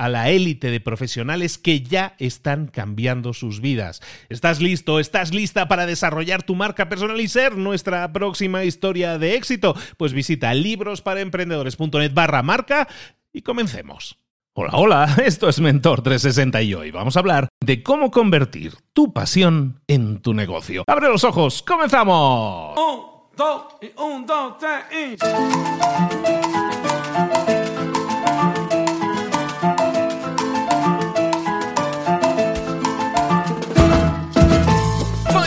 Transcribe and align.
a 0.00 0.08
la 0.08 0.30
élite 0.30 0.70
de 0.70 0.80
profesionales 0.80 1.58
que 1.58 1.82
ya 1.82 2.14
están 2.18 2.68
cambiando 2.68 3.34
sus 3.34 3.60
vidas. 3.60 4.00
¿Estás 4.30 4.62
listo? 4.62 4.98
¿Estás 4.98 5.34
lista 5.34 5.68
para 5.68 5.84
desarrollar 5.84 6.42
tu 6.42 6.54
marca 6.54 6.88
personal 6.88 7.20
y 7.20 7.28
ser 7.28 7.58
nuestra 7.58 8.10
próxima 8.10 8.64
historia 8.64 9.18
de 9.18 9.34
éxito? 9.34 9.76
Pues 9.98 10.14
visita 10.14 10.54
librosparaemprendedores.net 10.54 12.14
barra 12.14 12.42
marca 12.42 12.88
y 13.30 13.42
comencemos. 13.42 14.16
Hola, 14.54 14.70
hola, 14.72 15.16
esto 15.24 15.50
es 15.50 15.60
Mentor 15.60 16.00
360 16.00 16.62
y 16.62 16.72
hoy 16.72 16.90
vamos 16.90 17.16
a 17.16 17.20
hablar 17.20 17.48
de 17.60 17.82
cómo 17.82 18.10
convertir 18.10 18.72
tu 18.94 19.12
pasión 19.12 19.82
en 19.86 20.22
tu 20.22 20.32
negocio. 20.32 20.84
¡Abre 20.86 21.08
los 21.08 21.24
ojos! 21.24 21.62
¡Comenzamos! 21.62 22.74
Un, 22.78 23.02
dos, 23.36 23.64
y 23.82 23.92
un, 24.00 24.24
dos, 24.24 24.54
tres, 24.58 25.18
y... 25.18 25.20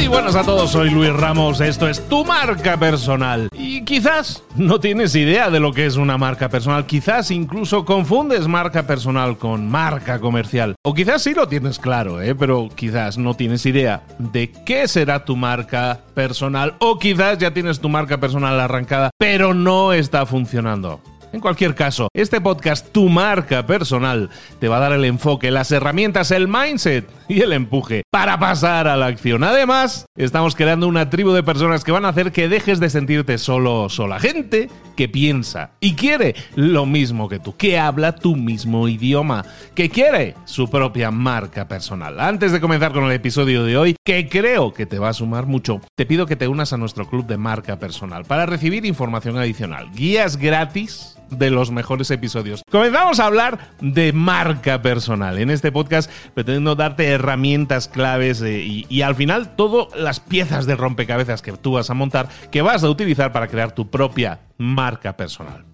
Muy 0.04 0.10
buenas 0.10 0.36
a 0.36 0.44
todos, 0.44 0.72
soy 0.72 0.90
Luis 0.90 1.14
Ramos, 1.14 1.62
esto 1.62 1.88
es 1.88 2.10
tu 2.10 2.26
marca 2.26 2.76
personal. 2.76 3.48
Y 3.58 3.86
quizás 3.86 4.44
no 4.58 4.82
tienes 4.82 5.16
idea 5.16 5.50
de 5.50 5.62
lo 5.62 5.72
que 5.72 5.86
es 5.86 5.96
una 5.96 6.18
marca 6.18 6.50
personal, 6.50 6.86
quizás 6.86 7.32
incluso 7.32 7.86
confundes 7.86 8.50
marca 8.50 8.86
personal 8.86 9.38
con 9.38 9.70
marca 9.70 10.20
comercial. 10.20 10.76
O 10.84 10.94
quizás 10.94 11.24
sí 11.24 11.34
lo 11.34 11.48
tienes 11.48 11.80
claro, 11.80 12.22
¿eh? 12.22 12.36
pero 12.36 12.68
quizás 12.76 13.18
no 13.18 13.36
tienes 13.36 13.66
idea 13.66 14.04
de 14.20 14.52
qué 14.52 14.90
será 14.90 15.24
tu 15.24 15.38
marca 15.38 16.02
personal. 16.14 16.76
O 16.80 17.00
quizás 17.00 17.38
ya 17.38 17.54
tienes 17.54 17.80
tu 17.80 17.88
marca 17.88 18.20
personal 18.20 18.60
arrancada, 18.60 19.10
pero 19.18 19.54
no 19.54 19.94
está 19.94 20.26
funcionando. 20.26 21.00
En 21.34 21.40
cualquier 21.40 21.74
caso, 21.74 22.10
este 22.14 22.40
podcast, 22.40 22.92
tu 22.92 23.10
marca 23.10 23.66
personal, 23.66 24.30
te 24.60 24.68
va 24.68 24.78
a 24.78 24.82
dar 24.82 24.92
el 24.92 25.04
enfoque, 25.04 25.50
las 25.50 25.72
herramientas, 25.72 26.30
el 26.30 26.48
mindset 26.48 27.10
y 27.28 27.42
el 27.42 27.54
empuje 27.54 28.04
para 28.12 28.38
pasar 28.38 28.88
a 28.88 28.96
la 28.96 29.08
acción. 29.08 29.44
Además, 29.44 30.06
estamos 30.16 30.56
creando 30.56 30.88
una 30.88 31.10
tribu 31.10 31.32
de 31.32 31.42
personas 31.42 31.84
que 31.84 31.92
van 31.92 32.06
a 32.06 32.10
hacer 32.10 32.32
que 32.32 32.50
dejes 32.50 32.80
de 32.80 32.92
sentirte 32.92 33.40
solo 33.40 33.90
sola. 33.90 34.20
Gente 34.20 34.70
que 34.96 35.10
piensa 35.10 35.72
y 35.80 35.96
quiere 35.96 36.36
lo 36.54 36.86
mismo 36.86 37.28
que 37.28 37.40
tú, 37.40 37.58
que 37.58 37.80
habla 37.80 38.14
tu 38.14 38.36
mismo 38.36 38.88
idioma, 38.88 39.44
que 39.74 39.90
quiere 39.90 40.36
su 40.46 40.70
propia 40.70 41.10
marca 41.10 41.68
personal. 41.68 42.20
Antes 42.20 42.52
de 42.52 42.62
comenzar 42.62 42.94
con 42.94 43.06
el 43.06 43.12
episodio 43.12 43.64
de 43.64 43.76
hoy, 43.76 43.96
que 44.06 44.30
creo 44.30 44.72
que 44.72 44.86
te 44.86 45.00
va 45.00 45.10
a 45.10 45.14
sumar 45.14 45.48
mucho, 45.48 45.82
te 45.96 46.06
pido 46.06 46.28
que 46.28 46.36
te 46.36 46.48
unas 46.48 46.74
a 46.74 46.78
nuestro 46.78 47.10
club 47.10 47.26
de 47.26 47.38
marca 47.38 47.80
personal 47.80 48.24
para 48.26 48.46
recibir 48.46 48.86
información 48.86 49.36
adicional, 49.40 49.90
guías 49.96 50.38
gratis 50.38 51.18
de 51.38 51.50
los 51.50 51.72
mejores 51.72 52.12
episodios. 52.12 52.64
Comenzamos 52.70 53.20
a 53.20 53.26
hablar 53.26 53.72
de 53.82 54.14
marca 54.14 54.82
personal. 54.82 55.38
En 55.38 55.50
este 55.50 55.72
podcast 55.72 56.10
pretendo 56.34 56.76
darte 56.76 57.08
herramientas 57.08 57.88
claves 57.88 58.42
eh, 58.42 58.60
y, 58.60 58.86
y 58.90 59.02
al 59.02 59.16
final 59.16 59.56
todas 59.56 60.00
las 60.00 60.20
piezas 60.20 60.66
de 60.66 60.76
rompecabezas 60.76 61.42
que 61.42 61.54
tú 61.54 61.74
vas 61.74 61.90
a 61.90 61.94
montar, 61.94 62.30
que 62.52 62.62
vas 62.62 62.84
a 62.84 62.90
utilizar 62.90 63.32
para 63.32 63.48
crear 63.48 63.74
tu 63.74 63.90
propia 63.90 64.40
marca 64.58 65.16
personal. 65.18 65.66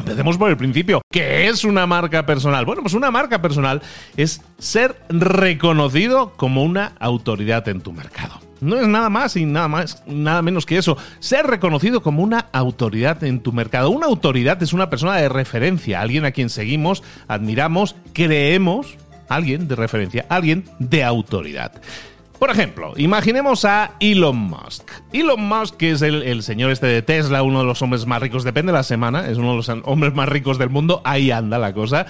Empecemos 0.00 0.38
por 0.38 0.50
el 0.50 0.56
principio. 0.56 1.02
¿Qué 1.10 1.48
es 1.48 1.62
una 1.64 1.86
marca 1.86 2.24
personal? 2.24 2.64
Bueno, 2.64 2.82
pues 2.82 2.94
una 2.94 3.10
marca 3.10 3.42
personal 3.42 3.82
es 4.16 4.42
ser 4.58 4.96
reconocido 5.10 6.32
como 6.36 6.64
una 6.64 6.92
autoridad 6.98 7.68
en 7.68 7.82
tu 7.82 7.92
mercado. 7.92 8.49
No 8.60 8.80
es 8.80 8.86
nada 8.86 9.08
más 9.08 9.36
y 9.36 9.44
nada 9.44 9.68
más, 9.68 10.02
nada 10.06 10.42
menos 10.42 10.66
que 10.66 10.76
eso. 10.76 10.96
Ser 11.18 11.46
reconocido 11.46 12.02
como 12.02 12.22
una 12.22 12.46
autoridad 12.52 13.22
en 13.24 13.40
tu 13.40 13.52
mercado. 13.52 13.90
Una 13.90 14.06
autoridad 14.06 14.62
es 14.62 14.72
una 14.72 14.90
persona 14.90 15.16
de 15.16 15.28
referencia, 15.28 16.00
alguien 16.00 16.24
a 16.24 16.32
quien 16.32 16.50
seguimos, 16.50 17.02
admiramos, 17.28 17.96
creemos, 18.12 18.96
alguien 19.28 19.68
de 19.68 19.76
referencia, 19.76 20.26
alguien 20.28 20.64
de 20.78 21.04
autoridad. 21.04 21.80
Por 22.38 22.50
ejemplo, 22.50 22.94
imaginemos 22.96 23.66
a 23.66 23.92
Elon 24.00 24.36
Musk. 24.36 24.90
Elon 25.12 25.46
Musk, 25.46 25.76
que 25.76 25.90
es 25.90 26.00
el, 26.00 26.22
el, 26.22 26.42
señor 26.42 26.70
este 26.70 26.86
de 26.86 27.02
Tesla, 27.02 27.42
uno 27.42 27.58
de 27.58 27.66
los 27.66 27.82
hombres 27.82 28.06
más 28.06 28.22
ricos, 28.22 28.44
depende 28.44 28.72
de 28.72 28.78
la 28.78 28.82
semana, 28.82 29.28
es 29.28 29.36
uno 29.36 29.50
de 29.50 29.56
los 29.56 29.68
hombres 29.68 30.14
más 30.14 30.26
ricos 30.26 30.56
del 30.56 30.70
mundo, 30.70 31.02
ahí 31.04 31.30
anda 31.30 31.58
la 31.58 31.74
cosa. 31.74 32.06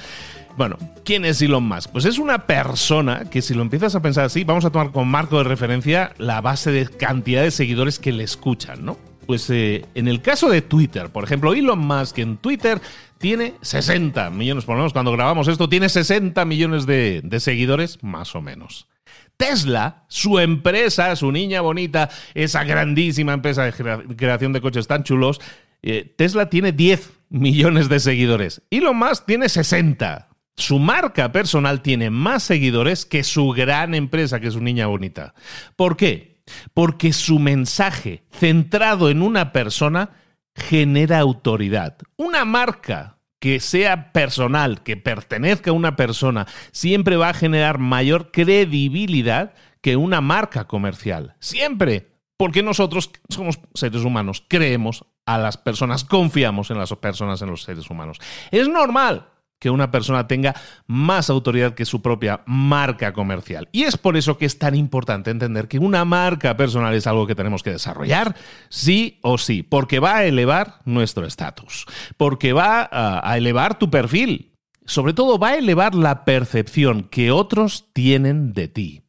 Bueno, 0.57 0.77
¿quién 1.05 1.25
es 1.25 1.41
Elon 1.41 1.65
Musk? 1.65 1.91
Pues 1.91 2.05
es 2.05 2.19
una 2.19 2.47
persona 2.47 3.31
que 3.31 3.43
si 3.43 3.55
lo 3.55 3.63
empiezas 3.63 3.95
a 3.95 4.03
pensar 4.03 4.25
así, 4.25 4.45
vamos 4.45 4.65
a 4.65 4.71
tomar 4.71 4.93
como 4.93 5.07
marco 5.07 5.39
de 5.39 5.45
referencia 5.45 6.13
la 6.19 6.41
base 6.41 6.71
de 6.71 6.87
cantidad 6.87 7.43
de 7.43 7.51
seguidores 7.51 7.99
que 7.99 8.13
le 8.13 8.25
escuchan, 8.25 8.85
¿no? 8.85 8.99
Pues 9.27 9.49
eh, 9.51 9.85
en 9.95 10.09
el 10.09 10.23
caso 10.23 10.51
de 10.51 10.61
Twitter, 10.61 11.11
por 11.11 11.25
ejemplo, 11.25 11.55
Elon 11.55 11.79
Musk 11.79 12.19
en 12.19 12.37
Twitter 12.37 12.81
tiene 13.19 13.55
60 13.61 14.31
millones, 14.31 14.65
por 14.65 14.75
lo 14.75 14.81
menos 14.81 14.93
cuando 14.93 15.13
grabamos 15.13 15.47
esto, 15.47 15.69
tiene 15.69 15.89
60 15.89 16.45
millones 16.45 16.85
de, 16.85 17.23
seguidores, 17.39 18.03
más 18.03 18.35
o 18.35 18.43
menos. 18.43 18.89
Tesla, 19.37 20.05
su 20.09 20.39
empresa, 20.39 21.15
su 21.17 21.31
niña 21.31 21.61
bonita, 21.61 22.11
esa 22.35 22.65
grandísima 22.65 23.33
empresa 23.33 23.65
de 23.65 23.73
creación 24.17 24.53
de 24.53 24.61
coches 24.61 24.87
tan 24.87 25.05
chulos, 25.05 25.41
eh, 25.83 26.13
Tesla 26.17 26.51
tiene 26.51 26.73
10 26.73 27.11
millones 27.29 27.89
de 27.89 28.01
seguidores. 28.01 28.63
Elon 28.71 28.97
Musk 28.97 29.27
tiene 29.27 29.49
60. 29.49 30.30
Su 30.57 30.79
marca 30.79 31.33
personal 31.33 31.81
tiene 31.81 32.11
más 32.11 32.43
seguidores 32.43 33.07
que 33.07 33.25
su 33.25 33.51
gran 33.51 33.95
empresa, 33.95 34.41
que 34.41 34.49
es 34.49 34.55
su 34.55 34.61
niña 34.61 34.87
bonita. 34.87 35.35
¿Por 35.77 35.97
qué? 35.97 36.43
Porque 36.75 37.13
su 37.13 37.39
mensaje 37.39 38.25
centrado 38.31 39.11
en 39.11 39.23
una 39.23 39.53
persona 39.53 40.11
genera 40.55 41.19
autoridad. 41.19 41.97
Una 42.17 42.45
marca 42.45 43.19
que 43.39 43.59
sea 43.59 44.13
personal, 44.13 44.83
que 44.83 44.97
pertenezca 44.97 45.71
a 45.71 45.75
una 45.75 45.97
persona, 45.97 46.47
siempre 46.73 47.17
va 47.17 47.31
a 47.31 47.35
generar 47.35 47.79
mayor 47.79 48.31
credibilidad 48.31 49.55
que 49.81 49.97
una 49.97 50.21
marca 50.21 50.67
comercial. 50.67 51.37
Siempre. 51.41 52.09
Porque 52.37 52.63
nosotros 52.63 53.11
somos 53.29 53.61
seres 53.75 54.03
humanos, 54.03 54.45
creemos 54.49 55.05
a 55.27 55.37
las 55.37 55.59
personas, 55.59 56.05
confiamos 56.05 56.71
en 56.71 56.79
las 56.79 56.91
personas, 56.97 57.43
en 57.43 57.51
los 57.51 57.65
seres 57.65 57.91
humanos. 57.91 58.19
Es 58.51 58.67
normal 58.67 59.30
que 59.61 59.71
una 59.71 59.93
persona 59.93 60.27
tenga 60.27 60.57
más 60.87 61.31
autoridad 61.31 61.75
que 61.75 61.85
su 61.85 62.03
propia 62.03 62.41
marca 62.47 63.13
comercial. 63.13 63.69
Y 63.71 63.85
es 63.85 63.97
por 63.97 64.17
eso 64.17 64.39
que 64.39 64.47
es 64.47 64.59
tan 64.59 64.75
importante 64.75 65.31
entender 65.31 65.69
que 65.69 65.79
una 65.79 66.05
marca 66.05 66.57
personal 66.57 66.95
es 66.95 67.07
algo 67.07 67.27
que 67.27 67.37
tenemos 67.37 67.63
que 67.63 67.71
desarrollar, 67.71 68.35
sí 68.71 69.19
o 69.23 69.39
sí, 69.39 69.63
porque 69.63 70.01
va 70.01 70.17
a 70.17 70.25
elevar 70.25 70.81
nuestro 70.85 71.27
estatus, 71.27 71.87
porque 72.17 72.53
va 72.53 72.89
a 72.91 73.37
elevar 73.37 73.79
tu 73.79 73.91
perfil, 73.91 74.53
sobre 74.87 75.13
todo 75.13 75.39
va 75.39 75.51
a 75.51 75.57
elevar 75.57 75.95
la 75.95 76.25
percepción 76.25 77.05
que 77.05 77.31
otros 77.31 77.93
tienen 77.93 78.53
de 78.55 78.69
ti. 78.69 79.03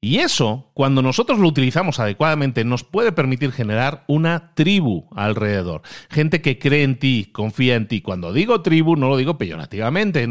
Y 0.00 0.18
eso, 0.18 0.70
cuando 0.74 1.02
nosotros 1.02 1.40
lo 1.40 1.48
utilizamos 1.48 1.98
adecuadamente, 1.98 2.64
nos 2.64 2.84
puede 2.84 3.10
permitir 3.10 3.50
generar 3.50 4.04
una 4.06 4.54
tribu 4.54 5.08
alrededor. 5.16 5.82
Gente 6.08 6.40
que 6.40 6.60
cree 6.60 6.84
en 6.84 7.00
ti, 7.00 7.30
confía 7.32 7.74
en 7.74 7.88
ti. 7.88 8.00
Cuando 8.00 8.32
digo 8.32 8.62
tribu, 8.62 8.94
no 8.94 9.08
lo 9.08 9.16
digo 9.16 9.38
peyorativamente. 9.38 10.28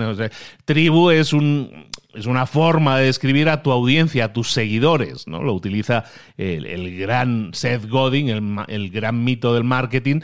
tribu 0.63 1.09
es 1.09 1.33
un, 1.33 1.89
es 2.13 2.25
una 2.25 2.45
forma 2.45 2.97
de 2.97 3.05
describir 3.05 3.49
a 3.49 3.61
tu 3.61 3.71
audiencia, 3.71 4.25
a 4.25 4.33
tus 4.33 4.51
seguidores, 4.51 5.27
¿no? 5.27 5.43
Lo 5.43 5.53
utiliza 5.53 6.05
el, 6.37 6.97
gran 6.97 7.51
Seth 7.53 7.87
Godin, 7.87 8.55
el, 8.67 8.89
gran 8.89 9.23
mito 9.23 9.53
del 9.53 9.63
marketing, 9.63 10.21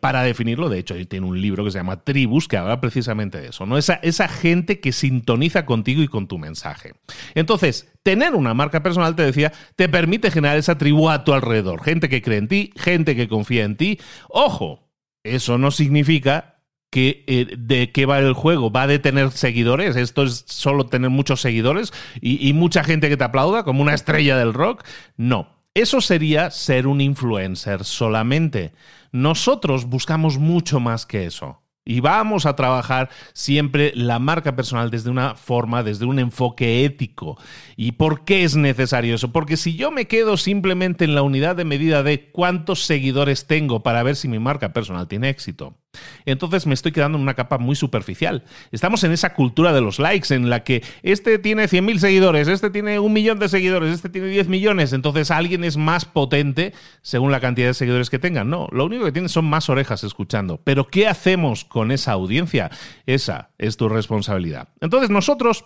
para 0.00 0.22
definirlo. 0.22 0.68
De 0.68 0.78
hecho, 0.78 0.94
tiene 1.06 1.26
un 1.26 1.40
libro 1.40 1.64
que 1.64 1.70
se 1.70 1.78
llama 1.78 2.02
Tribus, 2.02 2.48
que 2.48 2.56
habla 2.56 2.80
precisamente 2.80 3.40
de 3.40 3.48
eso, 3.48 3.66
¿no? 3.66 3.76
Esa 3.78 4.28
gente 4.28 4.80
que 4.80 4.92
sintoniza 4.92 5.66
contigo 5.66 6.02
y 6.02 6.08
con 6.08 6.26
tu 6.26 6.38
mensaje. 6.38 6.94
Entonces, 7.34 7.92
tener 8.02 8.34
una 8.34 8.54
marca 8.54 8.82
personal, 8.82 9.14
te 9.14 9.22
decía, 9.22 9.52
te 9.76 9.88
permite 9.88 10.30
generar 10.30 10.56
esa 10.56 10.78
tribu 10.78 11.10
a 11.10 11.24
tu 11.24 11.32
alrededor. 11.32 11.82
Gente 11.82 12.08
que 12.08 12.22
cree 12.22 12.38
en 12.38 12.48
ti, 12.48 12.72
gente 12.76 13.14
que 13.14 13.28
confía 13.28 13.64
en 13.64 13.76
ti. 13.76 13.98
Ojo, 14.28 14.90
eso 15.22 15.58
no 15.58 15.70
significa 15.70 16.59
que, 16.90 17.24
eh, 17.26 17.54
de 17.56 17.92
qué 17.92 18.06
va 18.06 18.18
el 18.18 18.34
juego. 18.34 18.70
¿Va 18.70 18.86
de 18.86 18.98
tener 18.98 19.30
seguidores? 19.30 19.96
¿Esto 19.96 20.24
es 20.24 20.44
solo 20.46 20.86
tener 20.86 21.10
muchos 21.10 21.40
seguidores 21.40 21.92
y, 22.20 22.46
y 22.46 22.52
mucha 22.52 22.84
gente 22.84 23.08
que 23.08 23.16
te 23.16 23.24
aplauda 23.24 23.64
como 23.64 23.82
una 23.82 23.94
estrella 23.94 24.36
del 24.36 24.54
rock? 24.54 24.84
No. 25.16 25.60
Eso 25.72 26.00
sería 26.00 26.50
ser 26.50 26.88
un 26.88 27.00
influencer 27.00 27.84
solamente. 27.84 28.72
Nosotros 29.12 29.84
buscamos 29.86 30.38
mucho 30.38 30.80
más 30.80 31.06
que 31.06 31.26
eso. 31.26 31.62
Y 31.84 32.00
vamos 32.00 32.44
a 32.44 32.54
trabajar 32.56 33.08
siempre 33.32 33.92
la 33.94 34.18
marca 34.18 34.54
personal 34.54 34.90
desde 34.90 35.10
una 35.10 35.34
forma, 35.34 35.82
desde 35.82 36.04
un 36.04 36.18
enfoque 36.18 36.84
ético. 36.84 37.38
¿Y 37.76 37.92
por 37.92 38.24
qué 38.24 38.44
es 38.44 38.54
necesario 38.54 39.14
eso? 39.14 39.32
Porque 39.32 39.56
si 39.56 39.76
yo 39.76 39.90
me 39.90 40.06
quedo 40.06 40.36
simplemente 40.36 41.04
en 41.04 41.14
la 41.14 41.22
unidad 41.22 41.56
de 41.56 41.64
medida 41.64 42.02
de 42.02 42.30
cuántos 42.30 42.84
seguidores 42.84 43.46
tengo 43.46 43.82
para 43.82 44.02
ver 44.02 44.14
si 44.14 44.28
mi 44.28 44.38
marca 44.38 44.72
personal 44.72 45.08
tiene 45.08 45.30
éxito, 45.30 45.79
entonces 46.24 46.66
me 46.66 46.74
estoy 46.74 46.92
quedando 46.92 47.18
en 47.18 47.22
una 47.22 47.34
capa 47.34 47.58
muy 47.58 47.76
superficial. 47.76 48.44
Estamos 48.70 49.04
en 49.04 49.12
esa 49.12 49.34
cultura 49.34 49.72
de 49.72 49.80
los 49.80 49.98
likes 49.98 50.34
en 50.34 50.50
la 50.50 50.64
que 50.64 50.82
este 51.02 51.38
tiene 51.38 51.64
100.000 51.64 51.98
seguidores, 51.98 52.48
este 52.48 52.70
tiene 52.70 52.98
un 52.98 53.12
millón 53.12 53.38
de 53.38 53.48
seguidores, 53.48 53.94
este 53.94 54.08
tiene 54.08 54.28
10 54.28 54.48
millones, 54.48 54.92
entonces 54.92 55.30
alguien 55.30 55.64
es 55.64 55.76
más 55.76 56.04
potente 56.04 56.72
según 57.02 57.32
la 57.32 57.40
cantidad 57.40 57.68
de 57.68 57.74
seguidores 57.74 58.10
que 58.10 58.18
tengan. 58.18 58.50
No, 58.50 58.68
lo 58.72 58.84
único 58.86 59.04
que 59.04 59.12
tienen 59.12 59.28
son 59.28 59.44
más 59.46 59.68
orejas 59.68 60.04
escuchando. 60.04 60.60
Pero 60.62 60.88
¿qué 60.88 61.08
hacemos 61.08 61.64
con 61.64 61.90
esa 61.90 62.12
audiencia? 62.12 62.70
Esa 63.06 63.50
es 63.58 63.76
tu 63.76 63.88
responsabilidad. 63.88 64.68
Entonces 64.80 65.10
nosotros 65.10 65.64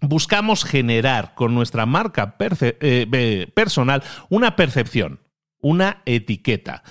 buscamos 0.00 0.64
generar 0.64 1.34
con 1.34 1.54
nuestra 1.54 1.86
marca 1.86 2.36
eh, 2.40 3.50
personal 3.54 4.02
una 4.28 4.56
percepción, 4.56 5.20
una 5.60 6.02
etiqueta. 6.06 6.82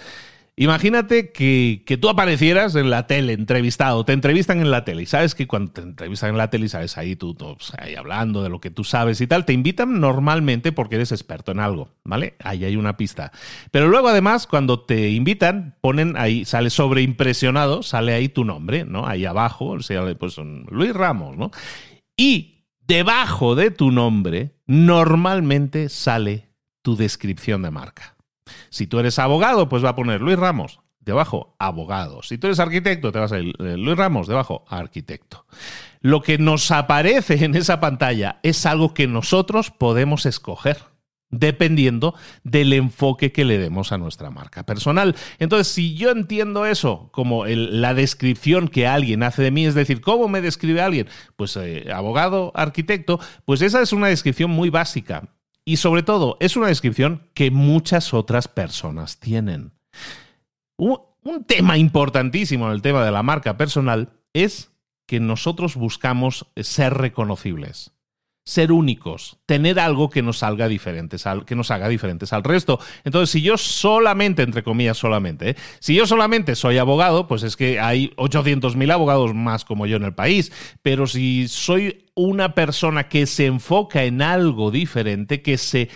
Imagínate 0.59 1.31
que, 1.31 2.00
tú 2.01 2.09
aparecieras 2.09 2.74
en 2.74 2.89
la 2.89 3.06
tele, 3.06 3.33
entrevistado, 3.33 4.04
te 4.06 4.13
entrevistan 4.13 4.59
en 4.59 4.71
la 4.71 4.83
tele, 4.86 5.04
y 5.04 5.06
sabes 5.06 5.36
que 5.36 5.45
cuando 5.45 5.71
te 5.71 5.81
entrevistan 5.81 6.31
en 6.31 6.38
la 6.38 6.50
tele, 6.50 6.65
y 6.65 6.69
sabes 6.69 6.98
ahí 6.98 7.15
tú, 7.15 7.36
pues, 7.36 7.74
ahí 7.77 7.94
hablando 7.94 8.42
de 8.42 8.50
lo 8.50 8.59
que 8.59 8.71
tú 8.71 8.83
sabes 8.83 9.21
y 9.21 9.27
tal, 9.27 9.45
te 9.45 9.54
invitan 9.54 10.00
normalmente 10.00 10.71
porque 10.71 10.95
eres 10.95 11.12
experto 11.12 11.51
en 11.51 11.59
algo, 11.59 11.92
¿vale? 12.04 12.38
Ahí 12.44 12.65
hay 12.65 12.75
una 12.75 12.98
pista. 12.98 13.31
Pero 13.69 13.88
luego 13.88 14.07
además, 14.07 14.48
cuando 14.48 14.80
te 14.80 15.12
invitan, 15.12 15.75
ponen 15.80 16.18
ahí, 16.18 16.44
sale 16.44 16.71
sobreimpresionado, 16.71 17.83
sale 17.83 18.13
ahí 18.13 18.27
tu 18.27 18.44
nombre, 18.44 18.83
¿no? 18.83 19.06
Ahí 19.06 19.25
abajo, 19.25 19.80
sale 19.83 20.15
pues 20.15 20.38
Luis 20.71 20.92
Ramos, 20.92 21.38
¿no? 21.38 21.51
Y 22.18 22.65
debajo 22.81 23.54
de 23.54 23.69
tu 23.69 23.92
nombre, 23.92 24.56
normalmente 24.65 25.89
sale 25.89 26.50
tu 26.81 26.95
descripción 26.95 27.62
de 27.62 27.69
marca. 27.69 28.17
Si 28.70 28.88
tú 28.88 29.00
eres 29.00 29.20
abogado, 29.20 29.70
pues 29.70 29.84
va 29.84 29.90
a 29.90 29.96
poner 29.96 30.22
Luis 30.22 30.38
Ramos, 30.38 30.80
debajo, 31.00 31.56
abogado. 31.60 32.22
Si 32.24 32.38
tú 32.38 32.48
eres 32.48 32.60
arquitecto, 32.60 33.12
te 33.12 33.20
vas 33.20 33.32
a 33.32 33.40
ir 33.40 33.56
eh, 33.60 33.78
Luis 33.78 33.98
Ramos, 33.98 34.28
debajo, 34.28 34.66
arquitecto. 34.68 35.46
Lo 36.02 36.22
que 36.22 36.38
nos 36.38 36.72
aparece 36.72 37.44
en 37.44 37.56
esa 37.56 37.80
pantalla 37.80 38.40
es 38.44 38.66
algo 38.66 38.94
que 38.94 39.08
nosotros 39.08 39.72
podemos 39.72 40.26
escoger 40.26 40.78
dependiendo 41.30 42.16
del 42.44 42.74
enfoque 42.74 43.32
que 43.32 43.46
le 43.46 43.58
demos 43.58 43.92
a 43.92 43.98
nuestra 43.98 44.30
marca 44.30 44.66
personal. 44.66 45.16
Entonces, 45.40 45.68
si 45.68 45.96
yo 45.96 46.12
entiendo 46.12 46.66
eso 46.66 47.10
como 47.12 47.46
la 47.46 47.94
descripción 47.94 48.68
que 48.68 48.88
alguien 48.88 49.24
hace 49.24 49.42
de 49.42 49.52
mí, 49.52 49.66
es 49.66 49.76
decir, 49.76 50.02
¿cómo 50.02 50.28
me 50.28 50.42
describe 50.42 50.82
alguien? 50.82 51.08
Pues 51.36 51.58
eh, 51.58 51.88
abogado, 51.94 52.52
arquitecto, 52.56 53.20
pues 53.46 53.62
esa 53.62 53.82
es 53.82 53.92
una 53.92 54.08
descripción 54.08 54.52
muy 54.52 54.70
básica. 54.70 55.30
Y 55.68 55.75
sobre 55.75 56.02
todo, 56.02 56.38
es 56.40 56.56
una 56.56 56.68
descripción 56.68 57.30
que 57.34 57.52
muchas 57.52 58.14
otras 58.14 58.48
personas 58.48 59.19
tienen. 59.19 59.74
Un, 60.78 60.98
tema 61.46 61.78
importantísimo 61.78 62.68
en 62.68 62.72
el 62.72 62.81
tema 62.81 63.04
de 63.04 63.12
la 63.12 63.22
marca 63.22 63.58
personal 63.58 64.14
es 64.31 64.72
que 65.06 65.19
nosotros 65.19 65.75
buscamos 65.75 66.48
ser 66.56 66.94
reconocibles 66.94 67.92
ser 68.48 68.72
únicos, 68.72 69.40
tener 69.46 69.78
algo 69.78 70.10
que 70.10 70.22
nos 70.22 70.38
salga 70.38 70.70
diferentes 70.70 71.26
que 71.46 71.54
nos 71.54 71.70
haga 71.70 71.90
diferentes 71.90 72.32
al 72.32 72.46
resto. 72.46 72.80
Entonces, 73.04 73.30
si 73.30 73.42
yo 73.42 73.58
solamente, 73.58 74.42
entre 74.42 74.64
comillas, 74.64 74.98
solamente, 74.98 75.50
¿eh? 75.50 75.56
si 75.80 75.96
yo 75.96 76.08
solamente 76.08 76.56
soy 76.56 76.78
abogado, 76.78 77.28
pues 77.28 77.44
es 77.44 77.58
que 77.58 77.82
hay 77.82 78.14
800.000 78.16 78.90
abogados 78.94 79.34
más 79.34 79.66
como 79.66 79.86
yo 79.86 79.98
en 79.98 80.06
el 80.06 80.14
país. 80.14 80.54
Pero 80.82 81.08
si 81.08 81.50
soy 81.50 82.06
una 82.16 82.56
persona 82.56 83.10
que 83.10 83.26
se 83.26 83.48
enfoca 83.48 84.06
en 84.06 84.22
algo 84.22 84.72
diferente, 84.72 85.42
que 85.42 85.58
se 85.58 85.90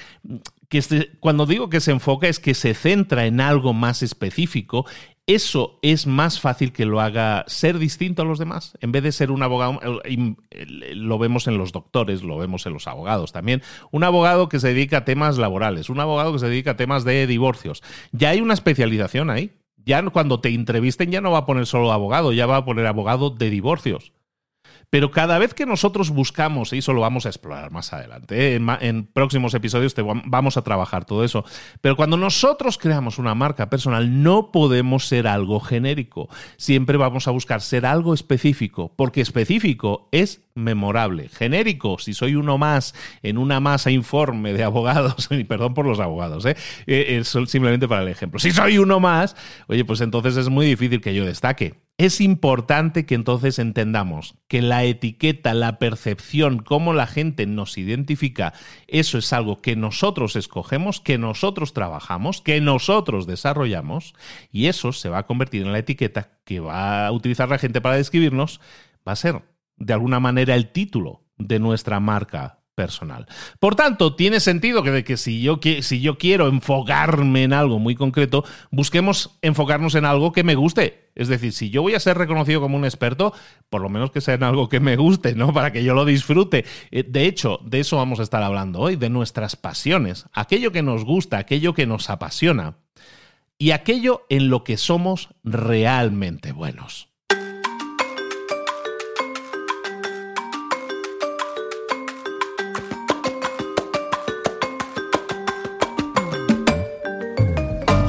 que 0.68 0.82
cuando 1.20 1.46
digo 1.46 1.70
que 1.70 1.80
se 1.80 1.92
enfoca 1.92 2.28
es 2.28 2.40
que 2.40 2.54
se 2.54 2.74
centra 2.74 3.26
en 3.26 3.40
algo 3.40 3.74
más 3.74 4.04
específico, 4.04 4.86
eso 5.36 5.80
es 5.82 6.08
más 6.08 6.40
fácil 6.40 6.74
que 6.74 6.86
lo 6.86 7.00
haga 7.00 7.46
ser 7.48 7.80
distinto 7.80 8.22
a 8.22 8.26
los 8.26 8.40
demás. 8.40 8.78
En 8.82 8.92
vez 8.92 9.04
de 9.04 9.12
ser 9.12 9.32
un 9.32 9.44
abogado, 9.44 9.80
lo 10.96 11.20
vemos 11.20 11.48
en 11.48 11.58
los 11.58 11.72
doctores, 11.72 12.24
lo 12.24 12.38
vemos 12.38 12.66
en 12.66 12.74
los 12.74 12.88
abogados 12.88 13.32
también. 13.32 13.62
Un 13.92 14.04
abogado 14.04 14.50
que 14.50 14.60
se 14.60 14.70
dedica 14.70 14.98
a 14.98 15.06
temas 15.06 15.38
laborales, 15.38 15.90
un 15.90 16.00
abogado 16.00 16.34
que 16.34 16.40
se 16.40 16.50
dedica 16.50 16.72
a 16.72 16.78
temas 16.78 17.04
de 17.04 17.28
divorcios. 17.28 17.82
Ya 18.12 18.30
hay 18.30 18.42
una 18.42 18.54
especialización 18.54 19.30
ahí. 19.30 19.54
Ya 19.84 20.04
cuando 20.10 20.42
te 20.42 20.50
entrevisten 20.50 21.12
ya 21.12 21.22
no 21.22 21.32
va 21.32 21.40
a 21.40 21.46
poner 21.46 21.66
solo 21.66 21.92
abogado, 21.92 22.34
ya 22.34 22.46
va 22.46 22.58
a 22.58 22.66
poner 22.66 22.86
abogado 22.86 23.32
de 23.32 23.50
divorcios. 23.50 24.14
Pero 24.92 25.10
cada 25.10 25.40
vez 25.40 25.54
que 25.54 25.66
nosotros 25.66 26.10
buscamos, 26.10 26.74
y 26.74 26.80
eso 26.80 26.92
lo 26.92 27.00
vamos 27.00 27.26
a 27.26 27.30
explorar 27.30 27.72
más 27.72 27.94
adelante, 27.94 28.56
¿eh? 28.56 28.62
en, 28.82 29.06
próximos 29.06 29.54
episodios 29.54 29.94
te 29.94 30.02
vamos 30.02 30.58
a 30.58 30.64
trabajar 30.64 31.06
todo 31.06 31.24
eso, 31.24 31.46
pero 31.80 31.96
cuando 31.96 32.18
nosotros 32.18 32.78
creamos 32.78 33.18
una 33.18 33.34
marca 33.34 33.70
personal 33.70 34.22
no 34.22 34.52
podemos 34.52 35.08
ser 35.08 35.28
algo 35.28 35.62
genérico, 35.62 36.28
siempre 36.58 36.98
vamos 36.98 37.30
a 37.30 37.32
buscar 37.32 37.62
ser 37.62 37.86
algo 37.86 38.14
específico, 38.14 38.94
porque 38.98 39.22
específico 39.22 40.10
es 40.12 40.42
memorable. 40.56 41.30
Genérico, 41.30 41.98
si 41.98 42.14
soy 42.14 42.36
uno 42.36 42.58
más 42.58 42.94
en 43.24 43.38
una 43.38 43.62
masa 43.62 43.92
informe 43.92 44.52
de 44.52 44.66
abogados, 44.66 45.28
y 45.32 45.46
perdón 45.46 45.74
por 45.74 45.86
los 45.86 46.02
abogados, 46.02 46.46
¿eh? 46.46 46.58
Eh, 46.86 47.18
es 47.22 47.30
simplemente 47.30 47.88
para 47.88 48.02
el 48.02 48.10
ejemplo. 48.10 48.40
Si 48.40 48.52
soy 48.52 48.78
uno 48.78 49.00
más, 49.00 49.38
oye, 49.68 49.86
pues 49.86 50.02
entonces 50.02 50.36
es 50.36 50.50
muy 50.50 50.66
difícil 50.66 51.00
que 51.00 51.16
yo 51.16 51.26
destaque. 51.26 51.76
Es 51.98 52.20
importante 52.20 53.06
que 53.06 53.14
entonces 53.14 53.60
entendamos 53.60 54.36
que 54.48 54.64
la 54.64 54.84
etiqueta, 54.86 55.54
la 55.54 55.78
percepción, 55.78 56.60
cómo 56.60 56.94
la 56.94 57.06
gente 57.06 57.46
nos 57.46 57.78
identifica, 57.78 58.54
eso 58.88 59.20
es 59.20 59.32
algo 59.34 59.62
que 59.62 59.76
nosotros 59.76 60.36
escogemos, 60.36 61.00
que 61.00 61.20
nosotros 61.20 61.74
trabajamos, 61.74 62.42
que 62.42 62.60
nosotros 62.60 63.28
desarrollamos, 63.28 64.16
y 64.52 64.66
eso 64.66 64.94
se 64.94 65.10
va 65.10 65.20
a 65.20 65.26
convertir 65.28 65.62
en 65.62 65.74
la 65.74 65.80
etiqueta 65.80 66.40
que 66.44 66.60
va 66.60 67.06
a 67.06 67.12
utilizar 67.12 67.50
la 67.50 67.60
gente 67.60 67.82
para 67.82 67.98
describirnos, 67.98 68.62
va 69.08 69.12
a 69.12 69.18
ser 69.18 69.44
de 69.78 69.94
alguna 69.94 70.20
manera 70.20 70.56
el 70.56 70.72
título 70.72 71.24
de 71.38 71.60
nuestra 71.60 72.00
marca 72.00 72.61
personal. 72.76 73.28
Por 73.60 73.76
tanto, 73.76 74.16
tiene 74.16 74.40
sentido 74.40 74.84
que, 74.84 74.92
de 74.92 75.04
que 75.04 75.18
si, 75.18 75.42
yo, 75.42 75.60
si 75.82 76.02
yo 76.02 76.18
quiero 76.18 76.48
enfocarme 76.48 77.44
en 77.44 77.54
algo 77.54 77.80
muy 77.80 77.96
concreto, 77.96 78.44
busquemos 78.72 79.38
enfocarnos 79.42 79.96
en 79.96 80.06
algo 80.06 80.32
que 80.32 80.44
me 80.44 80.56
guste. 80.56 81.10
Es 81.16 81.28
decir, 81.28 81.52
si 81.52 81.70
yo 81.70 81.82
voy 81.82 81.94
a 81.96 82.00
ser 82.00 82.18
reconocido 82.18 82.62
como 82.62 82.78
un 82.78 82.86
experto, 82.86 83.34
por 83.70 83.82
lo 83.82 83.90
menos 83.90 84.12
que 84.12 84.22
sea 84.22 84.36
en 84.36 84.44
algo 84.44 84.70
que 84.70 84.80
me 84.80 84.96
guste, 84.96 85.36
¿no? 85.36 85.54
Para 85.54 85.72
que 85.72 85.84
yo 85.84 85.94
lo 85.94 86.06
disfrute. 86.06 86.66
Eh, 86.92 87.04
de 87.08 87.26
hecho, 87.26 87.60
de 87.64 87.82
eso 87.82 87.98
vamos 87.98 88.20
a 88.20 88.24
estar 88.24 88.42
hablando 88.42 88.80
hoy, 88.80 88.96
de 88.96 89.10
nuestras 89.10 89.56
pasiones, 89.56 90.26
aquello 90.34 90.72
que 90.72 90.82
nos 90.82 91.04
gusta, 91.04 91.38
aquello 91.38 91.74
que 91.74 91.86
nos 91.86 92.10
apasiona 92.10 92.78
y 93.58 93.72
aquello 93.72 94.26
en 94.30 94.50
lo 94.50 94.64
que 94.64 94.78
somos 94.78 95.30
realmente 95.44 96.52
buenos. 96.52 97.11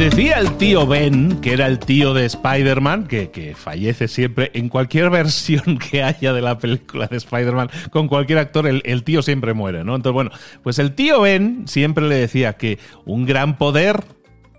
Decía 0.03 0.41
el 0.41 0.57
tío 0.57 0.85
Ben, 0.85 1.41
que 1.41 1.53
era 1.53 1.69
el 1.69 1.79
tío 1.79 2.13
de 2.13 2.25
Spider-Man, 2.25 3.07
que, 3.07 3.55
fallece 3.57 4.09
siempre 4.09 4.51
en 4.53 4.69
cualquier 4.69 5.11
versión 5.11 5.79
que 5.79 6.03
haya 6.03 6.33
de 6.33 6.43
la 6.43 6.59
película 6.59 7.07
de 7.07 7.19
Spider-Man, 7.19 7.71
con 7.93 8.09
cualquier 8.09 8.41
actor, 8.41 8.67
el, 8.67 8.83
el, 8.85 9.05
tío 9.05 9.23
siempre 9.23 9.55
muere, 9.55 9.85
¿no? 9.85 9.95
Entonces, 9.95 10.13
bueno, 10.13 10.33
pues 10.65 10.81
el 10.81 10.97
tío 10.97 11.21
Ben 11.21 11.69
siempre 11.69 12.09
le 12.09 12.17
decía 12.17 12.55
que 12.55 12.81
un 13.05 13.27
gran 13.27 13.57
poder, 13.57 14.03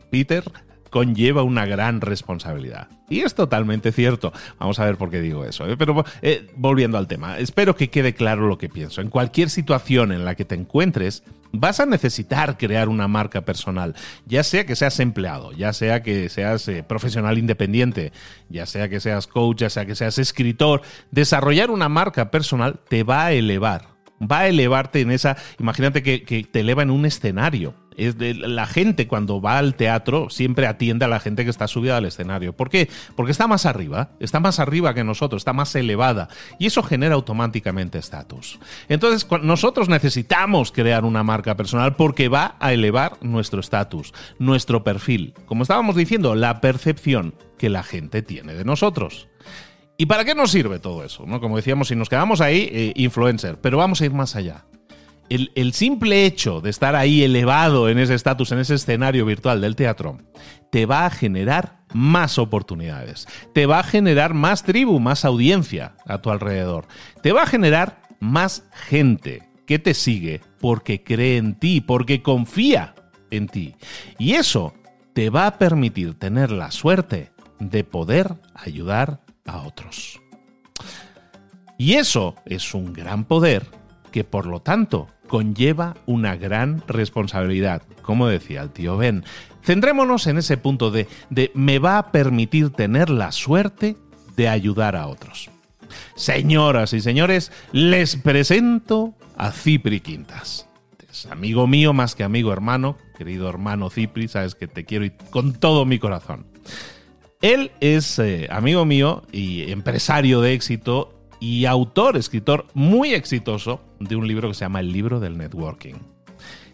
Peter, 0.09 0.45
conlleva 0.93 1.41
una 1.41 1.65
gran 1.65 2.01
responsabilidad. 2.01 2.87
Y 3.09 3.21
es 3.21 3.33
totalmente 3.33 3.91
cierto. 3.91 4.31
Vamos 4.59 4.77
a 4.77 4.85
ver 4.85 4.95
por 4.95 5.09
qué 5.09 5.21
digo 5.21 5.43
eso. 5.43 5.67
¿eh? 5.67 5.75
Pero 5.75 6.05
eh, 6.21 6.51
volviendo 6.55 6.99
al 6.99 7.07
tema, 7.07 7.39
espero 7.39 7.75
que 7.75 7.89
quede 7.89 8.13
claro 8.13 8.47
lo 8.47 8.59
que 8.59 8.69
pienso. 8.69 9.01
En 9.01 9.09
cualquier 9.09 9.49
situación 9.49 10.11
en 10.11 10.23
la 10.23 10.35
que 10.35 10.45
te 10.45 10.53
encuentres, 10.53 11.23
vas 11.51 11.79
a 11.79 11.87
necesitar 11.87 12.59
crear 12.59 12.89
una 12.89 13.07
marca 13.07 13.41
personal, 13.41 13.95
ya 14.27 14.43
sea 14.43 14.67
que 14.67 14.75
seas 14.75 14.99
empleado, 14.99 15.51
ya 15.51 15.73
sea 15.73 16.03
que 16.03 16.29
seas 16.29 16.67
eh, 16.67 16.83
profesional 16.83 17.39
independiente, 17.39 18.11
ya 18.49 18.67
sea 18.67 18.87
que 18.87 18.99
seas 18.99 19.25
coach, 19.25 19.61
ya 19.61 19.71
sea 19.71 19.87
que 19.87 19.95
seas 19.95 20.19
escritor. 20.19 20.83
Desarrollar 21.09 21.71
una 21.71 21.89
marca 21.89 22.29
personal 22.29 22.81
te 22.87 23.01
va 23.01 23.25
a 23.25 23.33
elevar 23.33 23.92
va 24.27 24.39
a 24.39 24.47
elevarte 24.47 25.01
en 25.01 25.11
esa, 25.11 25.37
imagínate 25.59 26.03
que, 26.03 26.19
te 26.43 26.59
eleva 26.59 26.83
en 26.83 26.91
un 26.91 27.05
escenario. 27.05 27.75
Es 27.95 28.15
la 28.17 28.65
gente 28.65 29.07
cuando 29.07 29.39
va 29.39 29.59
al 29.59 29.75
teatro 29.75 30.31
siempre 30.31 30.65
atiende 30.65 31.05
a 31.05 31.07
la 31.07 31.19
gente 31.19 31.43
que 31.43 31.51
está 31.51 31.67
subida 31.67 31.97
al 31.97 32.05
escenario. 32.05 32.53
¿Por 32.53 32.69
qué? 32.69 32.89
Porque 33.15 33.31
está 33.31 33.45
más 33.45 33.67
arriba, 33.67 34.09
está 34.19 34.39
más 34.39 34.59
arriba 34.59 34.95
que 34.95 35.03
nosotros, 35.03 35.41
está 35.41 35.53
más 35.53 35.75
elevada 35.75 36.27
y 36.57 36.65
eso 36.65 36.81
genera 36.81 37.13
automáticamente 37.13 37.99
estatus. 37.99 38.59
Entonces 38.89 39.27
nosotros 39.43 39.89
necesitamos 39.89 40.71
crear 40.71 41.05
una 41.05 41.21
marca 41.21 41.55
personal 41.55 41.95
porque 41.95 42.29
va 42.29 42.55
a 42.59 42.73
elevar 42.73 43.17
nuestro 43.21 43.59
estatus, 43.59 44.11
nuestro 44.39 44.83
perfil. 44.83 45.35
Como 45.45 45.61
estábamos 45.61 45.95
diciendo, 45.95 46.33
la 46.33 46.61
percepción 46.61 47.35
que 47.59 47.69
la 47.69 47.83
gente 47.83 48.23
tiene 48.23 48.55
de 48.55 48.65
nosotros. 48.65 49.27
¿Y 50.03 50.05
para 50.05 50.25
qué 50.25 50.35
nos 50.35 50.51
sirve 50.51 50.79
todo 50.79 51.05
eso? 51.05 51.23
¿No? 51.25 51.39
Como 51.39 51.55
decíamos, 51.55 51.87
si 51.87 51.95
nos 51.95 52.09
quedamos 52.09 52.41
ahí, 52.41 52.69
eh, 52.73 52.93
influencer, 52.97 53.61
pero 53.61 53.77
vamos 53.77 54.01
a 54.01 54.05
ir 54.05 54.11
más 54.11 54.35
allá 54.35 54.65
el, 55.29 55.73
simple 55.73 56.25
hecho 56.25 56.61
de 56.61 56.69
estar 56.69 56.95
ahí 56.95 57.23
elevado 57.23 57.89
en 57.89 57.97
ese 57.97 58.13
estatus, 58.13 58.51
en 58.51 58.59
ese 58.59 58.75
escenario 58.75 59.25
virtual 59.25 59.61
del 59.61 59.75
teatro, 59.75 60.19
te 60.69 60.85
va 60.85 61.05
a 61.05 61.09
generar 61.09 61.79
más 61.93 62.37
oportunidades, 62.37 63.27
te 63.53 63.65
va 63.65 63.79
a 63.79 63.83
generar 63.83 64.33
más 64.33 64.63
tribu, 64.63 64.99
más 64.99 65.25
audiencia 65.25 65.95
a 66.05 66.19
tu 66.19 66.29
alrededor, 66.29 66.87
te 67.21 67.31
va 67.31 67.43
a 67.43 67.47
generar 67.47 68.01
más 68.19 68.65
gente 68.73 69.49
que 69.65 69.79
te 69.79 69.93
sigue 69.93 70.41
porque 70.59 71.03
cree 71.03 71.37
en 71.37 71.55
ti, 71.55 71.81
porque 71.81 72.21
confía 72.21 72.95
en 73.31 73.47
ti. 73.47 73.75
Y 74.17 74.33
eso 74.33 74.73
te 75.13 75.29
va 75.29 75.47
a 75.47 75.57
permitir 75.57 76.17
tener 76.17 76.51
la 76.51 76.71
suerte 76.71 77.31
de 77.59 77.83
poder 77.83 78.35
ayudar 78.53 79.22
a 79.45 79.61
otros. 79.61 80.21
Y 81.77 81.93
eso 81.93 82.35
es 82.45 82.73
un 82.73 82.93
gran 82.93 83.25
poder 83.25 83.65
que 84.11 84.23
por 84.23 84.45
lo 84.45 84.61
tanto 84.61 85.07
conlleva 85.27 85.95
una 86.05 86.35
gran 86.35 86.83
responsabilidad, 86.87 87.81
como 88.01 88.27
decía 88.27 88.61
el 88.61 88.69
tío 88.69 88.97
Ben. 88.97 89.23
Centrémonos 89.63 90.27
en 90.27 90.37
ese 90.37 90.57
punto 90.57 90.91
de, 90.91 91.07
de 91.29 91.51
me 91.55 91.79
va 91.79 91.97
a 91.97 92.11
permitir 92.11 92.69
tener 92.69 93.09
la 93.09 93.31
suerte 93.31 93.97
de 94.35 94.49
ayudar 94.49 94.95
a 94.95 95.07
otros. 95.07 95.49
Señoras 96.15 96.93
y 96.93 97.01
señores, 97.01 97.51
les 97.71 98.15
presento 98.15 99.15
a 99.37 99.51
Cipri 99.51 99.99
Quintas. 99.99 100.67
Es 101.09 101.25
amigo 101.27 101.67
mío 101.67 101.93
más 101.93 102.15
que 102.15 102.23
amigo 102.23 102.51
hermano, 102.51 102.97
querido 103.17 103.49
hermano 103.49 103.89
Cipri, 103.89 104.27
sabes 104.27 104.55
que 104.55 104.67
te 104.67 104.85
quiero 104.85 105.05
con 105.29 105.53
todo 105.53 105.85
mi 105.85 105.99
corazón. 105.99 106.45
Él 107.43 107.71
es 107.81 108.19
eh, 108.19 108.47
amigo 108.49 108.85
mío 108.85 109.23
y 109.33 109.69
empresario 109.69 110.39
de 110.39 110.53
éxito 110.53 111.13
y 111.41 111.65
autor, 111.65 112.15
escritor 112.15 112.67
muy 112.73 113.13
exitoso 113.13 113.81
de 113.99 114.15
un 114.15 114.25
libro 114.25 114.47
que 114.47 114.53
se 114.53 114.61
llama 114.61 114.79
El 114.79 114.93
libro 114.93 115.19
del 115.19 115.37
networking. 115.37 115.95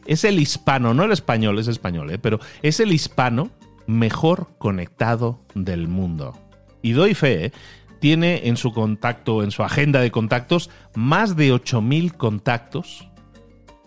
Es 0.06 0.24
el 0.24 0.40
hispano, 0.40 0.94
no 0.94 1.04
el 1.04 1.12
español, 1.12 1.58
es 1.58 1.68
español, 1.68 2.12
¿eh? 2.12 2.20
pero 2.20 2.40
es 2.62 2.80
el 2.80 2.94
hispano 2.94 3.50
mejor 3.88 4.50
conectado 4.60 5.40
del 5.56 5.88
mundo. 5.88 6.38
Y 6.84 6.92
doy 6.92 7.16
fe, 7.16 7.46
¿eh? 7.46 7.52
tiene 8.00 8.48
en 8.48 8.56
su 8.56 8.72
contacto, 8.72 9.42
en 9.42 9.50
su 9.50 9.64
agenda 9.64 10.02
de 10.02 10.12
contactos, 10.12 10.70
más 10.94 11.36
de 11.36 11.52
8.000 11.52 12.16
contactos 12.16 13.10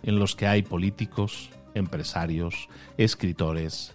en 0.02 0.18
los 0.18 0.34
que 0.34 0.48
hay 0.48 0.62
políticos, 0.62 1.50
empresarios, 1.74 2.68
escritores, 2.98 3.94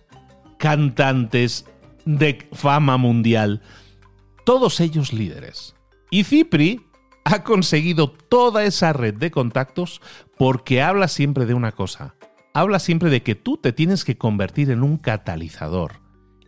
cantantes 0.57 1.65
de 2.07 2.47
fama 2.53 2.97
mundial, 2.97 3.61
todos 4.45 4.79
ellos 4.79 5.13
líderes. 5.13 5.75
Y 6.09 6.23
Cipri 6.23 6.87
ha 7.25 7.43
conseguido 7.43 8.09
toda 8.09 8.63
esa 8.63 8.93
red 8.93 9.15
de 9.15 9.29
contactos 9.29 10.01
porque 10.37 10.81
habla 10.81 11.09
siempre 11.09 11.45
de 11.45 11.53
una 11.53 11.73
cosa. 11.73 12.15
Habla 12.53 12.79
siempre 12.79 13.09
de 13.09 13.21
que 13.21 13.35
tú 13.35 13.57
te 13.57 13.73
tienes 13.73 14.05
que 14.05 14.17
convertir 14.17 14.71
en 14.71 14.81
un 14.81 14.97
catalizador, 14.97 16.01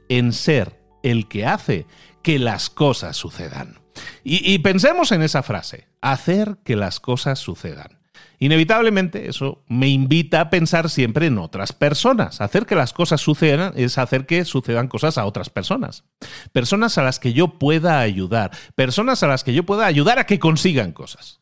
en 0.08 0.32
ser 0.32 0.82
el 1.04 1.28
que 1.28 1.46
hace 1.46 1.86
que 2.24 2.40
las 2.40 2.70
cosas 2.70 3.18
sucedan. 3.18 3.80
Y, 4.24 4.58
pensemos 4.60 5.12
en 5.12 5.22
esa 5.22 5.44
frase, 5.44 5.90
hacer 6.02 6.58
que 6.64 6.78
las 6.78 7.02
cosas 7.02 7.40
sucedan. 7.40 7.99
Inevitablemente 8.40 9.30
eso 9.30 9.64
me 9.68 9.90
invita 9.90 10.40
a 10.40 10.50
pensar 10.50 10.90
siempre 10.90 11.28
en 11.28 11.38
otras 11.38 11.74
personas. 11.74 12.40
Hacer 12.40 12.66
que 12.66 12.76
las 12.76 12.94
cosas 12.94 13.20
sucedan 13.20 13.74
es 13.76 13.98
hacer 13.98 14.26
que 14.26 14.46
sucedan 14.46 14.88
cosas 14.88 15.18
a 15.18 15.26
otras 15.26 15.50
personas. 15.50 16.06
Personas 16.54 16.98
a 16.98 17.04
las 17.04 17.20
que 17.20 17.34
yo 17.34 17.60
pueda 17.60 18.00
ayudar. 18.00 18.52
Personas 18.76 19.24
a 19.24 19.28
las 19.28 19.44
que 19.44 19.54
yo 19.54 19.66
pueda 19.66 19.86
ayudar 19.86 20.20
a 20.20 20.26
que 20.26 20.40
consigan 20.40 20.94
cosas. 20.94 21.42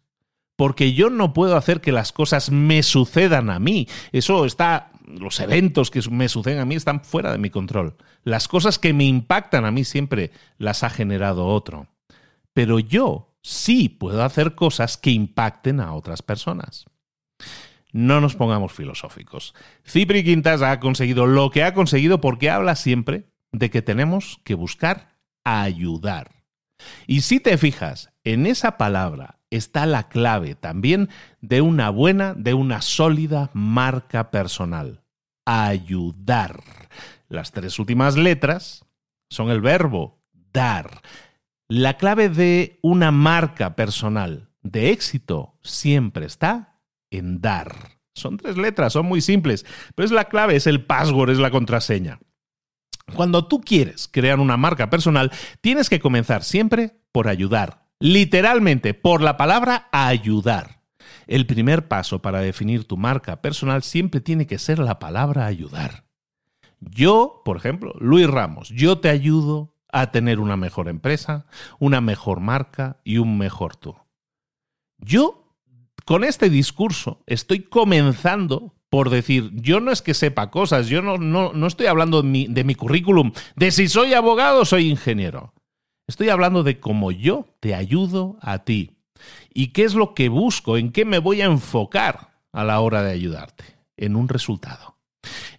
Porque 0.56 0.94
yo 0.94 1.12
no 1.12 1.34
puedo 1.34 1.56
hacer 1.56 1.82
que 1.82 1.92
las 1.92 2.12
cosas 2.12 2.50
me 2.50 2.82
sucedan 2.82 3.52
a 3.52 3.60
mí. 3.60 3.88
Eso 4.12 4.44
está, 4.46 4.90
los 5.06 5.40
eventos 5.40 5.92
que 5.92 6.02
me 6.10 6.30
suceden 6.30 6.60
a 6.60 6.66
mí 6.66 6.74
están 6.74 7.04
fuera 7.04 7.32
de 7.32 7.38
mi 7.38 7.52
control. 7.52 7.96
Las 8.24 8.48
cosas 8.48 8.80
que 8.80 8.92
me 8.92 9.06
impactan 9.06 9.66
a 9.66 9.72
mí 9.72 9.84
siempre 9.84 10.32
las 10.58 10.84
ha 10.84 10.90
generado 10.90 11.46
otro. 11.46 11.88
Pero 12.54 12.80
yo 12.80 13.37
sí 13.48 13.88
puedo 13.88 14.24
hacer 14.24 14.56
cosas 14.56 14.98
que 14.98 15.12
impacten 15.12 15.80
a 15.80 15.94
otras 15.94 16.22
personas. 16.22 16.86
No 17.94 18.20
nos 18.20 18.36
pongamos 18.36 18.74
filosóficos. 18.74 19.56
Cipri 19.86 20.24
Quintas 20.24 20.62
ha 20.62 20.80
conseguido 20.82 21.26
lo 21.26 21.50
que 21.50 21.64
ha 21.64 21.74
conseguido 21.74 22.20
porque 22.20 22.50
habla 22.50 22.76
siempre 22.76 23.30
de 23.54 23.70
que 23.70 23.82
tenemos 23.82 24.42
que 24.44 24.54
buscar 24.54 25.16
ayudar. 25.46 26.44
Y 27.08 27.22
si 27.22 27.40
te 27.40 27.58
fijas, 27.58 28.12
en 28.26 28.46
esa 28.46 28.78
palabra 28.78 29.40
está 29.50 29.86
la 29.86 30.10
clave 30.10 30.56
también 30.56 31.10
de 31.40 31.62
una 31.62 31.90
buena, 31.90 32.34
de 32.34 32.54
una 32.54 32.82
sólida 32.82 33.50
marca 33.54 34.30
personal. 34.30 35.04
Ayudar. 35.46 36.62
Las 37.30 37.54
tres 37.54 37.80
últimas 37.80 38.18
letras 38.18 38.86
son 39.30 39.50
el 39.50 39.62
verbo 39.62 40.20
dar. 40.34 41.02
La 41.70 41.98
clave 41.98 42.30
de 42.30 42.80
una 42.82 43.12
marca 43.12 43.76
personal 43.76 44.48
de 44.62 44.92
éxito 44.92 45.60
siempre 45.64 46.26
está 46.26 46.80
en 47.12 47.42
dar. 47.42 48.00
Son 48.16 48.38
tres 48.38 48.56
letras, 48.56 48.94
son 48.94 49.06
muy 49.06 49.20
simples, 49.20 49.66
pero 49.94 50.06
es 50.06 50.12
la 50.12 50.30
clave, 50.30 50.56
es 50.56 50.66
el 50.66 50.86
password, 50.86 51.32
es 51.32 51.40
la 51.40 51.52
contraseña. 51.52 52.20
Cuando 53.16 53.48
tú 53.48 53.60
quieres 53.60 54.08
crear 54.08 54.40
una 54.40 54.56
marca 54.56 54.90
personal, 54.90 55.30
tienes 55.60 55.90
que 55.90 56.00
comenzar 56.00 56.46
siempre 56.46 57.02
por 57.12 57.28
ayudar, 57.28 57.90
literalmente 58.00 58.94
por 58.94 59.22
la 59.22 59.36
palabra 59.36 59.90
ayudar. 59.92 60.84
El 61.28 61.46
primer 61.46 61.90
paso 61.90 62.22
para 62.22 62.40
definir 62.40 62.86
tu 62.86 62.96
marca 62.96 63.42
personal 63.42 63.84
siempre 63.84 64.22
tiene 64.22 64.48
que 64.48 64.58
ser 64.58 64.80
la 64.80 65.00
palabra 65.00 65.46
ayudar. 65.46 66.06
Yo, 66.80 67.42
por 67.44 67.58
ejemplo, 67.58 67.94
Luis 68.00 68.28
Ramos, 68.28 68.70
yo 68.70 69.00
te 69.00 69.10
ayudo 69.10 69.74
a 69.92 70.12
tener 70.12 70.40
una 70.40 70.58
mejor 70.58 70.90
empresa, 70.90 71.46
una 71.80 72.02
mejor 72.02 72.40
marca 72.40 73.00
y 73.04 73.18
un 73.18 73.38
mejor 73.38 73.76
tú. 73.76 73.96
Yo, 74.98 75.56
con 76.06 76.24
este 76.24 76.50
discurso, 76.50 77.24
estoy 77.26 77.64
comenzando 77.64 78.74
por 78.90 79.10
decir, 79.10 79.52
yo 79.54 79.80
no 79.80 79.92
es 79.92 80.02
que 80.02 80.14
sepa 80.14 80.50
cosas, 80.50 80.88
yo 80.88 81.02
no, 81.02 81.18
no, 81.18 81.68
estoy 81.68 81.88
hablando 81.88 82.22
de 82.22 82.30
mi, 82.30 82.48
de 82.48 82.64
mi 82.64 82.74
currículum, 82.74 83.34
de 83.56 83.72
si 83.72 83.90
soy 83.90 84.14
abogado 84.14 84.62
o 84.62 84.66
soy 84.66 84.90
ingeniero. 84.90 85.54
Estoy 86.08 86.30
hablando 86.30 86.64
de 86.64 86.80
cómo 86.80 87.12
yo 87.12 87.48
te 87.60 87.76
ayudo 87.76 88.38
a 88.42 88.60
ti 88.60 88.98
y 89.54 89.68
qué 89.68 89.84
es 89.84 89.94
lo 89.94 90.14
que 90.14 90.30
busco, 90.30 90.78
en 90.78 90.92
qué 90.92 91.04
me 91.04 91.20
voy 91.20 91.42
a 91.42 91.46
enfocar 91.46 92.40
a 92.54 92.64
la 92.64 92.80
hora 92.80 93.04
de 93.04 93.12
ayudarte, 93.12 93.66
en 93.98 94.16
un 94.16 94.30
resultado. 94.30 94.97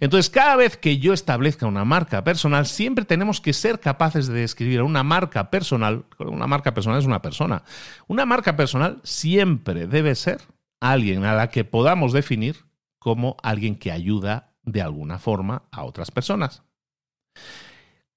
Entonces, 0.01 0.31
cada 0.31 0.57
vez 0.57 0.77
que 0.77 0.99
yo 0.99 1.13
establezca 1.13 1.67
una 1.67 1.85
marca 1.85 2.23
personal, 2.23 2.67
siempre 2.67 3.05
tenemos 3.05 3.41
que 3.41 3.53
ser 3.53 3.81
capaces 3.81 4.29
de 4.29 4.41
describir 4.41 4.83
una 4.83 5.03
marca 5.03 5.51
personal. 5.51 6.05
Una 6.19 6.47
marca 6.47 6.73
personal 6.73 7.01
es 7.01 7.07
una 7.07 7.23
persona. 7.23 7.65
Una 8.07 8.25
marca 8.25 8.57
personal 8.57 9.01
siempre 9.03 9.87
debe 9.87 10.15
ser 10.15 10.41
alguien 10.81 11.25
a 11.25 11.35
la 11.35 11.51
que 11.51 11.65
podamos 11.65 12.13
definir 12.13 12.57
como 12.99 13.37
alguien 13.43 13.77
que 13.77 13.91
ayuda 13.91 14.53
de 14.63 14.83
alguna 14.83 15.19
forma 15.19 15.65
a 15.73 15.85
otras 15.85 16.11
personas. 16.11 16.63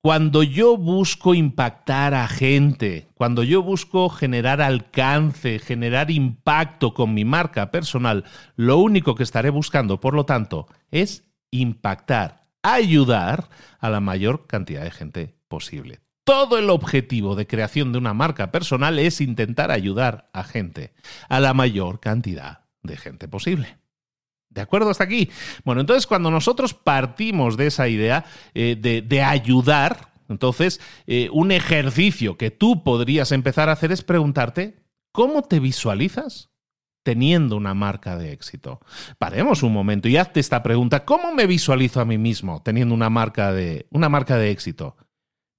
Cuando 0.03 0.41
yo 0.41 0.77
busco 0.77 1.35
impactar 1.35 2.15
a 2.15 2.27
gente, 2.27 3.07
cuando 3.13 3.43
yo 3.43 3.61
busco 3.61 4.09
generar 4.09 4.59
alcance, 4.59 5.59
generar 5.59 6.09
impacto 6.09 6.95
con 6.95 7.13
mi 7.13 7.23
marca 7.23 7.69
personal, 7.69 8.25
lo 8.55 8.77
único 8.77 9.13
que 9.13 9.21
estaré 9.21 9.51
buscando, 9.51 9.99
por 9.99 10.15
lo 10.15 10.25
tanto, 10.25 10.67
es 10.89 11.30
impactar, 11.51 12.47
ayudar 12.63 13.49
a 13.79 13.89
la 13.89 13.99
mayor 13.99 14.47
cantidad 14.47 14.83
de 14.83 14.91
gente 14.91 15.35
posible. 15.47 15.99
Todo 16.23 16.57
el 16.57 16.69
objetivo 16.69 17.35
de 17.35 17.47
creación 17.47 17.91
de 17.91 17.97
una 17.97 18.13
marca 18.13 18.51
personal 18.51 18.99
es 18.99 19.21
intentar 19.21 19.71
ayudar 19.71 20.29
a 20.33 20.43
gente, 20.43 20.93
a 21.29 21.39
la 21.39 21.53
mayor 21.53 21.99
cantidad 21.99 22.65
de 22.83 22.97
gente 22.97 23.27
posible. 23.27 23.77
¿De 24.49 24.61
acuerdo 24.61 24.89
hasta 24.89 25.05
aquí? 25.05 25.29
Bueno, 25.63 25.81
entonces 25.81 26.05
cuando 26.05 26.29
nosotros 26.29 26.73
partimos 26.73 27.55
de 27.57 27.67
esa 27.67 27.87
idea 27.87 28.25
eh, 28.53 28.75
de, 28.75 29.21
ayudar, 29.23 30.11
entonces 30.27 30.81
eh, 31.07 31.29
un 31.31 31.51
ejercicio 31.51 32.37
que 32.37 32.51
tú 32.51 32.83
podrías 32.83 33.31
empezar 33.31 33.69
a 33.69 33.73
hacer 33.73 33.91
es 33.91 34.03
preguntarte, 34.03 34.83
¿cómo 35.13 35.41
te 35.41 35.59
visualizas? 35.59 36.50
Teniendo 37.03 37.55
una 37.55 37.73
marca 37.73 38.17
de 38.17 38.31
éxito. 38.31 38.79
Paremos 39.17 39.63
un 39.63 39.73
momento 39.73 40.07
y 40.07 40.17
hazte 40.17 40.39
esta 40.39 40.63
pregunta, 40.63 41.05
¿cómo 41.05 41.33
me 41.33 41.47
visualizo 41.47 41.99
a 41.99 42.05
mí 42.05 42.17
mismo 42.17 42.61
teniendo 42.61 42.93
una 42.93 43.09
marca 43.09 43.51
de, 43.51 43.87
una 43.91 44.09
marca 44.09 44.37
de 44.37 44.51
éxito? 44.51 44.97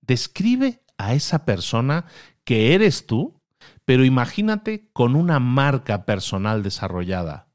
Describe 0.01 0.83
a 0.99 1.15
esa 1.15 1.45
persona 1.45 2.07
que 2.45 2.75
eres 2.75 3.07
tú, 3.07 3.41
pero 3.85 4.05
imagínate 4.05 4.89
con 4.93 5.17
una 5.17 5.41
marca 5.41 6.05
personal 6.05 6.63
desarrollada. 6.63 7.49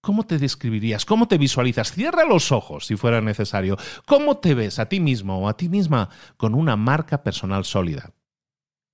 ¿Cómo 0.00 0.24
te 0.24 0.38
describirías? 0.38 1.04
¿Cómo 1.04 1.28
te 1.28 1.38
visualizas? 1.38 1.92
Cierra 1.92 2.24
los 2.24 2.52
ojos 2.52 2.86
si 2.86 2.96
fuera 2.96 3.20
necesario. 3.20 3.76
¿Cómo 4.06 4.38
te 4.38 4.54
ves 4.54 4.78
a 4.78 4.88
ti 4.88 5.00
mismo 5.00 5.40
o 5.40 5.48
a 5.48 5.56
ti 5.56 5.68
misma 5.68 6.08
con 6.36 6.54
una 6.54 6.76
marca 6.76 7.22
personal 7.22 7.64
sólida? 7.64 8.12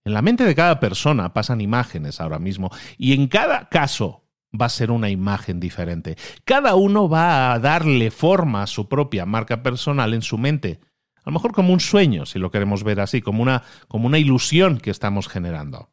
En 0.04 0.12
la 0.12 0.22
mente 0.22 0.44
de 0.44 0.54
cada 0.54 0.80
persona 0.80 1.32
pasan 1.32 1.62
imágenes 1.62 2.20
ahora 2.20 2.38
mismo 2.38 2.70
y 2.98 3.14
en 3.14 3.26
cada 3.26 3.70
caso 3.70 4.24
va 4.60 4.66
a 4.66 4.70
ser 4.70 4.90
una 4.90 5.08
imagen 5.08 5.60
diferente. 5.60 6.16
Cada 6.44 6.74
uno 6.74 7.08
va 7.08 7.52
a 7.52 7.58
darle 7.58 8.10
forma 8.10 8.62
a 8.62 8.66
su 8.66 8.88
propia 8.88 9.24
marca 9.24 9.62
personal 9.62 10.12
en 10.12 10.22
su 10.22 10.36
mente. 10.36 10.80
A 11.16 11.30
lo 11.30 11.32
mejor 11.32 11.52
como 11.52 11.72
un 11.72 11.80
sueño, 11.80 12.26
si 12.26 12.38
lo 12.38 12.50
queremos 12.50 12.84
ver 12.84 13.00
así, 13.00 13.22
como 13.22 13.42
una, 13.42 13.62
como 13.88 14.06
una 14.06 14.18
ilusión 14.18 14.78
que 14.78 14.90
estamos 14.90 15.26
generando. 15.26 15.90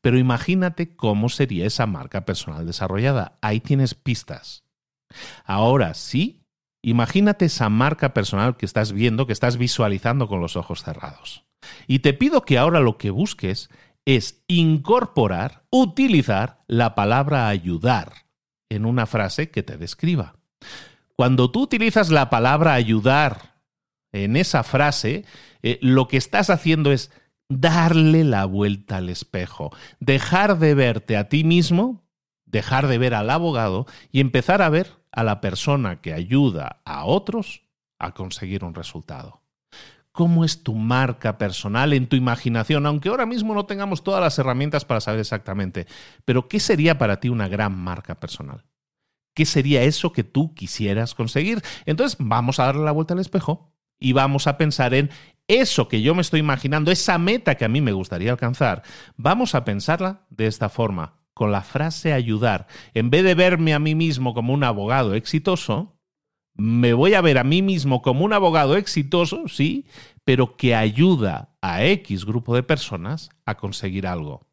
Pero 0.00 0.16
imagínate 0.16 0.94
cómo 0.94 1.28
sería 1.28 1.66
esa 1.66 1.86
marca 1.86 2.24
personal 2.24 2.66
desarrollada. 2.66 3.36
Ahí 3.42 3.60
tienes 3.60 3.94
pistas. 3.94 4.64
Ahora 5.44 5.94
sí, 5.94 6.44
imagínate 6.82 7.46
esa 7.46 7.68
marca 7.68 8.14
personal 8.14 8.56
que 8.56 8.64
estás 8.64 8.92
viendo, 8.92 9.26
que 9.26 9.32
estás 9.32 9.58
visualizando 9.58 10.28
con 10.28 10.40
los 10.40 10.56
ojos 10.56 10.84
cerrados. 10.84 11.49
Y 11.86 12.00
te 12.00 12.14
pido 12.14 12.42
que 12.42 12.58
ahora 12.58 12.80
lo 12.80 12.98
que 12.98 13.10
busques 13.10 13.70
es 14.04 14.42
incorporar, 14.48 15.64
utilizar 15.70 16.62
la 16.66 16.94
palabra 16.94 17.48
ayudar 17.48 18.26
en 18.70 18.86
una 18.86 19.06
frase 19.06 19.50
que 19.50 19.62
te 19.62 19.76
describa. 19.76 20.36
Cuando 21.16 21.50
tú 21.50 21.62
utilizas 21.62 22.10
la 22.10 22.30
palabra 22.30 22.74
ayudar 22.74 23.62
en 24.12 24.36
esa 24.36 24.62
frase, 24.62 25.24
eh, 25.62 25.78
lo 25.82 26.08
que 26.08 26.16
estás 26.16 26.50
haciendo 26.50 26.92
es 26.92 27.10
darle 27.48 28.24
la 28.24 28.44
vuelta 28.44 28.98
al 28.98 29.08
espejo, 29.08 29.70
dejar 29.98 30.58
de 30.58 30.74
verte 30.74 31.16
a 31.16 31.28
ti 31.28 31.44
mismo, 31.44 32.02
dejar 32.46 32.86
de 32.86 32.98
ver 32.98 33.14
al 33.14 33.30
abogado 33.30 33.86
y 34.10 34.20
empezar 34.20 34.62
a 34.62 34.70
ver 34.70 35.00
a 35.12 35.24
la 35.24 35.40
persona 35.40 36.00
que 36.00 36.14
ayuda 36.14 36.80
a 36.84 37.04
otros 37.04 37.62
a 37.98 38.14
conseguir 38.14 38.64
un 38.64 38.74
resultado. 38.74 39.39
¿Cómo 40.20 40.44
es 40.44 40.62
tu 40.62 40.74
marca 40.74 41.38
personal 41.38 41.94
en 41.94 42.06
tu 42.06 42.14
imaginación? 42.14 42.84
Aunque 42.84 43.08
ahora 43.08 43.24
mismo 43.24 43.54
no 43.54 43.64
tengamos 43.64 44.04
todas 44.04 44.20
las 44.20 44.38
herramientas 44.38 44.84
para 44.84 45.00
saber 45.00 45.20
exactamente, 45.20 45.86
pero 46.26 46.46
¿qué 46.46 46.60
sería 46.60 46.98
para 46.98 47.20
ti 47.20 47.30
una 47.30 47.48
gran 47.48 47.74
marca 47.74 48.20
personal? 48.20 48.66
¿Qué 49.34 49.46
sería 49.46 49.82
eso 49.82 50.12
que 50.12 50.22
tú 50.22 50.52
quisieras 50.52 51.14
conseguir? 51.14 51.62
Entonces 51.86 52.18
vamos 52.20 52.60
a 52.60 52.66
darle 52.66 52.84
la 52.84 52.92
vuelta 52.92 53.14
al 53.14 53.20
espejo 53.20 53.72
y 53.98 54.12
vamos 54.12 54.46
a 54.46 54.58
pensar 54.58 54.92
en 54.92 55.08
eso 55.48 55.88
que 55.88 56.02
yo 56.02 56.14
me 56.14 56.20
estoy 56.20 56.40
imaginando, 56.40 56.90
esa 56.90 57.16
meta 57.16 57.54
que 57.54 57.64
a 57.64 57.68
mí 57.68 57.80
me 57.80 57.92
gustaría 57.92 58.30
alcanzar, 58.30 58.82
vamos 59.16 59.54
a 59.54 59.64
pensarla 59.64 60.26
de 60.28 60.48
esta 60.48 60.68
forma, 60.68 61.14
con 61.32 61.50
la 61.50 61.62
frase 61.62 62.12
ayudar. 62.12 62.66
En 62.92 63.08
vez 63.08 63.24
de 63.24 63.34
verme 63.34 63.72
a 63.72 63.78
mí 63.78 63.94
mismo 63.94 64.34
como 64.34 64.52
un 64.52 64.64
abogado 64.64 65.14
exitoso, 65.14 65.98
me 66.60 66.92
voy 66.92 67.14
a 67.14 67.20
ver 67.20 67.38
a 67.38 67.44
mí 67.44 67.62
mismo 67.62 68.02
como 68.02 68.24
un 68.24 68.32
abogado 68.32 68.76
exitoso, 68.76 69.48
sí, 69.48 69.86
pero 70.24 70.56
que 70.56 70.74
ayuda 70.74 71.54
a 71.62 71.84
X 71.84 72.24
grupo 72.24 72.54
de 72.54 72.62
personas 72.62 73.30
a 73.46 73.56
conseguir 73.56 74.06
algo. 74.06 74.46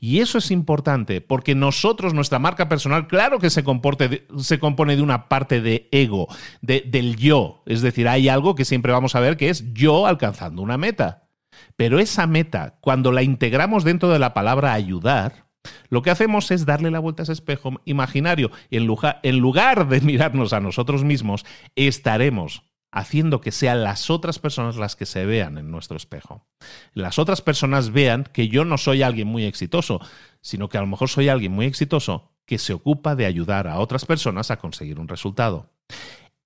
Y 0.00 0.20
eso 0.20 0.38
es 0.38 0.50
importante 0.50 1.20
porque 1.20 1.54
nosotros, 1.54 2.14
nuestra 2.14 2.38
marca 2.38 2.68
personal, 2.68 3.06
claro 3.06 3.38
que 3.38 3.50
se, 3.50 3.64
compone 3.64 4.96
de 4.96 5.02
una 5.02 5.28
parte 5.28 5.60
de 5.60 5.88
ego, 5.92 6.28
de, 6.62 6.82
del 6.86 7.16
yo. 7.16 7.62
Es 7.66 7.82
decir, 7.82 8.08
hay 8.08 8.28
algo 8.28 8.54
que 8.54 8.64
siempre 8.64 8.92
vamos 8.92 9.14
a 9.14 9.20
ver 9.20 9.36
que 9.36 9.50
es 9.50 9.72
yo 9.74 10.06
alcanzando 10.06 10.62
una 10.62 10.78
meta. 10.78 11.28
Pero 11.76 11.98
esa 11.98 12.26
meta, 12.26 12.78
cuando 12.80 13.12
la 13.12 13.22
integramos 13.22 13.84
dentro 13.84 14.08
de 14.08 14.20
la 14.20 14.32
palabra 14.32 14.72
ayudar, 14.72 15.47
lo 15.90 16.02
que 16.02 16.10
hacemos 16.10 16.50
es 16.50 16.66
darle 16.66 16.90
la 16.90 16.98
vuelta 16.98 17.22
a 17.22 17.24
ese 17.24 17.32
espejo 17.32 17.80
imaginario 17.84 18.50
y 18.70 18.76
en 18.76 18.86
lugar, 18.86 19.20
en 19.22 19.38
lugar 19.38 19.88
de 19.88 20.00
mirarnos 20.00 20.52
a 20.52 20.60
nosotros 20.60 21.04
mismos, 21.04 21.44
estaremos 21.76 22.62
haciendo 22.90 23.40
que 23.40 23.52
sean 23.52 23.82
las 23.82 24.10
otras 24.10 24.38
personas 24.38 24.76
las 24.76 24.96
que 24.96 25.06
se 25.06 25.26
vean 25.26 25.58
en 25.58 25.70
nuestro 25.70 25.96
espejo. 25.96 26.46
Las 26.94 27.18
otras 27.18 27.42
personas 27.42 27.92
vean 27.92 28.24
que 28.24 28.48
yo 28.48 28.64
no 28.64 28.78
soy 28.78 29.02
alguien 29.02 29.28
muy 29.28 29.44
exitoso, 29.44 30.00
sino 30.40 30.68
que 30.68 30.78
a 30.78 30.80
lo 30.80 30.86
mejor 30.86 31.08
soy 31.08 31.28
alguien 31.28 31.52
muy 31.52 31.66
exitoso 31.66 32.32
que 32.46 32.58
se 32.58 32.72
ocupa 32.72 33.14
de 33.14 33.26
ayudar 33.26 33.68
a 33.68 33.78
otras 33.78 34.06
personas 34.06 34.50
a 34.50 34.56
conseguir 34.56 34.98
un 34.98 35.08
resultado. 35.08 35.70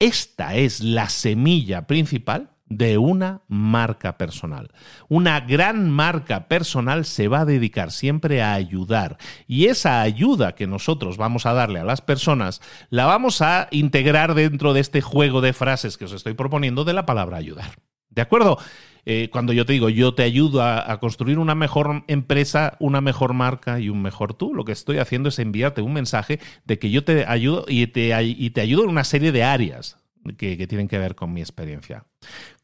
Esta 0.00 0.56
es 0.56 0.80
la 0.80 1.08
semilla 1.08 1.86
principal 1.86 2.51
de 2.76 2.98
una 2.98 3.42
marca 3.48 4.16
personal. 4.16 4.70
Una 5.08 5.40
gran 5.40 5.90
marca 5.90 6.48
personal 6.48 7.04
se 7.04 7.28
va 7.28 7.40
a 7.40 7.44
dedicar 7.44 7.90
siempre 7.90 8.42
a 8.42 8.54
ayudar 8.54 9.18
y 9.46 9.66
esa 9.66 10.00
ayuda 10.00 10.54
que 10.54 10.66
nosotros 10.66 11.16
vamos 11.16 11.46
a 11.46 11.52
darle 11.52 11.80
a 11.80 11.84
las 11.84 12.00
personas 12.00 12.60
la 12.90 13.06
vamos 13.06 13.42
a 13.42 13.68
integrar 13.70 14.34
dentro 14.34 14.72
de 14.72 14.80
este 14.80 15.00
juego 15.00 15.40
de 15.40 15.52
frases 15.52 15.96
que 15.96 16.06
os 16.06 16.12
estoy 16.12 16.34
proponiendo 16.34 16.84
de 16.84 16.92
la 16.92 17.06
palabra 17.06 17.36
ayudar. 17.36 17.72
¿De 18.10 18.22
acuerdo? 18.22 18.58
Eh, 19.04 19.30
cuando 19.32 19.52
yo 19.52 19.66
te 19.66 19.72
digo 19.72 19.88
yo 19.88 20.14
te 20.14 20.22
ayudo 20.22 20.62
a, 20.62 21.00
construir 21.00 21.38
una 21.38 21.56
mejor 21.56 22.04
empresa, 22.06 22.76
una 22.78 23.00
mejor 23.00 23.32
marca 23.32 23.80
y 23.80 23.88
un 23.88 24.00
mejor 24.00 24.34
tú, 24.34 24.54
lo 24.54 24.64
que 24.64 24.72
estoy 24.72 24.98
haciendo 24.98 25.28
es 25.28 25.38
enviarte 25.40 25.82
un 25.82 25.92
mensaje 25.92 26.38
de 26.64 26.78
que 26.78 26.90
yo 26.90 27.02
te 27.02 27.26
ayudo 27.26 27.64
y 27.66 27.86
te, 27.88 28.14
ayudo 28.14 28.84
en 28.84 28.90
una 28.90 29.04
serie 29.04 29.32
de 29.32 29.42
áreas 29.42 29.98
que 30.38 30.66
tienen 30.68 30.86
que 30.86 30.98
ver 30.98 31.16
con 31.16 31.32
mi 31.32 31.40
experiencia. 31.40 32.04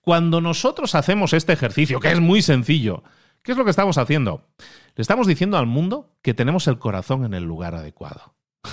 Cuando 0.09 0.40
nosotros 0.40 0.94
hacemos 0.94 1.35
este 1.35 1.53
ejercicio, 1.53 2.01
que 2.01 2.11
es 2.11 2.18
muy 2.18 2.40
sencillo, 2.40 3.03
¿qué 3.42 3.53
es 3.53 3.59
lo 3.59 3.64
que 3.64 3.71
estamos 3.71 3.99
haciendo? 3.99 4.49
Le 4.97 5.03
estamos 5.03 5.27
diciendo 5.27 5.59
al 5.59 5.66
mundo 5.66 6.16
que 6.23 6.33
tenemos 6.33 6.66
el 6.66 6.79
corazón 6.79 7.27
en 7.27 7.35
el 7.35 7.44
lugar 7.44 7.75
adecuado. 7.75 8.35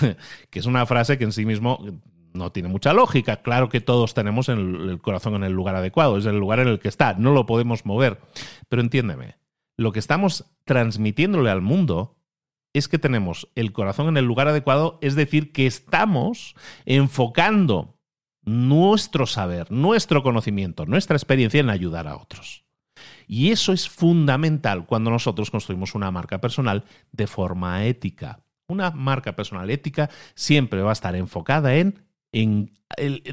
que 0.50 0.58
es 0.58 0.64
una 0.64 0.86
frase 0.86 1.18
que 1.18 1.24
en 1.24 1.32
sí 1.32 1.44
mismo 1.44 1.84
no 2.32 2.52
tiene 2.52 2.70
mucha 2.70 2.94
lógica. 2.94 3.42
Claro 3.42 3.68
que 3.68 3.82
todos 3.82 4.14
tenemos 4.14 4.48
el, 4.48 4.98
corazón 5.02 5.34
en 5.34 5.44
el 5.44 5.52
lugar 5.52 5.76
adecuado, 5.76 6.16
es 6.16 6.24
el 6.24 6.38
lugar 6.38 6.58
en 6.60 6.68
el 6.68 6.78
que 6.78 6.88
está, 6.88 7.12
no 7.18 7.32
lo 7.32 7.44
podemos 7.44 7.84
mover. 7.84 8.18
Pero 8.70 8.80
entiéndeme, 8.80 9.36
lo 9.76 9.92
que 9.92 9.98
estamos 9.98 10.46
transmitiéndole 10.64 11.50
al 11.50 11.60
mundo 11.60 12.16
es 12.72 12.88
que 12.88 12.98
tenemos 12.98 13.50
el 13.56 13.74
corazón 13.74 14.08
en 14.08 14.16
el 14.16 14.24
lugar 14.24 14.48
adecuado, 14.48 14.98
es 15.02 15.14
decir, 15.14 15.52
que 15.52 15.66
estamos 15.66 16.54
enfocando 16.86 17.95
nuestro 18.46 19.26
saber, 19.26 19.70
nuestro 19.70 20.22
conocimiento, 20.22 20.86
nuestra 20.86 21.16
experiencia 21.16 21.60
en 21.60 21.68
ayudar 21.68 22.08
a 22.08 22.16
otros. 22.16 22.64
Y 23.26 23.50
eso 23.50 23.72
es 23.72 23.88
fundamental 23.88 24.86
cuando 24.86 25.10
nosotros 25.10 25.50
construimos 25.50 25.94
una 25.94 26.10
marca 26.10 26.40
personal 26.40 26.84
de 27.12 27.26
forma 27.26 27.84
ética. 27.84 28.40
Una 28.68 28.90
marca 28.92 29.36
personal 29.36 29.68
ética 29.70 30.08
siempre 30.34 30.80
va 30.80 30.90
a 30.90 30.94
estar 30.94 31.14
enfocada 31.16 31.74
en, 31.74 32.04
en, 32.32 32.72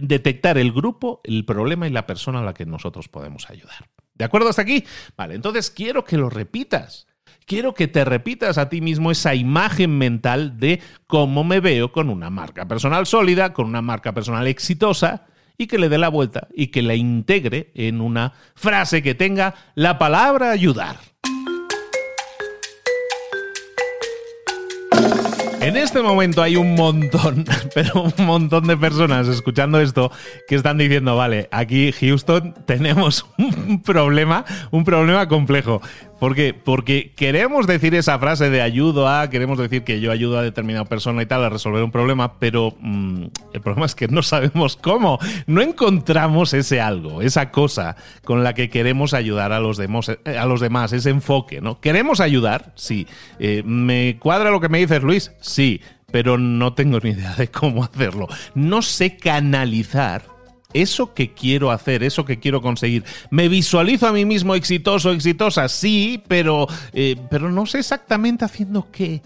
detectar 0.02 0.58
el 0.58 0.72
grupo, 0.72 1.22
el 1.24 1.46
problema 1.46 1.88
y 1.88 1.92
la 1.92 2.08
persona 2.08 2.40
a 2.40 2.44
la 2.44 2.54
que 2.54 2.66
nosotros 2.66 3.08
podemos 3.08 3.50
ayudar. 3.50 3.90
¿De 4.16 4.26
acuerdo 4.26 4.50
hasta 4.50 4.62
aquí? 4.64 4.84
Vale, 5.16 5.36
entonces 5.36 5.72
quiero 5.72 6.04
que 6.04 6.18
lo 6.18 6.30
repitas 6.30 7.08
quiero 7.46 7.74
que 7.74 7.88
te 7.88 8.06
repitas 8.06 8.58
a 8.58 8.70
ti 8.70 8.82
mismo 8.82 9.12
esa 9.12 9.36
imagen 9.36 9.98
mental 9.98 10.60
de 10.60 10.82
cómo 11.08 11.44
me 11.44 11.60
veo 11.60 11.92
con 11.92 12.10
una 12.10 12.30
marca 12.30 12.68
personal 12.68 13.06
sólida, 13.06 13.54
con 13.54 13.68
una 13.68 13.82
marca 13.82 14.14
personal 14.14 14.48
exitosa 14.48 15.26
y 15.58 15.68
que 15.68 15.78
le 15.78 15.90
dé 15.90 15.98
la 15.98 16.10
vuelta 16.10 16.48
y 16.54 16.68
que 16.68 16.82
la 16.82 16.96
integre 16.96 17.72
en 17.76 18.02
una 18.02 18.34
frase 18.56 19.04
que 19.04 19.16
tenga 19.16 19.56
la 19.76 19.98
palabra 19.98 20.52
ayudar. 20.52 20.98
En 25.64 25.78
este 25.78 26.02
momento 26.02 26.42
hay 26.42 26.58
un 26.58 26.76
montón, 26.76 27.46
pero 27.74 28.04
un 28.18 28.26
montón 28.26 28.68
de 28.68 28.76
personas 28.76 29.30
escuchando 29.30 29.80
esto 29.80 30.12
que 30.46 30.56
están 30.56 30.78
diciendo, 30.78 31.16
vale, 31.16 31.48
aquí 31.52 31.94
Houston 31.94 32.54
tenemos 32.66 33.26
un 33.38 33.82
problema, 33.82 34.44
un 34.72 34.84
problema 34.84 35.30
complejo. 35.30 35.82
¿Por 36.24 36.36
qué? 36.36 36.54
Porque 36.54 37.12
queremos 37.18 37.68
decir 37.68 37.94
esa 37.96 38.18
frase 38.18 38.50
de 38.50 38.62
ayudo 38.62 39.10
a, 39.10 39.30
queremos 39.30 39.58
decir 39.58 39.84
que 39.84 40.00
yo 40.00 40.10
ayudo 40.10 40.40
a 40.40 40.42
determinada 40.42 40.86
persona 40.86 41.22
y 41.22 41.26
tal 41.26 41.44
a 41.44 41.50
resolver 41.50 41.84
un 41.84 41.92
problema, 41.92 42.40
pero 42.40 42.78
mm, 42.80 43.26
el 43.52 43.60
problema 43.60 43.86
es 43.86 43.94
que 43.94 44.08
no 44.08 44.24
sabemos 44.24 44.78
cómo. 44.78 45.20
No 45.48 45.62
encontramos 45.62 46.54
ese 46.54 46.80
algo, 46.80 47.22
esa 47.22 47.52
cosa 47.52 47.98
con 48.24 48.42
la 48.42 48.54
que 48.54 48.70
queremos 48.70 49.14
ayudar 49.14 49.52
a 49.52 49.60
los 49.60 49.76
demás, 49.76 50.08
eh, 50.08 50.38
a 50.38 50.46
los 50.46 50.62
demás 50.62 50.94
ese 50.94 51.10
enfoque, 51.10 51.60
¿no? 51.60 51.82
¿Queremos 51.82 52.22
ayudar? 52.22 52.72
Sí. 52.76 53.06
Eh, 53.38 53.62
¿Me 53.66 54.16
cuadra 54.18 54.50
lo 54.50 54.62
que 54.62 54.70
me 54.70 54.80
dices, 54.80 55.04
Luis? 55.04 55.34
Sí. 55.42 55.82
Pero 56.10 56.38
no 56.38 56.74
tengo 56.74 57.02
ni 57.02 57.10
idea 57.10 57.36
de 57.36 57.50
cómo 57.50 57.84
hacerlo. 57.84 58.30
No 58.56 58.82
sé 58.82 59.18
canalizar 59.18 60.33
eso 60.74 61.14
que 61.14 61.34
quiero 61.34 61.72
hacer, 61.72 62.04
eso 62.04 62.26
que 62.26 62.40
quiero 62.40 62.62
conseguir. 62.62 63.04
¿Me 63.30 63.48
visualizo 63.48 64.08
a 64.08 64.14
mí 64.14 64.26
mismo 64.26 64.56
exitoso, 64.56 65.12
exitosa? 65.12 65.70
Sí, 65.70 66.22
pero, 66.28 66.68
eh, 66.94 67.16
pero 67.30 67.52
no 67.52 67.66
sé 67.66 67.80
exactamente 67.80 68.46
haciendo 68.46 68.88
qué. 68.92 69.22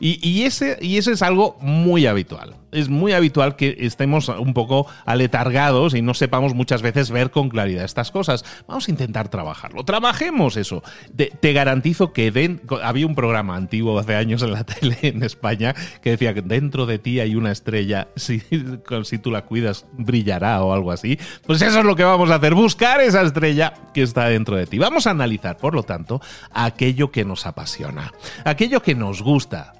Y, 0.00 0.42
ese, 0.44 0.78
y 0.80 0.96
ese 0.96 1.12
es 1.12 1.22
algo 1.22 1.58
muy 1.60 2.06
habitual 2.06 2.56
es 2.72 2.88
muy 2.88 3.12
habitual 3.12 3.56
que 3.56 3.76
estemos 3.80 4.28
un 4.28 4.54
poco 4.54 4.86
aletargados 5.04 5.94
y 5.94 6.02
no 6.02 6.14
sepamos 6.14 6.54
muchas 6.54 6.82
veces 6.82 7.10
ver 7.10 7.30
con 7.30 7.48
claridad 7.48 7.84
estas 7.84 8.10
cosas. 8.10 8.44
Vamos 8.66 8.88
a 8.88 8.90
intentar 8.90 9.28
trabajarlo. 9.28 9.84
Trabajemos 9.84 10.56
eso. 10.56 10.82
te 11.14 11.52
garantizo 11.52 12.12
que 12.12 12.58
había 12.82 13.06
un 13.06 13.14
programa 13.14 13.56
antiguo 13.56 13.98
hace 13.98 14.14
años 14.14 14.42
en 14.42 14.52
la 14.52 14.64
tele 14.64 14.98
en 15.02 15.22
España 15.22 15.74
que 16.02 16.10
decía 16.10 16.34
que 16.34 16.42
dentro 16.42 16.86
de 16.86 16.98
ti 16.98 17.20
hay 17.20 17.34
una 17.34 17.52
estrella, 17.52 18.08
si, 18.16 18.42
si 19.04 19.18
tú 19.18 19.30
la 19.30 19.44
cuidas 19.44 19.86
brillará 19.92 20.62
o 20.62 20.72
algo 20.72 20.92
así. 20.92 21.18
Pues 21.46 21.62
eso 21.62 21.80
es 21.80 21.84
lo 21.84 21.96
que 21.96 22.04
vamos 22.04 22.30
a 22.30 22.36
hacer, 22.36 22.54
buscar 22.54 23.00
esa 23.00 23.22
estrella 23.22 23.74
que 23.94 24.02
está 24.02 24.26
dentro 24.26 24.56
de 24.56 24.66
ti. 24.66 24.78
Vamos 24.78 25.06
a 25.06 25.10
analizar, 25.10 25.56
por 25.56 25.74
lo 25.74 25.82
tanto, 25.82 26.20
aquello 26.52 27.10
que 27.10 27.24
nos 27.24 27.46
apasiona, 27.46 28.12
aquello 28.44 28.82
que 28.82 28.94
nos 28.94 29.22
gusta, 29.22 29.77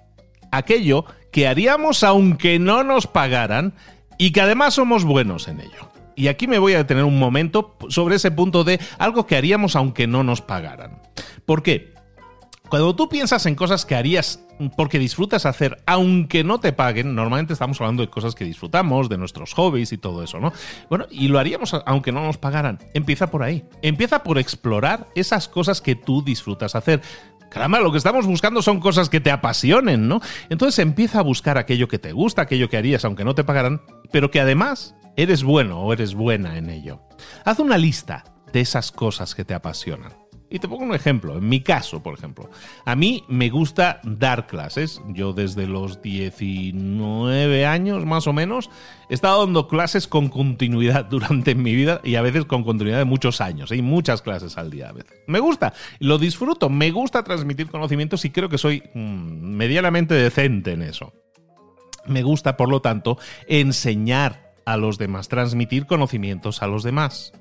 aquello 0.50 1.04
que 1.32 1.46
haríamos 1.46 2.02
aunque 2.02 2.58
no 2.58 2.84
nos 2.84 3.06
pagaran 3.06 3.74
y 4.18 4.32
que 4.32 4.40
además 4.40 4.74
somos 4.74 5.04
buenos 5.04 5.48
en 5.48 5.60
ello. 5.60 5.90
Y 6.16 6.26
aquí 6.26 6.48
me 6.48 6.58
voy 6.58 6.74
a 6.74 6.78
detener 6.78 7.04
un 7.04 7.18
momento 7.18 7.76
sobre 7.90 8.16
ese 8.16 8.32
punto 8.32 8.64
de 8.64 8.80
algo 8.98 9.26
que 9.26 9.36
haríamos 9.36 9.76
aunque 9.76 10.06
no 10.06 10.24
nos 10.24 10.42
pagaran. 10.42 11.00
¿Por 11.46 11.62
qué? 11.62 11.94
Cuando 12.68 12.94
tú 12.94 13.08
piensas 13.08 13.46
en 13.46 13.54
cosas 13.54 13.86
que 13.86 13.94
harías 13.94 14.44
porque 14.76 14.98
disfrutas 14.98 15.46
hacer, 15.46 15.82
aunque 15.86 16.44
no 16.44 16.58
te 16.60 16.72
paguen, 16.72 17.14
normalmente 17.14 17.52
estamos 17.52 17.80
hablando 17.80 18.02
de 18.02 18.10
cosas 18.10 18.34
que 18.34 18.44
disfrutamos, 18.44 19.08
de 19.08 19.16
nuestros 19.16 19.54
hobbies 19.54 19.92
y 19.92 19.98
todo 19.98 20.22
eso, 20.22 20.40
¿no? 20.40 20.52
Bueno, 20.90 21.06
y 21.10 21.28
lo 21.28 21.38
haríamos 21.38 21.74
aunque 21.86 22.12
no 22.12 22.22
nos 22.22 22.36
pagaran. 22.36 22.78
Empieza 22.94 23.30
por 23.30 23.42
ahí. 23.42 23.64
Empieza 23.80 24.22
por 24.22 24.38
explorar 24.38 25.06
esas 25.14 25.48
cosas 25.48 25.80
que 25.80 25.94
tú 25.94 26.22
disfrutas 26.22 26.74
hacer. 26.74 27.00
Caramba, 27.50 27.80
lo 27.80 27.90
que 27.90 27.98
estamos 27.98 28.26
buscando 28.26 28.62
son 28.62 28.80
cosas 28.80 29.08
que 29.08 29.20
te 29.20 29.30
apasionen, 29.30 30.08
¿no? 30.08 30.20
Entonces 30.50 30.78
empieza 30.80 31.20
a 31.20 31.22
buscar 31.22 31.58
aquello 31.58 31.88
que 31.88 31.98
te 31.98 32.12
gusta, 32.12 32.42
aquello 32.42 32.68
que 32.68 32.76
harías 32.76 33.04
aunque 33.04 33.24
no 33.24 33.34
te 33.34 33.44
pagaran, 33.44 33.82
pero 34.12 34.30
que 34.30 34.40
además 34.40 34.94
eres 35.16 35.42
bueno 35.42 35.80
o 35.80 35.92
eres 35.92 36.14
buena 36.14 36.58
en 36.58 36.70
ello. 36.70 37.00
Haz 37.44 37.58
una 37.58 37.78
lista 37.78 38.24
de 38.52 38.60
esas 38.60 38.92
cosas 38.92 39.34
que 39.34 39.44
te 39.44 39.54
apasionan. 39.54 40.27
Y 40.50 40.58
te 40.60 40.68
pongo 40.68 40.84
un 40.84 40.94
ejemplo. 40.94 41.36
En 41.36 41.48
mi 41.48 41.60
caso, 41.60 42.02
por 42.02 42.14
ejemplo, 42.14 42.48
a 42.86 42.96
mí 42.96 43.24
me 43.28 43.50
gusta 43.50 44.00
dar 44.02 44.46
clases. 44.46 45.02
Yo 45.08 45.34
desde 45.34 45.66
los 45.66 46.00
19 46.00 47.66
años 47.66 48.06
más 48.06 48.26
o 48.26 48.32
menos 48.32 48.70
he 49.10 49.14
estado 49.14 49.44
dando 49.44 49.68
clases 49.68 50.08
con 50.08 50.28
continuidad 50.28 51.04
durante 51.10 51.54
mi 51.54 51.74
vida 51.74 52.00
y 52.02 52.14
a 52.14 52.22
veces 52.22 52.46
con 52.46 52.64
continuidad 52.64 52.98
de 52.98 53.04
muchos 53.04 53.42
años. 53.42 53.70
Hay 53.72 53.82
muchas 53.82 54.22
clases 54.22 54.56
al 54.56 54.70
día 54.70 54.88
a 54.88 54.92
veces. 54.92 55.12
Me 55.26 55.38
gusta, 55.38 55.74
lo 55.98 56.16
disfruto, 56.16 56.70
me 56.70 56.90
gusta 56.92 57.22
transmitir 57.24 57.68
conocimientos 57.70 58.24
y 58.24 58.30
creo 58.30 58.48
que 58.48 58.58
soy 58.58 58.82
mm, 58.94 58.98
medianamente 58.98 60.14
decente 60.14 60.72
en 60.72 60.82
eso. 60.82 61.12
Me 62.06 62.22
gusta, 62.22 62.56
por 62.56 62.70
lo 62.70 62.80
tanto, 62.80 63.18
enseñar 63.48 64.54
a 64.64 64.78
los 64.78 64.96
demás, 64.96 65.28
transmitir 65.28 65.84
conocimientos 65.84 66.62
a 66.62 66.66
los 66.68 66.82
demás. 66.82 67.34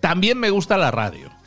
También 0.00 0.38
me 0.38 0.50
gusta 0.50 0.76
la 0.76 0.90
radio 0.90 1.37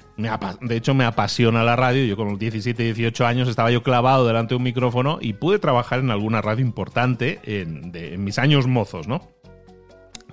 de 0.61 0.75
hecho, 0.75 0.93
me 0.93 1.05
apasiona 1.05 1.63
la 1.63 1.75
radio. 1.75 2.05
Yo 2.05 2.15
con 2.15 2.29
los 2.29 2.39
17, 2.39 2.83
18 2.83 3.25
años 3.25 3.47
estaba 3.47 3.71
yo 3.71 3.83
clavado 3.83 4.25
delante 4.25 4.53
de 4.53 4.57
un 4.57 4.63
micrófono 4.63 5.17
y 5.21 5.33
pude 5.33 5.59
trabajar 5.59 5.99
en 5.99 6.11
alguna 6.11 6.41
radio 6.41 6.65
importante 6.65 7.39
en, 7.43 7.91
en 7.93 8.23
mis 8.23 8.39
años 8.39 8.67
mozos, 8.67 9.07
¿no? 9.07 9.29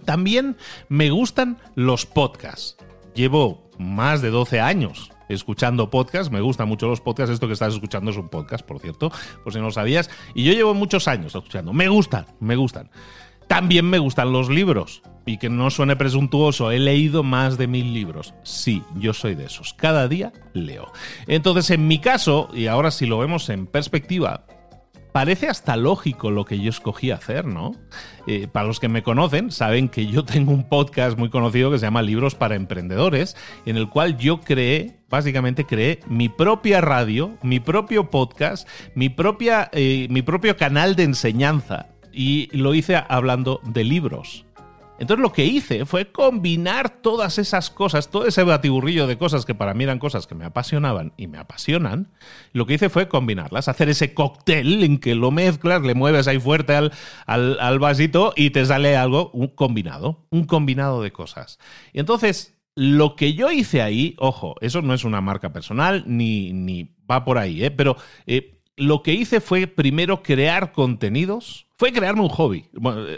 También 0.05 0.57
me 0.89 1.11
gustan 1.11 1.59
los 1.75 2.07
podcasts. 2.07 2.77
Llevo 3.15 3.71
más 3.79 4.23
de 4.23 4.31
12 4.31 4.61
años 4.61 5.11
escuchando 5.29 5.91
podcasts. 5.91 6.33
Me 6.33 6.41
gustan 6.41 6.69
mucho 6.69 6.89
los 6.89 7.01
podcasts. 7.01 7.33
Esto 7.33 7.47
que 7.47 7.53
estás 7.53 7.75
escuchando 7.75 8.11
es 8.11 8.17
un 8.17 8.29
podcast, 8.29 8.65
por 8.65 8.81
cierto, 8.81 9.11
por 9.45 9.53
si 9.53 9.59
no 9.59 9.67
lo 9.67 9.71
sabías. 9.71 10.11
Y 10.35 10.45
yo 10.45 10.53
llevo 10.53 10.75
muchos 10.75 11.09
años 11.09 11.35
escuchando. 11.35 11.73
Me 11.73 11.89
gustan, 11.89 12.27
me 12.41 12.57
gustan. 12.57 12.91
También 13.49 13.89
me 13.89 13.99
gustan 13.99 14.33
los 14.33 14.49
libros. 14.51 15.03
Y 15.27 15.39
que 15.39 15.51
no 15.51 15.71
suene 15.71 15.97
presuntuoso, 15.97 16.71
he 16.71 16.79
leído 16.79 17.23
más 17.23 17.59
de 17.59 17.67
mil 17.67 17.93
libros. 17.93 18.35
Sí, 18.45 18.83
yo 18.97 19.13
soy 19.13 19.35
de 19.35 19.47
esos. 19.47 19.75
Cada 19.75 20.09
día 20.09 20.33
leo. 20.55 20.91
Entonces, 21.27 21.71
en 21.71 21.87
mi 21.87 21.99
caso, 21.99 22.49
y 22.55 22.67
ahora 22.67 22.91
si 22.91 23.05
lo 23.05 23.19
vemos 23.19 23.51
en 23.51 23.67
perspectiva, 23.67 24.47
parece 25.13 25.49
hasta 25.49 25.77
lógico 25.77 26.31
lo 26.31 26.45
que 26.45 26.61
yo 26.61 26.71
escogí 26.71 27.11
hacer, 27.11 27.47
¿no? 27.47 27.73
Eh, 28.27 28.47
para 28.47 28.67
los 28.67 28.81
que 28.81 28.89
me 28.89 29.03
conocen, 29.03 29.51
saben 29.51 29.89
que 29.89 30.07
yo 30.07 30.25
tengo 30.25 30.53
un 30.53 30.69
podcast 30.69 31.19
muy 31.19 31.29
conocido 31.29 31.71
que 31.71 31.79
se 31.79 31.87
llama 31.87 32.03
Libros 32.03 32.35
para 32.35 32.55
Emprendedores, 32.55 33.37
en 33.67 33.77
el 33.77 33.89
cual 33.89 34.17
yo 34.17 34.41
creé, 34.41 35.01
básicamente 35.11 35.65
creé 35.65 36.01
mi 36.07 36.29
propia 36.29 36.81
radio, 36.81 37.37
mi 37.43 37.61
propio 37.61 38.11
podcast, 38.11 38.69
mi, 38.95 39.09
propia, 39.09 39.69
eh, 39.73 40.07
mi 40.11 40.23
propio 40.23 40.57
canal 40.57 40.97
de 40.97 41.05
enseñanza 41.05 41.98
y 42.19 42.49
lo 42.51 42.75
hice 42.75 42.97
hablando 43.09 43.61
de 43.63 43.85
libros. 43.85 44.45
Entonces 44.99 45.23
lo 45.23 45.33
que 45.33 45.45
hice 45.45 45.87
fue 45.87 46.11
combinar 46.11 46.91
todas 47.01 47.39
esas 47.39 47.71
cosas, 47.71 48.11
todo 48.11 48.27
ese 48.27 48.43
batiburrillo 48.43 49.07
de 49.07 49.17
cosas 49.17 49.47
que 49.47 49.55
para 49.55 49.73
mí 49.73 49.85
eran 49.85 50.01
cosas 50.01 50.27
que 50.27 50.35
me 50.35 50.45
apasionaban 50.45 51.13
y 51.17 51.29
me 51.29 51.39
apasionan. 51.39 52.09
Lo 52.53 52.67
que 52.67 52.75
hice 52.75 52.89
fue 52.89 53.07
combinarlas, 53.07 53.69
hacer 53.69 53.89
ese 53.89 54.15
cóctel 54.15 54.83
en 54.83 54.99
que 54.99 55.15
lo 55.15 55.31
mezclas, 55.31 55.83
le 55.83 55.95
mueves 55.95 56.27
ahí 56.27 56.41
fuerte 56.41 56.75
al, 56.75 56.91
al, 57.29 57.79
vasito 57.79 58.33
y 58.35 58.51
te 58.51 58.67
sale 58.67 58.97
algo, 58.97 59.31
un 59.33 59.47
combinado, 59.47 60.27
un 60.31 60.45
combinado 60.45 61.01
de 61.01 61.13
cosas. 61.13 61.61
Y 61.93 62.01
entonces 62.01 62.59
lo 62.75 63.15
que 63.15 63.35
yo 63.35 63.53
hice 63.53 63.81
ahí, 63.81 64.17
ojo, 64.19 64.57
eso 64.61 64.83
no 64.83 64.93
es 64.93 65.05
una 65.05 65.21
marca 65.21 65.53
personal 65.53 66.03
ni, 66.09 66.53
ni 66.53 66.97
va 67.09 67.25
por 67.25 67.39
ahí, 67.39 67.63
¿eh? 67.63 67.71
pero 67.71 67.97
eh, 68.27 68.58
lo 68.79 69.03
que 69.03 69.13
hice 69.13 69.41
fue 69.41 69.67
primero 69.67 70.23
crear 70.23 70.73
contenidos 70.73 71.69
fue 71.79 71.93
crearme 71.93 72.23
un 72.23 72.29
hobby. 72.29 72.69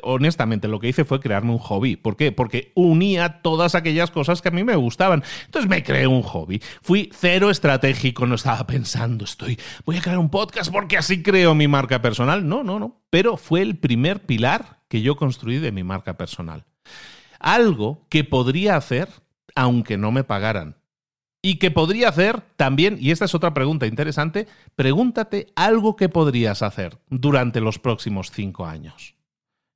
honestamente, 0.02 0.68
lo 0.68 0.80
que 0.80 0.88
hice 0.88 1.06
fue 1.06 1.18
crearme 1.18 1.52
un 1.52 1.58
hobby. 1.58 1.96
¿Por 1.96 2.16
qué? 2.16 2.30
Porque 2.30 2.72
unía 2.74 3.40
todas 3.40 3.74
aquellas 3.74 4.10
cosas 4.10 4.42
que 4.42 4.48
a 4.48 4.52
mí 4.52 4.64
me 4.64 4.76
gustaban. 4.76 5.24
Entonces 5.46 5.68
me 5.68 5.82
creé 5.82 6.06
un 6.06 6.20
hobby. 6.20 6.60
Fui 6.82 7.10
cero 7.14 7.48
estratégico, 7.50 8.26
no 8.26 8.34
estaba 8.34 8.66
pensando, 8.66 9.24
estoy, 9.24 9.58
voy 9.86 9.96
a 9.96 10.02
crear 10.02 10.18
un 10.18 10.28
podcast 10.28 10.70
porque 10.70 10.98
así 10.98 11.22
creo 11.22 11.54
mi 11.54 11.68
marca 11.68 12.02
personal. 12.02 12.46
No, 12.46 12.62
no, 12.62 12.78
no. 12.78 13.00
Pero 13.08 13.38
fue 13.38 13.62
el 13.62 13.78
primer 13.78 14.26
pilar 14.26 14.82
que 14.88 15.00
yo 15.00 15.16
construí 15.16 15.56
de 15.56 15.72
mi 15.72 15.82
marca 15.82 16.18
personal. 16.18 16.66
Algo 17.38 18.06
que 18.10 18.24
podría 18.24 18.76
hacer 18.76 19.08
aunque 19.54 19.96
no 19.96 20.12
me 20.12 20.22
pagaran. 20.22 20.76
Y 21.42 21.56
que 21.56 21.70
podría 21.70 22.10
hacer 22.10 22.42
también, 22.56 22.98
y 23.00 23.12
esta 23.12 23.24
es 23.24 23.34
otra 23.34 23.54
pregunta 23.54 23.86
interesante, 23.86 24.46
pregúntate 24.76 25.46
algo 25.56 25.96
que 25.96 26.10
podrías 26.10 26.62
hacer 26.62 26.98
durante 27.08 27.60
los 27.60 27.78
próximos 27.78 28.30
cinco 28.30 28.66
años. 28.66 29.14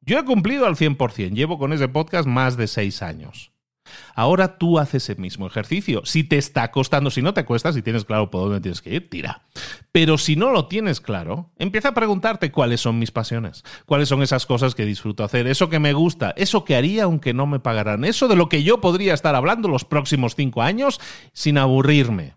Yo 0.03 0.19
he 0.19 0.25
cumplido 0.25 0.67
al 0.67 0.77
100%, 0.77 1.33
llevo 1.33 1.59
con 1.59 1.73
ese 1.73 1.89
podcast 1.89 2.29
más 2.29 2.59
de 2.59 2.67
seis 2.67 3.01
años. 3.01 3.54
Ahora 4.15 4.59
tú 4.59 4.79
haces 4.79 5.09
el 5.11 5.19
mismo 5.19 5.47
ejercicio. 5.47 6.03
Si 6.05 6.25
te 6.25 6.37
está 6.37 6.71
costando, 6.71 7.11
si 7.11 7.23
no 7.23 7.35
te 7.35 7.45
cuesta, 7.45 7.73
si 7.73 7.83
tienes 7.83 8.05
claro 8.05 8.31
por 8.31 8.43
dónde 8.43 8.61
tienes 8.61 8.83
que 8.83 8.95
ir, 8.95 9.11
tira. 9.11 9.43
Pero 9.93 10.19
si 10.19 10.37
no 10.37 10.51
lo 10.51 10.67
tienes 10.67 11.01
claro, 11.01 11.51
empieza 11.59 11.89
a 11.89 11.95
preguntarte 11.95 12.51
cuáles 12.51 12.81
son 12.81 12.99
mis 12.99 13.11
pasiones, 13.11 13.65
cuáles 13.87 14.09
son 14.09 14.23
esas 14.23 14.47
cosas 14.47 14.75
que 14.75 14.85
disfruto 14.85 15.25
hacer, 15.25 15.47
eso 15.47 15.69
que 15.69 15.79
me 15.79 15.93
gusta, 15.93 16.33
eso 16.37 16.65
que 16.65 16.77
haría 16.77 17.05
aunque 17.05 17.35
no 17.35 17.47
me 17.47 17.61
pagaran, 17.61 18.05
eso 18.05 18.29
de 18.29 18.37
lo 18.37 18.49
que 18.49 18.63
yo 18.63 18.81
podría 18.81 19.15
estar 19.15 19.35
hablando 19.35 19.69
los 19.69 19.85
próximos 19.85 20.35
cinco 20.35 20.63
años 20.63 21.01
sin 21.33 21.59
aburrirme. 21.59 22.35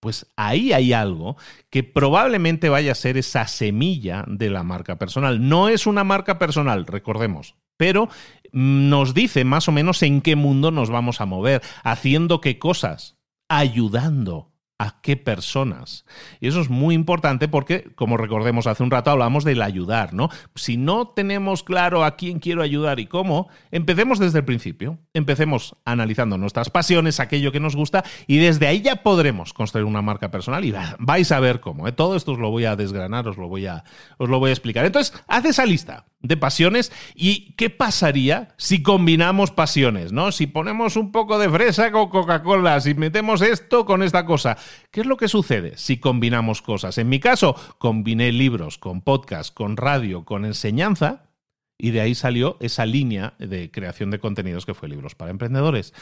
Pues 0.00 0.26
ahí 0.34 0.72
hay 0.72 0.94
algo 0.94 1.36
que 1.68 1.82
probablemente 1.84 2.70
vaya 2.70 2.92
a 2.92 2.94
ser 2.94 3.18
esa 3.18 3.46
semilla 3.46 4.24
de 4.26 4.48
la 4.48 4.62
marca 4.62 4.96
personal. 4.96 5.46
No 5.46 5.68
es 5.68 5.86
una 5.86 6.04
marca 6.04 6.38
personal, 6.38 6.86
recordemos, 6.86 7.54
pero 7.80 8.10
nos 8.52 9.14
dice 9.14 9.46
más 9.46 9.66
o 9.66 9.72
menos 9.72 10.02
en 10.02 10.20
qué 10.20 10.36
mundo 10.36 10.70
nos 10.70 10.90
vamos 10.90 11.22
a 11.22 11.24
mover, 11.24 11.62
haciendo 11.82 12.42
qué 12.42 12.58
cosas, 12.58 13.16
ayudando 13.48 14.52
a 14.76 15.00
qué 15.00 15.16
personas. 15.16 16.04
Y 16.40 16.48
eso 16.48 16.60
es 16.60 16.68
muy 16.68 16.94
importante 16.94 17.48
porque, 17.48 17.84
como 17.94 18.18
recordemos 18.18 18.66
hace 18.66 18.82
un 18.82 18.90
rato, 18.90 19.10
hablamos 19.10 19.44
del 19.44 19.62
ayudar, 19.62 20.12
¿no? 20.12 20.28
Si 20.54 20.76
no 20.76 21.08
tenemos 21.08 21.62
claro 21.62 22.04
a 22.04 22.16
quién 22.16 22.38
quiero 22.38 22.60
ayudar 22.60 23.00
y 23.00 23.06
cómo, 23.06 23.48
empecemos 23.70 24.18
desde 24.18 24.40
el 24.40 24.44
principio. 24.44 24.98
Empecemos 25.14 25.74
analizando 25.86 26.36
nuestras 26.36 26.68
pasiones, 26.68 27.18
aquello 27.18 27.50
que 27.50 27.60
nos 27.60 27.76
gusta, 27.76 28.04
y 28.26 28.36
desde 28.36 28.66
ahí 28.66 28.82
ya 28.82 28.96
podremos 28.96 29.54
construir 29.54 29.86
una 29.86 30.02
marca 30.02 30.30
personal 30.30 30.66
y 30.66 30.74
vais 30.98 31.32
a 31.32 31.40
ver 31.40 31.60
cómo. 31.60 31.88
¿eh? 31.88 31.92
Todo 31.92 32.14
esto 32.14 32.32
os 32.32 32.38
lo 32.38 32.50
voy 32.50 32.66
a 32.66 32.76
desgranar, 32.76 33.26
os 33.26 33.38
lo 33.38 33.48
voy 33.48 33.64
a, 33.64 33.84
os 34.18 34.28
lo 34.28 34.38
voy 34.38 34.50
a 34.50 34.52
explicar. 34.52 34.84
Entonces, 34.84 35.18
haz 35.26 35.46
esa 35.46 35.64
lista 35.64 36.09
de 36.22 36.36
pasiones 36.36 36.92
y 37.14 37.52
qué 37.52 37.70
pasaría 37.70 38.54
si 38.56 38.82
combinamos 38.82 39.50
pasiones, 39.50 40.12
¿no? 40.12 40.32
Si 40.32 40.46
ponemos 40.46 40.96
un 40.96 41.12
poco 41.12 41.38
de 41.38 41.48
fresa 41.48 41.90
con 41.90 42.10
Coca-Cola, 42.10 42.80
si 42.80 42.94
metemos 42.94 43.40
esto 43.42 43.84
con 43.86 44.02
esta 44.02 44.26
cosa. 44.26 44.58
¿Qué 44.90 45.00
es 45.00 45.06
lo 45.06 45.16
que 45.16 45.28
sucede 45.28 45.76
si 45.76 45.98
combinamos 45.98 46.62
cosas? 46.62 46.98
En 46.98 47.08
mi 47.08 47.20
caso, 47.20 47.54
combiné 47.78 48.32
libros 48.32 48.78
con 48.78 49.00
podcast, 49.00 49.54
con 49.54 49.76
radio, 49.76 50.24
con 50.24 50.44
enseñanza 50.44 51.30
y 51.78 51.90
de 51.90 52.02
ahí 52.02 52.14
salió 52.14 52.58
esa 52.60 52.84
línea 52.84 53.34
de 53.38 53.70
creación 53.70 54.10
de 54.10 54.20
contenidos 54.20 54.66
que 54.66 54.74
fue 54.74 54.88
Libros 54.88 55.14
para 55.14 55.30
Emprendedores. 55.30 55.94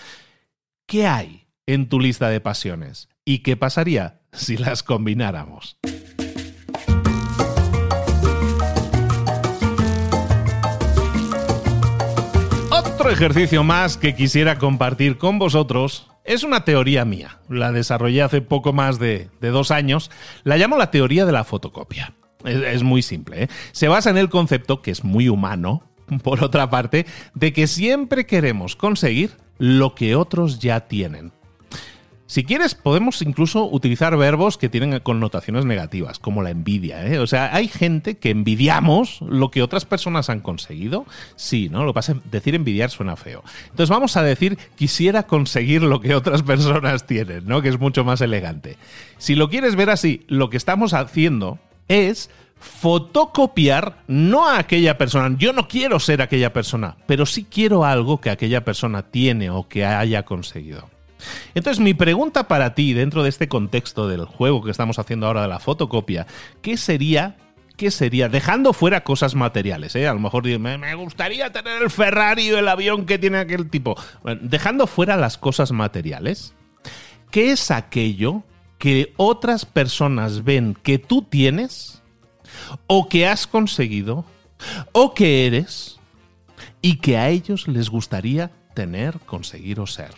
¿Qué 0.87 1.07
hay 1.07 1.47
en 1.67 1.89
tu 1.89 2.01
lista 2.01 2.29
de 2.29 2.41
pasiones? 2.41 3.09
¿Y 3.25 3.41
qué 3.41 3.57
pasaría 3.57 4.23
si 4.33 4.57
las 4.57 4.83
combináramos? 4.83 5.79
Otro 13.09 13.25
ejercicio 13.25 13.65
más 13.65 13.97
que 13.97 14.15
quisiera 14.15 14.59
compartir 14.59 15.17
con 15.17 15.39
vosotros 15.39 16.09
es 16.27 16.43
una 16.43 16.67
teoría 16.67 17.07
mía. 17.07 17.39
La 17.49 17.73
desarrollé 17.73 18.21
hace 18.21 18.43
poco 18.43 18.75
más 18.75 18.99
de, 18.99 19.31
dos 19.41 19.71
años. 19.71 20.11
La 20.45 20.59
llamo 20.59 20.77
la 20.77 20.91
teoría 20.91 21.25
de 21.25 21.33
la 21.33 21.45
fotocopia. 21.45 22.13
Es, 22.45 22.83
muy 22.83 23.01
simple. 23.01 23.45
¿eh? 23.45 23.49
Se 23.73 23.89
basa 23.89 24.11
en 24.11 24.19
el 24.19 24.29
concepto, 24.29 24.83
que 24.83 24.91
es 24.91 25.05
muy 25.05 25.31
humano, 25.31 25.85
por 26.23 26.45
otra 26.45 26.69
parte, 26.69 27.07
de 27.33 27.55
que 27.55 27.67
siempre 27.67 28.27
queremos 28.27 28.77
conseguir 28.77 29.39
lo 29.57 29.95
que 29.95 30.15
otros 30.15 30.59
ya 30.59 30.81
tienen. 30.81 31.33
Si 32.29 32.45
quieres, 32.45 32.75
podemos 32.75 33.23
incluso 33.23 33.65
utilizar 33.65 34.15
verbos 34.19 34.59
que 34.59 34.69
tienen 34.69 35.01
connotaciones 35.01 35.65
negativas, 35.65 36.19
como 36.19 36.43
la 36.43 36.51
envidia. 36.51 37.07
¿eh? 37.07 37.21
O 37.21 37.27
sea, 37.27 37.55
hay 37.55 37.69
gente 37.69 38.19
que 38.19 38.29
envidiamos 38.29 39.23
lo 39.23 39.51
que 39.51 39.63
otras 39.63 39.87
personas 39.87 40.29
han 40.29 40.41
conseguido. 40.41 41.07
Sí, 41.37 41.71
¿no? 41.71 41.85
Lo 41.85 41.93
que 41.93 41.95
pasa 41.95 42.13
es 42.13 42.31
decir 42.31 42.55
envidiar 42.55 42.91
suena 42.91 43.17
feo. 43.17 43.43
Entonces 43.71 43.89
vamos 43.89 44.19
a 44.19 44.23
decir 44.23 44.59
quisiera 44.77 45.23
conseguir 45.23 45.83
lo 45.83 46.03
que 46.03 46.15
otras 46.15 46.43
personas 46.45 47.07
tienen, 47.07 47.47
¿no? 47.47 47.63
Que 47.63 47.71
es 47.71 47.81
mucho 47.81 48.05
más 48.05 48.21
elegante. 48.21 48.77
Si 49.17 49.35
lo 49.35 49.49
quieres 49.49 49.75
ver 49.75 49.89
así, 49.89 50.27
lo 50.29 50.51
que 50.51 50.59
estamos 50.59 50.93
haciendo 50.93 51.59
es 51.89 52.29
fotocopiar 52.61 54.03
no 54.07 54.47
a 54.47 54.59
aquella 54.59 54.99
persona. 54.99 55.35
Yo 55.39 55.55
no 55.55 55.67
quiero 55.67 55.99
ser 55.99 56.21
aquella 56.21 56.53
persona, 56.53 56.99
pero 57.07 57.25
sí 57.25 57.47
quiero 57.51 57.87
algo 57.87 58.21
que 58.21 58.29
aquella 58.29 58.67
persona 58.67 59.05
tiene 59.05 59.49
o 59.49 59.67
que 59.67 59.87
haya 59.87 60.27
conseguido. 60.27 60.91
Entonces, 61.55 61.83
mi 61.83 61.95
pregunta 61.95 62.49
para 62.49 62.75
ti, 62.75 62.93
dentro 62.93 63.23
de 63.23 63.29
este 63.29 63.49
contexto 63.49 64.09
del 64.09 64.25
juego 64.25 64.63
que 64.63 64.71
estamos 64.71 64.99
haciendo 64.99 65.27
ahora 65.27 65.43
de 65.43 65.49
la 65.49 65.59
fotocopia, 65.59 66.27
¿qué 66.63 66.77
sería 66.77 67.37
¿qué 67.79 67.91
sería? 67.93 68.29
Dejando 68.29 68.75
fuera 68.75 69.05
cosas 69.05 69.35
materiales, 69.35 69.95
¿eh? 69.95 70.07
A 70.07 70.13
lo 70.13 70.21
mejor 70.21 70.45
me, 70.59 70.77
me 70.77 70.95
gustaría 70.97 71.51
tener 71.53 71.81
el 71.81 71.91
Ferrari 71.91 72.51
o 72.51 72.59
el 72.59 72.69
avión 72.69 73.07
que 73.07 73.19
tiene 73.19 73.39
aquel 73.39 73.71
tipo. 73.71 73.97
dejando 74.43 74.87
fuera 74.87 75.17
las 75.17 75.39
cosas 75.39 75.73
materiales, 75.73 76.55
¿qué 77.31 77.53
es 77.53 77.71
aquello 77.71 78.43
que 78.79 79.15
otras 79.17 79.65
personas 79.65 80.45
ven 80.45 80.77
que 80.83 80.99
tú 80.99 81.23
tienes 81.23 82.03
o 82.89 83.09
que 83.09 83.27
has 83.27 83.47
conseguido 83.47 84.25
o 84.93 85.15
que 85.15 85.47
eres 85.47 86.01
y 86.83 86.97
que 86.97 87.17
a 87.17 87.29
ellos 87.29 87.69
les 87.69 87.91
gustaría 87.91 88.51
tener, 88.75 89.21
conseguir 89.21 89.79
o 89.79 89.87
ser? 89.87 90.11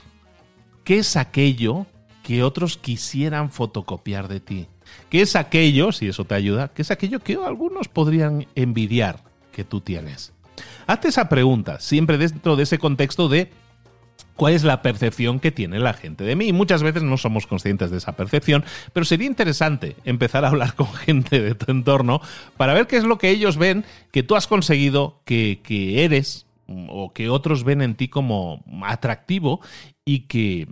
¿Qué 0.84 0.98
es 0.98 1.16
aquello 1.16 1.86
que 2.22 2.42
otros 2.42 2.76
quisieran 2.76 3.50
fotocopiar 3.50 4.28
de 4.28 4.40
ti? 4.40 4.66
¿Qué 5.08 5.22
es 5.22 5.36
aquello, 5.36 5.92
si 5.92 6.08
eso 6.08 6.24
te 6.24 6.34
ayuda, 6.34 6.68
qué 6.68 6.82
es 6.82 6.90
aquello 6.90 7.20
que 7.20 7.34
algunos 7.34 7.88
podrían 7.88 8.46
envidiar 8.54 9.22
que 9.52 9.64
tú 9.64 9.80
tienes? 9.80 10.32
Hazte 10.86 11.08
esa 11.08 11.28
pregunta, 11.28 11.80
siempre 11.80 12.18
dentro 12.18 12.56
de 12.56 12.64
ese 12.64 12.78
contexto 12.78 13.28
de 13.28 13.50
cuál 14.36 14.54
es 14.54 14.64
la 14.64 14.82
percepción 14.82 15.38
que 15.38 15.52
tiene 15.52 15.78
la 15.78 15.92
gente 15.92 16.24
de 16.24 16.34
mí. 16.34 16.52
muchas 16.52 16.82
veces 16.82 17.02
no 17.02 17.16
somos 17.16 17.46
conscientes 17.46 17.90
de 17.90 17.98
esa 17.98 18.16
percepción, 18.16 18.64
pero 18.92 19.04
sería 19.04 19.26
interesante 19.26 19.96
empezar 20.04 20.44
a 20.44 20.48
hablar 20.48 20.74
con 20.74 20.86
gente 20.94 21.40
de 21.40 21.54
tu 21.54 21.70
entorno 21.70 22.20
para 22.56 22.74
ver 22.74 22.86
qué 22.86 22.96
es 22.96 23.04
lo 23.04 23.18
que 23.18 23.30
ellos 23.30 23.56
ven 23.56 23.84
que 24.12 24.22
tú 24.22 24.36
has 24.36 24.46
conseguido, 24.46 25.20
que, 25.24 25.60
que 25.62 26.04
eres 26.04 26.46
o 26.88 27.12
que 27.12 27.28
otros 27.28 27.64
ven 27.64 27.82
en 27.82 27.96
ti 27.96 28.08
como 28.08 28.64
atractivo 28.82 29.60
y 30.10 30.26
que 30.26 30.66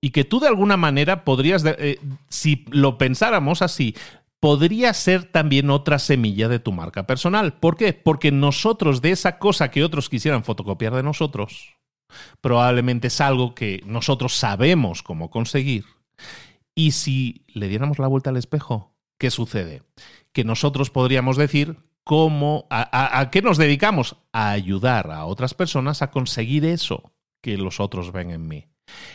y 0.00 0.10
que 0.10 0.24
tú 0.24 0.40
de 0.40 0.48
alguna 0.48 0.78
manera 0.78 1.24
podrías, 1.24 1.62
eh, 1.66 1.98
si 2.30 2.64
lo 2.70 2.96
pensáramos 2.96 3.60
así, 3.60 3.94
podría 4.38 4.94
ser 4.94 5.24
también 5.24 5.68
otra 5.68 5.98
semilla 5.98 6.48
de 6.48 6.58
tu 6.58 6.72
marca 6.72 7.06
personal. 7.06 7.52
¿Por 7.52 7.76
qué? 7.76 7.92
Porque 7.92 8.32
nosotros 8.32 9.02
de 9.02 9.10
esa 9.10 9.38
cosa 9.38 9.70
que 9.70 9.84
otros 9.84 10.08
quisieran 10.08 10.42
fotocopiar 10.42 10.94
de 10.94 11.02
nosotros, 11.02 11.76
probablemente 12.40 13.08
es 13.08 13.20
algo 13.20 13.54
que 13.54 13.82
nosotros 13.84 14.34
sabemos 14.34 15.02
cómo 15.02 15.28
conseguir. 15.28 15.84
Y 16.74 16.92
si 16.92 17.44
le 17.48 17.68
diéramos 17.68 17.98
la 17.98 18.06
vuelta 18.06 18.30
al 18.30 18.38
espejo, 18.38 18.94
¿qué 19.18 19.30
sucede? 19.30 19.82
Que 20.32 20.44
nosotros 20.44 20.88
podríamos 20.88 21.36
decir 21.36 21.76
cómo, 22.04 22.66
a 22.70 23.28
qué 23.30 23.42
nos 23.42 23.58
dedicamos? 23.58 24.16
A 24.32 24.52
ayudar 24.52 25.10
a 25.10 25.26
otras 25.26 25.52
personas 25.52 26.00
a 26.00 26.10
conseguir 26.10 26.64
eso 26.64 27.12
que 27.40 27.56
los 27.56 27.80
otros 27.80 28.12
ven 28.12 28.30
en 28.30 28.46
mí. 28.46 28.68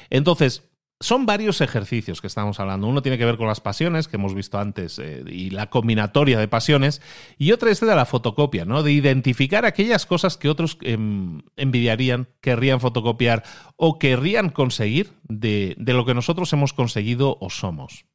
Entonces, 0.09 0.69
son 0.99 1.25
varios 1.25 1.59
ejercicios 1.59 2.21
que 2.21 2.27
estamos 2.27 2.59
hablando. 2.59 2.87
Uno 2.87 3.01
tiene 3.01 3.17
que 3.17 3.25
ver 3.25 3.37
con 3.37 3.47
las 3.47 3.59
pasiones, 3.59 4.07
que 4.07 4.15
hemos 4.15 4.33
visto 4.33 4.57
antes, 4.59 4.97
eh, 4.99 5.23
y 5.27 5.49
la 5.49 5.69
combinatoria 5.69 6.39
de 6.39 6.47
pasiones, 6.47 7.01
y 7.37 7.51
otra 7.51 7.69
este 7.69 7.85
de 7.85 7.95
la 7.95 8.05
fotocopia, 8.05 8.65
¿no? 8.65 8.81
De 8.81 8.93
identificar 8.93 9.65
aquellas 9.65 10.05
cosas 10.05 10.37
que 10.37 10.49
otros 10.49 10.77
em, 10.81 11.41
envidiarían, 11.57 12.29
querrían 12.39 12.79
fotocopiar 12.79 13.43
o 13.75 13.99
querrían 13.99 14.49
conseguir 14.49 15.13
de, 15.23 15.75
de 15.77 15.93
lo 15.93 16.05
que 16.05 16.13
nosotros 16.13 16.51
hemos 16.53 16.73
conseguido 16.73 17.37
o 17.41 17.49
somos. 17.49 18.05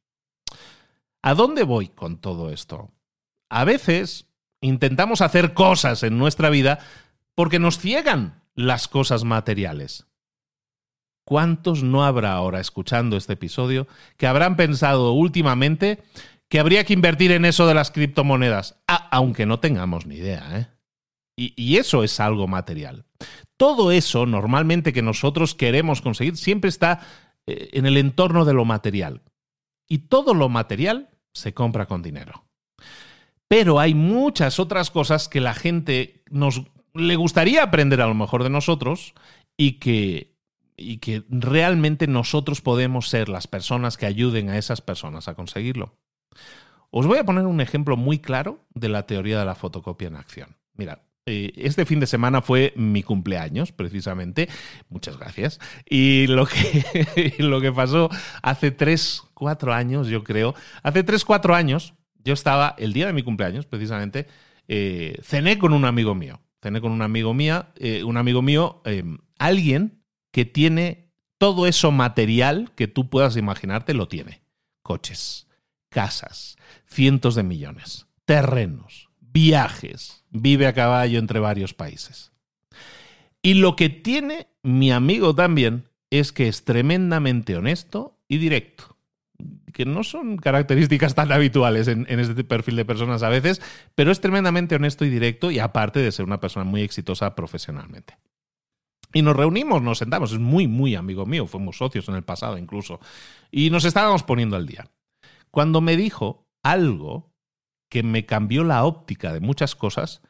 ¿A 1.21 1.35
dónde 1.35 1.63
voy 1.63 1.87
con 1.87 2.19
todo 2.19 2.49
esto? 2.49 2.89
A 3.49 3.63
veces 3.63 4.27
intentamos 4.59 5.21
hacer 5.21 5.53
cosas 5.53 6.01
en 6.01 6.17
nuestra 6.17 6.49
vida 6.49 6.79
porque 7.35 7.59
nos 7.59 7.77
ciegan 7.77 8.40
las 8.55 8.87
cosas 8.87 9.23
materiales. 9.23 10.07
¿Cuántos 11.25 11.83
no 11.83 12.03
habrá 12.03 12.33
ahora 12.33 12.59
escuchando 12.59 13.15
este 13.15 13.33
episodio 13.33 13.87
que 14.17 14.27
habrán 14.27 14.55
pensado 14.55 15.13
últimamente 15.13 16.03
que 16.49 16.59
habría 16.59 16.83
que 16.83 16.93
invertir 16.93 17.31
en 17.31 17.45
eso 17.45 17.67
de 17.67 17.73
las 17.73 17.91
criptomonedas? 17.91 18.81
Ah, 18.87 19.07
aunque 19.11 19.45
no 19.45 19.59
tengamos 19.59 20.05
ni 20.05 20.15
idea, 20.15 20.59
¿eh? 20.59 20.67
Y, 21.37 21.77
eso 21.77 22.03
es 22.03 22.19
algo 22.19 22.47
material. 22.47 23.05
Todo 23.57 23.91
eso, 23.91 24.25
normalmente 24.25 24.93
que 24.93 25.01
nosotros 25.01 25.55
queremos 25.55 26.01
conseguir, 26.01 26.37
siempre 26.37 26.69
está 26.69 26.99
eh, 27.47 27.69
en 27.73 27.85
el 27.87 27.97
entorno 27.97 28.45
de 28.45 28.53
lo 28.53 28.65
material. 28.65 29.23
Y 29.87 29.99
todo 29.99 30.33
lo 30.35 30.49
material 30.49 31.09
se 31.33 31.53
compra 31.53 31.87
con 31.87 32.03
dinero. 32.03 32.45
Pero 33.47 33.79
hay 33.79 33.95
muchas 33.95 34.59
otras 34.59 34.91
cosas 34.91 35.27
que 35.29 35.41
la 35.41 35.53
gente 35.53 36.23
nos 36.29 36.63
le 36.93 37.15
gustaría 37.15 37.63
aprender 37.63 38.01
a 38.01 38.07
lo 38.07 38.13
mejor 38.13 38.43
de 38.43 38.49
nosotros 38.49 39.13
y 39.57 39.73
que 39.73 40.31
y 40.81 40.97
que 40.97 41.23
realmente 41.29 42.07
nosotros 42.07 42.61
podemos 42.61 43.07
ser 43.07 43.29
las 43.29 43.47
personas 43.47 43.97
que 43.97 44.05
ayuden 44.05 44.49
a 44.49 44.57
esas 44.57 44.81
personas 44.81 45.27
a 45.27 45.35
conseguirlo. 45.35 45.95
Os 46.89 47.07
voy 47.07 47.19
a 47.19 47.25
poner 47.25 47.45
un 47.45 47.61
ejemplo 47.61 47.95
muy 47.95 48.19
claro 48.19 48.65
de 48.73 48.89
la 48.89 49.05
teoría 49.05 49.39
de 49.39 49.45
la 49.45 49.55
fotocopia 49.55 50.07
en 50.07 50.15
acción. 50.15 50.57
Mirad, 50.73 50.99
eh, 51.25 51.53
este 51.55 51.85
fin 51.85 51.99
de 51.99 52.07
semana 52.07 52.41
fue 52.41 52.73
mi 52.75 53.03
cumpleaños, 53.03 53.71
precisamente. 53.71 54.49
Muchas 54.89 55.17
gracias. 55.17 55.59
Y 55.89 56.27
lo 56.27 56.45
que, 56.45 57.35
lo 57.39 57.61
que 57.61 57.71
pasó 57.71 58.09
hace 58.41 58.71
tres, 58.71 59.23
cuatro 59.33 59.73
años, 59.73 60.07
yo 60.07 60.23
creo, 60.23 60.53
hace 60.83 61.03
tres, 61.03 61.23
cuatro 61.23 61.55
años, 61.55 61.93
yo 62.23 62.33
estaba, 62.33 62.75
el 62.77 62.91
día 62.91 63.07
de 63.07 63.13
mi 63.13 63.23
cumpleaños, 63.23 63.65
precisamente, 63.65 64.27
eh, 64.67 65.17
cené 65.23 65.57
con 65.57 65.73
un 65.73 65.85
amigo 65.85 66.15
mío. 66.15 66.41
Cené 66.61 66.81
con 66.81 66.91
un 66.91 67.01
amigo 67.01 67.33
mía, 67.33 67.71
eh, 67.77 68.03
un 68.03 68.17
amigo 68.17 68.41
mío, 68.41 68.81
alguien 69.39 70.03
que 70.31 70.45
tiene 70.45 71.11
todo 71.37 71.65
eso 71.65 71.91
material 71.91 72.71
que 72.75 72.87
tú 72.87 73.09
puedas 73.09 73.35
imaginarte, 73.35 73.93
lo 73.93 74.07
tiene. 74.07 74.43
Coches, 74.83 75.47
casas, 75.89 76.57
cientos 76.85 77.35
de 77.35 77.43
millones, 77.43 78.07
terrenos, 78.25 79.09
viajes, 79.19 80.23
vive 80.29 80.67
a 80.67 80.73
caballo 80.73 81.17
entre 81.17 81.39
varios 81.39 81.73
países. 81.73 82.31
Y 83.41 83.55
lo 83.55 83.75
que 83.75 83.89
tiene 83.89 84.47
mi 84.61 84.91
amigo 84.91 85.33
también 85.33 85.89
es 86.11 86.31
que 86.31 86.47
es 86.47 86.63
tremendamente 86.63 87.55
honesto 87.55 88.19
y 88.27 88.37
directo. 88.37 88.90
Que 89.73 89.85
no 89.85 90.03
son 90.03 90.37
características 90.37 91.15
tan 91.15 91.31
habituales 91.31 91.87
en, 91.87 92.05
este 92.07 92.43
perfil 92.43 92.75
de 92.75 92.85
personas 92.85 93.23
a 93.23 93.29
veces, 93.29 93.61
pero 93.95 94.11
es 94.11 94.21
tremendamente 94.21 94.75
honesto 94.75 95.05
y 95.05 95.09
directo 95.09 95.51
y 95.51 95.59
aparte 95.59 95.99
de 95.99 96.11
ser 96.11 96.25
una 96.25 96.39
persona 96.39 96.63
muy 96.63 96.81
exitosa 96.81 97.35
profesionalmente. 97.35 98.17
Y 99.13 99.21
nos 99.21 99.35
reunimos, 99.35 99.81
nos 99.81 99.97
sentamos, 99.97 100.31
es 100.31 100.39
muy, 100.39 100.67
muy 100.67 100.95
amigo 100.95 101.25
mío, 101.25 101.47
fuimos 101.47 101.77
socios 101.77 102.07
en 102.07 102.15
el 102.15 102.23
pasado 102.23 102.57
incluso, 102.57 102.99
y 103.51 103.69
nos 103.69 103.85
estábamos 103.85 104.23
poniendo 104.23 104.55
al 104.55 104.67
día. 104.67 104.89
Cuando 105.49 105.81
me 105.81 105.97
dijo 105.97 106.47
algo 106.63 107.33
que 107.89 108.03
me 108.03 108.25
cambió 108.25 108.63
la 108.63 108.85
óptica 108.85 109.33
de 109.33 109.41
muchas 109.41 109.75
cosas, 109.75 110.21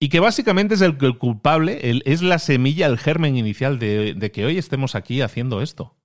y 0.00 0.08
que 0.08 0.20
básicamente 0.20 0.74
es 0.74 0.82
el, 0.82 0.98
culpable, 1.16 2.02
es 2.04 2.20
la 2.20 2.38
semilla, 2.38 2.86
el 2.86 2.98
germen 2.98 3.36
inicial 3.36 3.78
de, 3.78 4.30
que 4.34 4.44
hoy 4.44 4.58
estemos 4.58 4.94
aquí 4.94 5.22
haciendo 5.22 5.62
esto. 5.62 5.96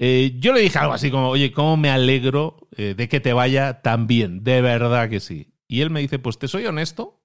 Eh, 0.00 0.36
yo 0.38 0.52
le 0.52 0.60
dije 0.60 0.78
algo 0.78 0.92
así 0.92 1.10
como, 1.10 1.28
oye, 1.28 1.50
¿cómo 1.50 1.76
me 1.76 1.90
alegro 1.90 2.68
eh, 2.76 2.94
de 2.96 3.08
que 3.08 3.18
te 3.18 3.32
vaya 3.32 3.82
tan 3.82 4.06
bien? 4.06 4.44
De 4.44 4.60
verdad 4.60 5.10
que 5.10 5.18
sí. 5.18 5.52
Y 5.66 5.80
él 5.80 5.90
me 5.90 5.98
dice, 5.98 6.20
pues 6.20 6.38
te 6.38 6.46
soy 6.46 6.66
honesto, 6.66 7.20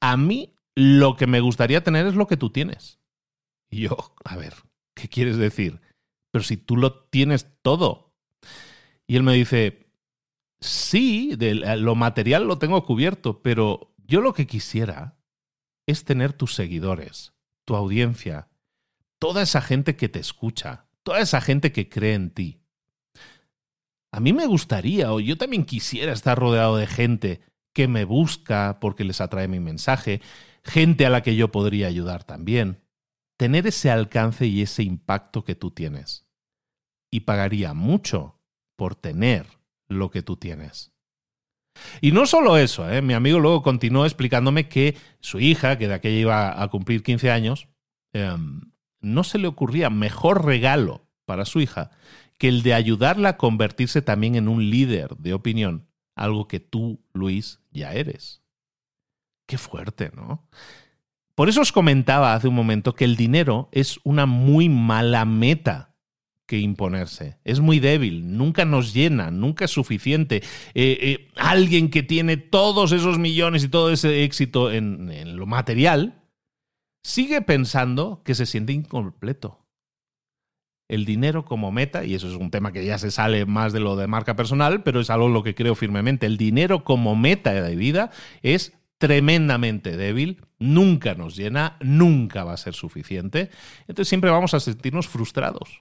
a 0.00 0.16
mí 0.16 0.54
lo 0.76 1.16
que 1.16 1.26
me 1.26 1.40
gustaría 1.40 1.82
tener 1.82 2.06
es 2.06 2.14
lo 2.14 2.28
que 2.28 2.36
tú 2.36 2.50
tienes. 2.50 3.00
Y 3.68 3.80
yo, 3.80 3.96
a 4.24 4.36
ver, 4.36 4.54
¿qué 4.94 5.08
quieres 5.08 5.38
decir? 5.38 5.80
Pero 6.30 6.44
si 6.44 6.56
tú 6.56 6.76
lo 6.76 7.02
tienes 7.08 7.58
todo. 7.62 8.14
Y 9.08 9.16
él 9.16 9.24
me 9.24 9.32
dice, 9.32 9.90
sí, 10.60 11.34
de 11.34 11.54
lo 11.78 11.96
material 11.96 12.46
lo 12.46 12.58
tengo 12.58 12.84
cubierto, 12.86 13.42
pero 13.42 13.92
yo 13.98 14.20
lo 14.20 14.34
que 14.34 14.46
quisiera 14.46 15.18
es 15.88 16.04
tener 16.04 16.32
tus 16.32 16.54
seguidores, 16.54 17.34
tu 17.64 17.74
audiencia, 17.74 18.50
toda 19.18 19.42
esa 19.42 19.60
gente 19.60 19.96
que 19.96 20.08
te 20.08 20.20
escucha, 20.20 20.85
toda 21.06 21.20
esa 21.20 21.40
gente 21.40 21.70
que 21.70 21.88
cree 21.88 22.14
en 22.14 22.30
ti. 22.30 22.58
A 24.10 24.18
mí 24.18 24.32
me 24.32 24.46
gustaría, 24.46 25.12
o 25.12 25.20
yo 25.20 25.38
también 25.38 25.64
quisiera 25.64 26.12
estar 26.12 26.36
rodeado 26.36 26.78
de 26.78 26.88
gente 26.88 27.42
que 27.72 27.86
me 27.86 28.04
busca 28.04 28.78
porque 28.80 29.04
les 29.04 29.20
atrae 29.20 29.46
mi 29.46 29.60
mensaje, 29.60 30.20
gente 30.64 31.06
a 31.06 31.10
la 31.10 31.22
que 31.22 31.36
yo 31.36 31.52
podría 31.52 31.86
ayudar 31.86 32.24
también. 32.24 32.82
Tener 33.36 33.68
ese 33.68 33.88
alcance 33.88 34.46
y 34.46 34.62
ese 34.62 34.82
impacto 34.82 35.44
que 35.44 35.54
tú 35.54 35.70
tienes. 35.70 36.26
Y 37.08 37.20
pagaría 37.20 37.72
mucho 37.72 38.40
por 38.74 38.96
tener 38.96 39.46
lo 39.86 40.10
que 40.10 40.22
tú 40.22 40.36
tienes. 40.36 40.92
Y 42.00 42.10
no 42.10 42.26
solo 42.26 42.56
eso, 42.56 42.90
¿eh? 42.90 43.00
mi 43.00 43.14
amigo 43.14 43.38
luego 43.38 43.62
continuó 43.62 44.06
explicándome 44.06 44.68
que 44.68 44.96
su 45.20 45.38
hija, 45.38 45.78
que 45.78 45.86
de 45.86 45.94
aquella 45.94 46.18
iba 46.18 46.60
a 46.60 46.66
cumplir 46.66 47.04
15 47.04 47.30
años, 47.30 47.68
em, 48.12 48.72
no 49.00 49.24
se 49.24 49.38
le 49.38 49.48
ocurría 49.48 49.90
mejor 49.90 50.44
regalo 50.44 51.06
para 51.24 51.44
su 51.44 51.60
hija 51.60 51.90
que 52.38 52.48
el 52.48 52.62
de 52.62 52.74
ayudarla 52.74 53.30
a 53.30 53.36
convertirse 53.36 54.02
también 54.02 54.34
en 54.34 54.48
un 54.48 54.70
líder 54.70 55.16
de 55.16 55.34
opinión, 55.34 55.86
algo 56.14 56.48
que 56.48 56.60
tú, 56.60 57.00
Luis, 57.12 57.60
ya 57.70 57.92
eres. 57.92 58.42
Qué 59.46 59.58
fuerte, 59.58 60.10
¿no? 60.14 60.48
Por 61.34 61.48
eso 61.48 61.60
os 61.60 61.72
comentaba 61.72 62.34
hace 62.34 62.48
un 62.48 62.54
momento 62.54 62.94
que 62.94 63.04
el 63.04 63.16
dinero 63.16 63.68
es 63.72 64.00
una 64.04 64.26
muy 64.26 64.68
mala 64.68 65.24
meta 65.24 65.94
que 66.46 66.58
imponerse. 66.58 67.38
Es 67.44 67.60
muy 67.60 67.80
débil, 67.80 68.36
nunca 68.36 68.64
nos 68.64 68.94
llena, 68.94 69.30
nunca 69.30 69.66
es 69.66 69.70
suficiente. 69.70 70.36
Eh, 70.74 70.98
eh, 71.00 71.28
alguien 71.36 71.90
que 71.90 72.02
tiene 72.02 72.36
todos 72.36 72.92
esos 72.92 73.18
millones 73.18 73.64
y 73.64 73.68
todo 73.68 73.90
ese 73.92 74.24
éxito 74.24 74.72
en, 74.72 75.10
en 75.10 75.36
lo 75.36 75.46
material, 75.46 76.22
sigue 77.06 77.40
pensando 77.40 78.20
que 78.24 78.34
se 78.34 78.46
siente 78.46 78.72
incompleto. 78.72 79.64
El 80.88 81.04
dinero 81.04 81.44
como 81.44 81.70
meta, 81.70 82.04
y 82.04 82.14
eso 82.14 82.28
es 82.28 82.34
un 82.34 82.50
tema 82.50 82.72
que 82.72 82.84
ya 82.84 82.98
se 82.98 83.12
sale 83.12 83.46
más 83.46 83.72
de 83.72 83.78
lo 83.78 83.94
de 83.94 84.08
marca 84.08 84.34
personal, 84.34 84.82
pero 84.82 84.98
es 84.98 85.08
algo 85.08 85.28
en 85.28 85.32
lo 85.32 85.44
que 85.44 85.54
creo 85.54 85.76
firmemente, 85.76 86.26
el 86.26 86.36
dinero 86.36 86.82
como 86.82 87.14
meta 87.14 87.52
de 87.52 87.76
vida 87.76 88.10
es 88.42 88.72
tremendamente 88.98 89.96
débil, 89.96 90.44
nunca 90.58 91.14
nos 91.14 91.36
llena, 91.36 91.76
nunca 91.80 92.42
va 92.42 92.54
a 92.54 92.56
ser 92.56 92.74
suficiente, 92.74 93.50
entonces 93.82 94.08
siempre 94.08 94.30
vamos 94.30 94.54
a 94.54 94.60
sentirnos 94.60 95.06
frustrados. 95.06 95.80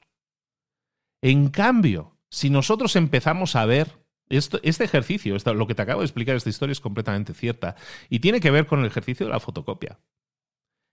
En 1.24 1.50
cambio, 1.50 2.20
si 2.30 2.52
nosotros 2.52 2.96
empezamos 2.96 3.56
a 3.56 3.66
ver 3.66 4.00
este 4.30 4.84
ejercicio, 4.84 5.36
lo 5.56 5.66
que 5.66 5.74
te 5.74 5.82
acabo 5.82 6.02
de 6.02 6.06
explicar, 6.06 6.36
esta 6.36 6.50
historia 6.50 6.74
es 6.74 6.82
completamente 6.82 7.34
cierta 7.34 7.76
y 8.10 8.20
tiene 8.20 8.40
que 8.40 8.52
ver 8.52 8.68
con 8.68 8.82
el 8.82 8.86
ejercicio 8.86 9.26
de 9.26 9.32
la 9.32 9.40
fotocopia. 9.40 10.00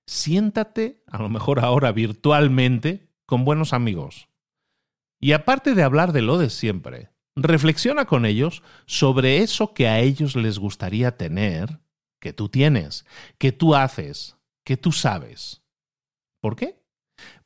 Siéntate, 0.06 1.02
a 1.06 1.18
lo 1.18 1.28
mejor 1.28 1.60
ahora 1.60 1.92
virtualmente, 1.92 3.08
con 3.26 3.44
buenos 3.44 3.72
amigos. 3.72 4.28
Y 5.20 5.32
aparte 5.32 5.74
de 5.74 5.82
hablar 5.82 6.12
de 6.12 6.22
lo 6.22 6.38
de 6.38 6.50
siempre, 6.50 7.10
reflexiona 7.36 8.04
con 8.04 8.26
ellos 8.26 8.62
sobre 8.86 9.38
eso 9.38 9.74
que 9.74 9.88
a 9.88 10.00
ellos 10.00 10.36
les 10.36 10.58
gustaría 10.58 11.16
tener, 11.16 11.80
que 12.20 12.32
tú 12.32 12.48
tienes, 12.48 13.06
que 13.38 13.52
tú 13.52 13.74
haces, 13.74 14.36
que 14.64 14.76
tú 14.76 14.92
sabes. 14.92 15.62
¿Por 16.40 16.56
qué? 16.56 16.82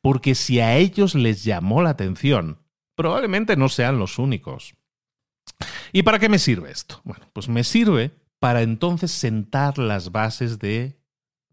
Porque 0.01 0.35
si 0.35 0.61
a 0.61 0.77
ellos 0.77 1.15
les 1.15 1.45
llamó 1.45 1.83
la 1.83 1.91
atención, 1.91 2.63
probablemente 2.95 3.57
no 3.57 3.69
sean 3.69 3.99
los 3.99 4.19
únicos. 4.19 4.75
¿Y 5.93 6.03
para 6.03 6.19
qué 6.19 6.29
me 6.29 6.39
sirve 6.39 6.71
esto? 6.71 7.01
Bueno, 7.05 7.27
pues 7.33 7.49
me 7.49 7.65
sirve 7.65 8.13
para 8.39 8.63
entonces 8.63 9.11
sentar 9.11 9.79
las 9.79 10.13
bases 10.13 10.59
de 10.59 10.96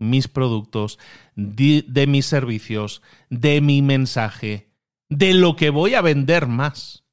mis 0.09 0.27
productos, 0.27 0.99
de, 1.35 2.05
mis 2.07 2.25
servicios, 2.25 3.01
de 3.29 3.61
mi 3.61 3.81
mensaje, 3.81 4.69
de 5.09 5.33
lo 5.33 5.55
que 5.55 5.69
voy 5.69 5.95
a 5.95 6.01
vender 6.01 6.47
más, 6.47 7.05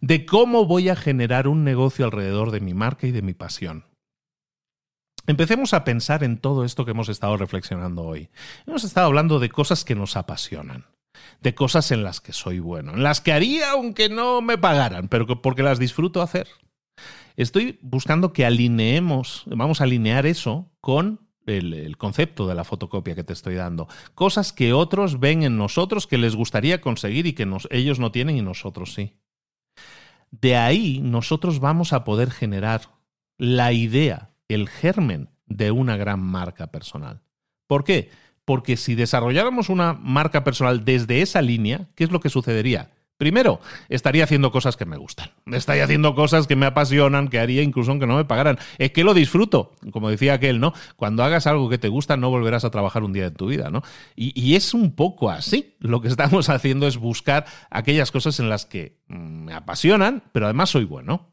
de 0.00 0.26
cómo 0.26 0.66
voy 0.66 0.88
a 0.88 0.96
generar 0.96 1.48
un 1.48 1.64
negocio 1.64 2.04
alrededor 2.04 2.50
de 2.50 2.60
mi 2.60 2.74
marca 2.74 3.06
y 3.06 3.10
de 3.10 3.22
mi 3.22 3.34
pasión. 3.34 3.84
Empecemos 5.26 5.72
a 5.72 5.84
pensar 5.84 6.24
en 6.24 6.38
todo 6.38 6.64
esto 6.64 6.84
que 6.84 6.90
hemos 6.90 7.08
estado 7.08 7.36
reflexionando 7.36 8.02
hoy. 8.02 8.28
Hemos 8.66 8.82
estado 8.82 9.06
hablando 9.06 9.38
de 9.38 9.50
cosas 9.50 9.84
que 9.84 9.94
nos 9.94 10.16
apasionan 10.16 10.86
de 11.40 11.54
cosas 11.54 11.90
en 11.90 12.02
las 12.02 12.20
que 12.20 12.32
soy 12.32 12.60
bueno, 12.60 12.94
en 12.94 13.02
las 13.02 13.20
que 13.20 13.32
haría 13.32 13.72
aunque 13.72 14.08
no 14.08 14.40
me 14.40 14.58
pagaran, 14.58 15.08
pero 15.08 15.42
porque 15.42 15.62
las 15.62 15.78
disfruto 15.78 16.22
hacer. 16.22 16.48
Estoy 17.36 17.78
buscando 17.82 18.32
que 18.32 18.44
alineemos, 18.44 19.44
vamos 19.46 19.80
a 19.80 19.84
alinear 19.84 20.26
eso 20.26 20.70
con 20.80 21.20
el, 21.46 21.96
concepto 21.96 22.46
de 22.46 22.54
la 22.54 22.64
fotocopia 22.64 23.14
que 23.14 23.24
te 23.24 23.32
estoy 23.32 23.54
dando. 23.54 23.88
Cosas 24.14 24.52
que 24.52 24.72
otros 24.72 25.20
ven 25.20 25.42
en 25.42 25.56
nosotros 25.56 26.06
que 26.06 26.18
les 26.18 26.36
gustaría 26.36 26.80
conseguir 26.80 27.26
y 27.26 27.32
que 27.32 27.48
ellos 27.70 27.98
no 27.98 28.12
tienen 28.12 28.36
y 28.36 28.42
nosotros 28.42 28.94
sí. 28.94 29.14
De 30.30 30.56
ahí 30.56 31.00
nosotros 31.02 31.60
vamos 31.60 31.92
a 31.92 32.04
poder 32.04 32.30
generar 32.30 32.82
la 33.36 33.72
idea, 33.72 34.30
el 34.48 34.68
germen 34.68 35.30
de 35.46 35.70
una 35.70 35.96
gran 35.96 36.20
marca 36.20 36.68
personal. 36.68 37.22
¿Por 37.66 37.84
qué? 37.84 38.10
Porque 38.44 38.76
si 38.76 38.94
desarrolláramos 38.94 39.68
una 39.68 39.92
marca 39.92 40.44
personal 40.44 40.84
desde 40.84 41.22
esa 41.22 41.42
línea, 41.42 41.88
¿qué 41.94 42.04
es 42.04 42.10
lo 42.10 42.20
que 42.20 42.30
sucedería? 42.30 42.90
Primero, 43.18 43.60
estaría 43.88 44.24
haciendo 44.24 44.50
cosas 44.50 44.76
que 44.76 44.84
me 44.84 44.96
gustan. 44.96 45.30
Estaría 45.46 45.84
haciendo 45.84 46.14
cosas 46.14 46.46
que 46.48 46.56
me 46.56 46.66
apasionan, 46.66 47.28
que 47.28 47.38
haría 47.38 47.62
incluso 47.62 47.92
aunque 47.92 48.06
no 48.06 48.16
me 48.16 48.24
pagaran. 48.24 48.58
Es 48.78 48.90
que 48.90 49.04
lo 49.04 49.14
disfruto, 49.14 49.76
como 49.92 50.10
decía 50.10 50.34
aquel, 50.34 50.58
¿no? 50.58 50.72
Cuando 50.96 51.22
hagas 51.22 51.46
algo 51.46 51.68
que 51.68 51.78
te 51.78 51.88
gusta, 51.88 52.16
no 52.16 52.30
volverás 52.30 52.64
a 52.64 52.70
trabajar 52.70 53.04
un 53.04 53.12
día 53.12 53.24
de 53.24 53.30
tu 53.30 53.46
vida, 53.46 53.70
¿no? 53.70 53.82
Y, 54.16 54.56
es 54.56 54.74
un 54.74 54.94
poco 54.96 55.30
así. 55.30 55.76
Lo 55.78 56.00
que 56.00 56.08
estamos 56.08 56.48
haciendo 56.48 56.88
es 56.88 56.96
buscar 56.96 57.46
aquellas 57.70 58.10
cosas 58.10 58.40
en 58.40 58.48
las 58.48 58.66
que 58.66 58.98
mm, 59.06 59.44
me 59.44 59.54
apasionan, 59.54 60.24
pero 60.32 60.46
además 60.46 60.70
soy 60.70 60.84
bueno. 60.84 61.32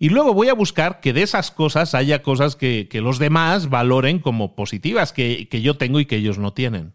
Y 0.00 0.08
luego 0.08 0.34
voy 0.34 0.48
a 0.48 0.54
buscar 0.54 1.00
que 1.00 1.12
de 1.12 1.22
esas 1.22 1.50
cosas 1.50 1.94
haya 1.94 2.22
cosas 2.22 2.56
que, 2.56 2.88
los 2.94 3.18
demás 3.18 3.68
valoren 3.68 4.18
como 4.18 4.56
positivas, 4.56 5.12
que, 5.12 5.48
que 5.48 5.62
yo 5.62 5.76
tengo 5.76 6.00
y 6.00 6.06
que 6.06 6.16
ellos 6.16 6.38
no 6.38 6.54
tienen. 6.54 6.94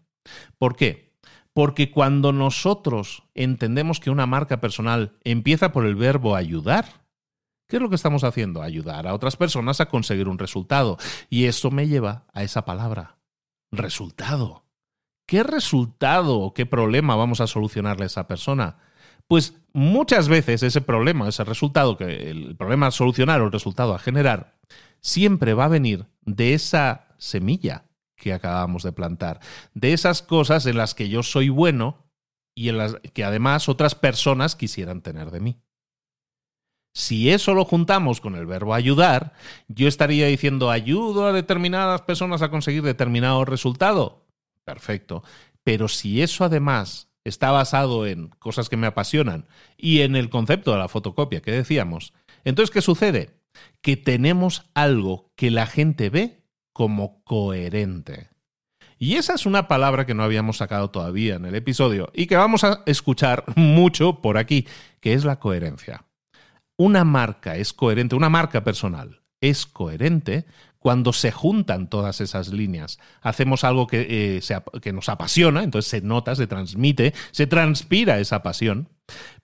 ¿Por 0.58 0.76
qué? 0.76 1.05
Porque 1.56 1.90
cuando 1.90 2.34
nosotros 2.34 3.22
entendemos 3.34 3.98
que 3.98 4.10
una 4.10 4.26
marca 4.26 4.60
personal 4.60 5.16
empieza 5.24 5.72
por 5.72 5.86
el 5.86 5.94
verbo 5.94 6.36
ayudar, 6.36 6.84
¿qué 7.66 7.76
es 7.76 7.82
lo 7.82 7.88
que 7.88 7.94
estamos 7.94 8.24
haciendo? 8.24 8.60
Ayudar 8.60 9.06
a 9.06 9.14
otras 9.14 9.36
personas 9.36 9.80
a 9.80 9.88
conseguir 9.88 10.28
un 10.28 10.38
resultado. 10.38 10.98
Y 11.30 11.46
eso 11.46 11.70
me 11.70 11.88
lleva 11.88 12.26
a 12.34 12.42
esa 12.42 12.66
palabra, 12.66 13.16
resultado. 13.72 14.64
¿Qué 15.26 15.42
resultado 15.42 16.40
o 16.40 16.52
qué 16.52 16.66
problema 16.66 17.16
vamos 17.16 17.40
a 17.40 17.46
solucionarle 17.46 18.02
a 18.02 18.08
esa 18.08 18.28
persona? 18.28 18.76
Pues 19.26 19.54
muchas 19.72 20.28
veces 20.28 20.62
ese 20.62 20.82
problema, 20.82 21.26
ese 21.26 21.42
resultado, 21.42 21.96
que 21.96 22.28
el 22.28 22.54
problema 22.54 22.88
a 22.88 22.90
solucionar 22.90 23.40
o 23.40 23.46
el 23.46 23.52
resultado 23.52 23.94
a 23.94 23.98
generar, 23.98 24.58
siempre 25.00 25.54
va 25.54 25.64
a 25.64 25.68
venir 25.68 26.04
de 26.20 26.52
esa 26.52 27.06
semilla 27.16 27.85
que 28.16 28.32
acabamos 28.32 28.82
de 28.82 28.92
plantar, 28.92 29.40
de 29.74 29.92
esas 29.92 30.22
cosas 30.22 30.66
en 30.66 30.76
las 30.76 30.94
que 30.94 31.08
yo 31.08 31.22
soy 31.22 31.48
bueno 31.48 32.06
y 32.54 32.70
en 32.70 32.78
las 32.78 32.96
que 33.12 33.24
además 33.24 33.68
otras 33.68 33.94
personas 33.94 34.56
quisieran 34.56 35.02
tener 35.02 35.30
de 35.30 35.40
mí. 35.40 35.60
Si 36.94 37.30
eso 37.30 37.52
lo 37.52 37.66
juntamos 37.66 38.22
con 38.22 38.36
el 38.36 38.46
verbo 38.46 38.72
ayudar, 38.72 39.34
yo 39.68 39.86
estaría 39.86 40.28
diciendo 40.28 40.70
ayudo 40.70 41.26
a 41.26 41.32
determinadas 41.34 42.00
personas 42.00 42.40
a 42.40 42.50
conseguir 42.50 42.82
determinado 42.82 43.44
resultado. 43.44 44.26
Perfecto. 44.64 45.22
Pero 45.62 45.88
si 45.88 46.22
eso 46.22 46.44
además 46.44 47.10
está 47.22 47.50
basado 47.50 48.06
en 48.06 48.28
cosas 48.38 48.70
que 48.70 48.78
me 48.78 48.86
apasionan 48.86 49.46
y 49.76 50.00
en 50.00 50.16
el 50.16 50.30
concepto 50.30 50.72
de 50.72 50.78
la 50.78 50.88
fotocopia 50.88 51.42
que 51.42 51.52
decíamos, 51.52 52.14
entonces, 52.44 52.72
¿qué 52.72 52.80
sucede? 52.80 53.40
Que 53.82 53.98
tenemos 53.98 54.70
algo 54.72 55.32
que 55.36 55.50
la 55.50 55.66
gente 55.66 56.08
ve 56.08 56.45
como 56.76 57.24
coherente. 57.24 58.28
Y 58.98 59.14
esa 59.14 59.32
es 59.32 59.46
una 59.46 59.66
palabra 59.66 60.04
que 60.04 60.12
no 60.12 60.22
habíamos 60.22 60.58
sacado 60.58 60.90
todavía 60.90 61.36
en 61.36 61.46
el 61.46 61.54
episodio 61.54 62.10
y 62.12 62.26
que 62.26 62.36
vamos 62.36 62.64
a 62.64 62.82
escuchar 62.84 63.44
mucho 63.56 64.20
por 64.20 64.36
aquí, 64.36 64.68
que 65.00 65.14
es 65.14 65.24
la 65.24 65.38
coherencia. 65.38 66.04
Una 66.76 67.02
marca 67.04 67.56
es 67.56 67.72
coherente, 67.72 68.14
una 68.14 68.28
marca 68.28 68.62
personal 68.62 69.22
es 69.40 69.64
coherente 69.64 70.44
cuando 70.78 71.14
se 71.14 71.32
juntan 71.32 71.88
todas 71.88 72.20
esas 72.20 72.52
líneas. 72.52 72.98
Hacemos 73.22 73.64
algo 73.64 73.86
que, 73.86 74.06
eh, 74.38 74.60
que, 74.82 74.92
nos 74.92 75.08
apasiona, 75.08 75.62
entonces 75.62 75.90
se 75.90 76.02
nota, 76.02 76.36
se 76.36 76.46
transmite, 76.46 77.14
se 77.30 77.46
transpira 77.46 78.20
esa 78.20 78.42
pasión, 78.42 78.90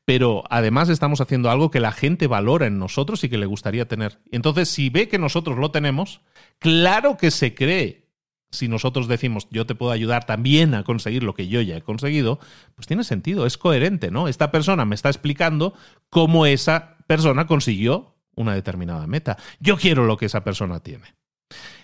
pero 0.05 0.45
además 0.51 0.91
estamos 0.91 1.23
haciendo 1.23 1.51
algo 1.51 1.71
que 1.71 1.81
la 1.81 1.93
gente 1.93 2.27
valora 2.27 2.67
en 2.67 2.79
nosotros 2.79 3.25
y 3.25 3.31
que 3.31 3.39
le 3.39 3.47
gustaría 3.47 3.89
tener. 3.89 4.19
Entonces, 4.31 4.69
si 4.69 4.91
ve 4.91 5.09
que 5.09 5.19
nosotros 5.19 5.57
lo 5.57 5.71
tenemos, 5.71 6.21
claro 6.63 7.17
que 7.17 7.31
se 7.31 7.55
cree. 7.55 8.09
Si 8.51 8.69
nosotros 8.69 9.09
decimos, 9.09 9.49
yo 9.51 9.67
te 9.67 9.75
puedo 9.75 9.93
ayudar 9.93 10.25
también 10.25 10.75
a 10.75 10.85
conseguir 10.85 11.23
lo 11.23 11.35
que 11.35 11.49
yo 11.49 11.61
ya 11.63 11.77
he 11.77 11.83
conseguido, 11.83 12.39
pues 12.75 12.87
tiene 12.87 13.03
sentido, 13.03 13.47
es 13.47 13.57
coherente, 13.57 14.11
¿no? 14.11 14.29
Esta 14.29 14.51
persona 14.51 14.85
me 14.85 14.95
está 14.95 15.09
explicando 15.09 15.75
cómo 16.11 16.45
esa 16.47 16.97
persona 17.07 17.47
consiguió 17.47 18.15
una 18.35 18.55
determinada 18.55 19.07
meta. 19.07 19.39
Yo 19.59 19.77
quiero 19.77 20.05
lo 20.05 20.17
que 20.17 20.27
esa 20.27 20.45
persona 20.45 20.81
tiene. 20.81 21.15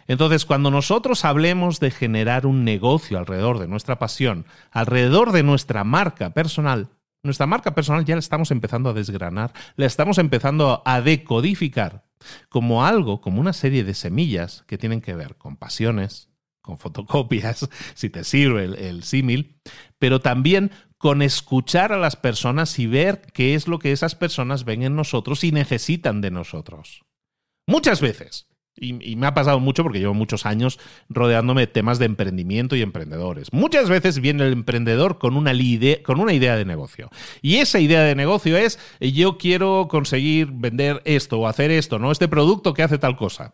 Entonces, 0.06 0.46
cuando 0.46 0.70
nosotros 0.70 1.24
hablemos 1.24 1.80
de 1.80 1.90
generar 1.90 2.46
un 2.46 2.64
negocio 2.64 3.18
alrededor 3.18 3.58
de 3.58 3.68
nuestra 3.68 3.98
pasión, 3.98 4.46
alrededor 4.70 5.32
de 5.32 5.42
nuestra 5.42 5.84
marca 5.84 6.30
personal, 6.30 6.88
nuestra 7.22 7.46
marca 7.46 7.74
personal 7.74 8.04
ya 8.04 8.14
la 8.14 8.20
estamos 8.20 8.50
empezando 8.50 8.90
a 8.90 8.94
desgranar, 8.94 9.52
la 9.76 9.86
estamos 9.86 10.18
empezando 10.18 10.82
a 10.84 11.00
decodificar 11.00 12.07
como 12.48 12.84
algo, 12.84 13.20
como 13.20 13.40
una 13.40 13.52
serie 13.52 13.84
de 13.84 13.94
semillas 13.94 14.64
que 14.66 14.78
tienen 14.78 15.00
que 15.00 15.14
ver 15.14 15.36
con 15.36 15.56
pasiones, 15.56 16.28
con 16.60 16.78
fotocopias, 16.78 17.68
si 17.94 18.10
te 18.10 18.24
sirve 18.24 18.64
el, 18.64 19.02
símil, 19.02 19.60
pero 19.98 20.20
también 20.20 20.70
con 20.98 21.22
escuchar 21.22 21.92
a 21.92 21.98
las 21.98 22.16
personas 22.16 22.78
y 22.78 22.86
ver 22.86 23.22
qué 23.32 23.54
es 23.54 23.68
lo 23.68 23.78
que 23.78 23.92
esas 23.92 24.14
personas 24.14 24.64
ven 24.64 24.82
en 24.82 24.96
nosotros 24.96 25.44
y 25.44 25.52
necesitan 25.52 26.20
de 26.20 26.30
nosotros. 26.30 27.02
Muchas 27.66 28.00
veces 28.00 28.48
y, 28.80 29.16
me 29.16 29.26
ha 29.26 29.34
pasado 29.34 29.60
mucho 29.60 29.82
porque 29.82 29.98
llevo 29.98 30.14
muchos 30.14 30.46
años 30.46 30.78
rodeándome 31.08 31.62
de 31.62 31.66
temas 31.66 31.98
de 31.98 32.06
emprendimiento 32.06 32.76
y 32.76 32.82
emprendedores. 32.82 33.52
Muchas 33.52 33.88
veces 33.88 34.20
viene 34.20 34.46
el 34.46 34.52
emprendedor 34.52 35.18
con 35.18 35.36
una, 35.36 35.52
con 36.02 36.20
una 36.20 36.32
idea 36.32 36.56
de 36.56 36.64
negocio. 36.64 37.10
Y 37.42 37.56
esa 37.56 37.80
idea 37.80 38.02
de 38.02 38.14
negocio 38.14 38.56
es, 38.56 38.78
yo 39.00 39.38
quiero 39.38 39.88
conseguir 39.88 40.48
vender 40.52 41.02
esto 41.04 41.38
o 41.40 41.46
hacer 41.46 41.70
esto, 41.70 41.98
¿no? 41.98 42.12
Este 42.12 42.28
producto 42.28 42.74
que 42.74 42.82
hace 42.82 42.98
tal 42.98 43.16
cosa. 43.16 43.52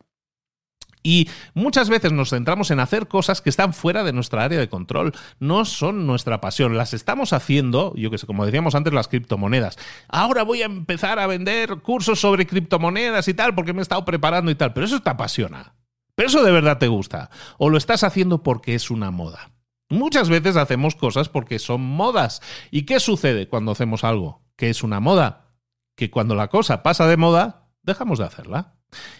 Y 1.07 1.29
muchas 1.53 1.91
veces 1.91 2.13
nos 2.13 2.31
centramos 2.31 2.71
en 2.71 2.81
hacer 2.81 3.09
cosas 3.09 3.43
que 3.43 3.51
están 3.51 3.75
fuera 3.75 4.03
de 4.05 4.15
nuestra 4.15 4.43
área 4.43 4.59
de 4.59 4.71
control, 4.71 5.13
no 5.39 5.67
son 5.67 6.07
nuestra 6.07 6.41
pasión, 6.41 6.79
las 6.79 6.95
estamos 6.95 7.35
haciendo, 7.35 7.93
yo 7.95 8.11
que 8.11 8.17
sé, 8.17 8.27
como 8.27 8.47
decíamos 8.47 8.75
antes, 8.75 8.95
las 8.95 9.07
criptomonedas. 9.09 9.77
Ahora 10.09 10.45
voy 10.45 10.63
a 10.63 10.67
empezar 10.67 11.19
a 11.19 11.27
vender 11.27 11.77
cursos 11.83 12.21
sobre 12.21 12.47
criptomonedas 12.47 13.29
y 13.29 13.35
tal, 13.35 13.55
porque 13.55 13.75
me 13.75 13.81
he 13.81 13.83
estado 13.83 14.07
preparando 14.07 14.51
y 14.51 14.55
tal, 14.55 14.73
pero 14.73 14.87
eso 14.87 15.01
te 15.01 15.11
apasiona. 15.11 15.75
Pero 16.15 16.29
eso 16.29 16.43
de 16.43 16.53
verdad 16.53 16.79
te 16.79 16.89
gusta. 16.89 17.29
O 17.59 17.69
lo 17.69 17.77
estás 17.77 18.03
haciendo 18.03 18.43
porque 18.43 18.75
es 18.75 18.91
una 18.91 19.11
moda. 19.11 19.51
Muchas 19.91 20.31
veces 20.31 20.57
hacemos 20.57 20.95
cosas 20.95 21.29
porque 21.29 21.59
son 21.59 21.83
modas. 21.83 22.41
¿Y 22.71 22.83
qué 22.83 22.99
sucede 22.99 23.49
cuando 23.49 23.73
hacemos 23.73 24.05
algo 24.05 24.43
que 24.57 24.71
es 24.71 24.83
una 24.83 25.01
moda? 25.01 25.51
Que 25.97 26.11
cuando 26.11 26.35
la 26.35 26.49
cosa 26.49 26.83
pasa 26.83 27.07
de 27.07 27.17
moda, 27.17 27.64
dejamos 27.85 28.19
de 28.19 28.25
hacerla. 28.25 28.75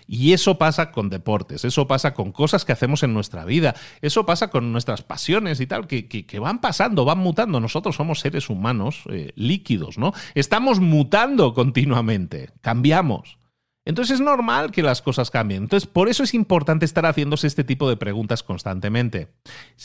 Y 0.07 0.33
eso 0.33 0.57
pasa 0.57 0.93
con 0.93 1.11
deportes, 1.11 1.65
eso 1.65 1.87
pasa 1.89 2.15
con 2.15 2.33
cosas 2.33 2.65
que 2.65 2.73
hacemos 2.73 3.03
en 3.03 3.13
nuestra 3.13 3.45
vida, 3.45 3.75
eso 4.03 4.25
pasa 4.25 4.49
con 4.49 4.73
nuestras 4.73 5.03
pasiones 5.03 5.61
y 5.61 5.67
tal, 5.67 5.87
que, 5.87 6.39
van 6.39 6.61
pasando, 6.61 7.05
van 7.05 7.19
mutando. 7.19 7.61
Nosotros 7.61 7.97
somos 7.97 8.21
seres 8.21 8.49
humanos 8.51 9.03
eh, 9.11 9.33
líquidos, 9.35 9.99
¿no? 9.99 10.13
Estamos 10.35 10.81
mutando 10.81 11.55
continuamente, 11.55 12.51
cambiamos. 12.61 13.39
Entonces 13.87 14.15
es 14.15 14.21
normal 14.21 14.71
que 14.71 14.83
las 14.83 15.03
cosas 15.03 15.31
cambien. 15.31 15.65
Entonces, 15.65 15.89
por 15.89 16.09
eso 16.09 16.23
es 16.23 16.33
importante 16.33 16.87
estar 16.87 17.05
haciéndose 17.05 17.47
este 17.47 17.65
tipo 17.65 17.89
de 17.89 17.97
preguntas 17.97 18.43
constantemente, 18.43 19.29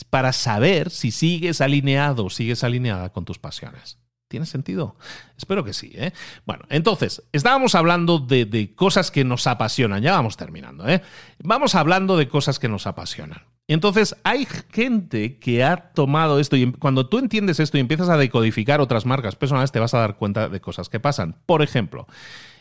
para 0.08 0.32
saber 0.32 0.90
si 0.90 1.10
sigues 1.10 1.60
alineado 1.60 2.26
o 2.26 2.30
sigues 2.30 2.64
alineada 2.64 3.12
con 3.12 3.24
tus 3.24 3.38
pasiones. 3.38 3.98
¿Tiene 4.30 4.46
sentido? 4.46 4.94
Espero 5.36 5.64
que 5.64 5.72
sí. 5.72 5.90
¿eh? 5.96 6.12
Bueno, 6.46 6.62
entonces, 6.68 7.24
estábamos 7.32 7.74
hablando 7.74 8.20
de, 8.20 8.72
cosas 8.76 9.10
que 9.10 9.24
nos 9.24 9.48
apasionan. 9.48 10.02
Ya 10.04 10.12
vamos 10.12 10.36
terminando. 10.36 10.88
¿eh? 10.88 11.02
Vamos 11.42 11.74
hablando 11.74 12.16
de 12.16 12.28
cosas 12.28 12.60
que 12.60 12.68
nos 12.68 12.86
apasionan. 12.86 13.42
Entonces, 13.66 14.14
hay 14.22 14.46
gente 14.72 15.40
que 15.40 15.64
ha 15.64 15.78
tomado 15.78 16.38
esto 16.38 16.54
y 16.54 16.70
cuando 16.70 17.08
tú 17.08 17.18
entiendes 17.18 17.58
esto 17.58 17.76
y 17.76 17.80
empiezas 17.80 18.08
a 18.08 18.16
decodificar 18.16 18.80
otras 18.80 19.04
marcas 19.04 19.34
personales, 19.34 19.72
te 19.72 19.80
vas 19.80 19.94
a 19.94 19.98
dar 19.98 20.14
cuenta 20.14 20.48
de 20.48 20.60
cosas 20.60 20.88
que 20.88 21.00
pasan. 21.00 21.36
Por 21.44 21.60
ejemplo, 21.60 22.06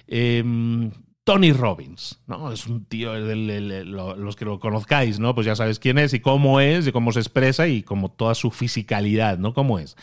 em, 0.08 0.90
Tony 1.24 1.54
Robbins, 1.54 2.20
¿no? 2.26 2.52
Es 2.52 2.66
un 2.66 2.86
tío, 2.86 3.14
los 3.16 4.36
que 4.36 4.46
lo 4.46 4.60
conozcáis, 4.60 5.20
¿no? 5.20 5.36
Pues 5.36 5.46
ya 5.46 5.56
sabes 5.56 5.78
quién 5.78 6.00
es 6.00 6.16
y 6.16 6.20
cómo 6.20 6.62
es 6.62 6.88
y 6.88 6.92
cómo 6.92 7.12
se 7.12 7.20
expresa 7.20 7.68
y 7.68 7.84
como 7.84 8.10
toda 8.10 8.34
su 8.34 8.50
fisicalidad, 8.50 9.38
¿no? 9.38 9.54
¿Cómo 9.54 9.78
es? 9.78 9.96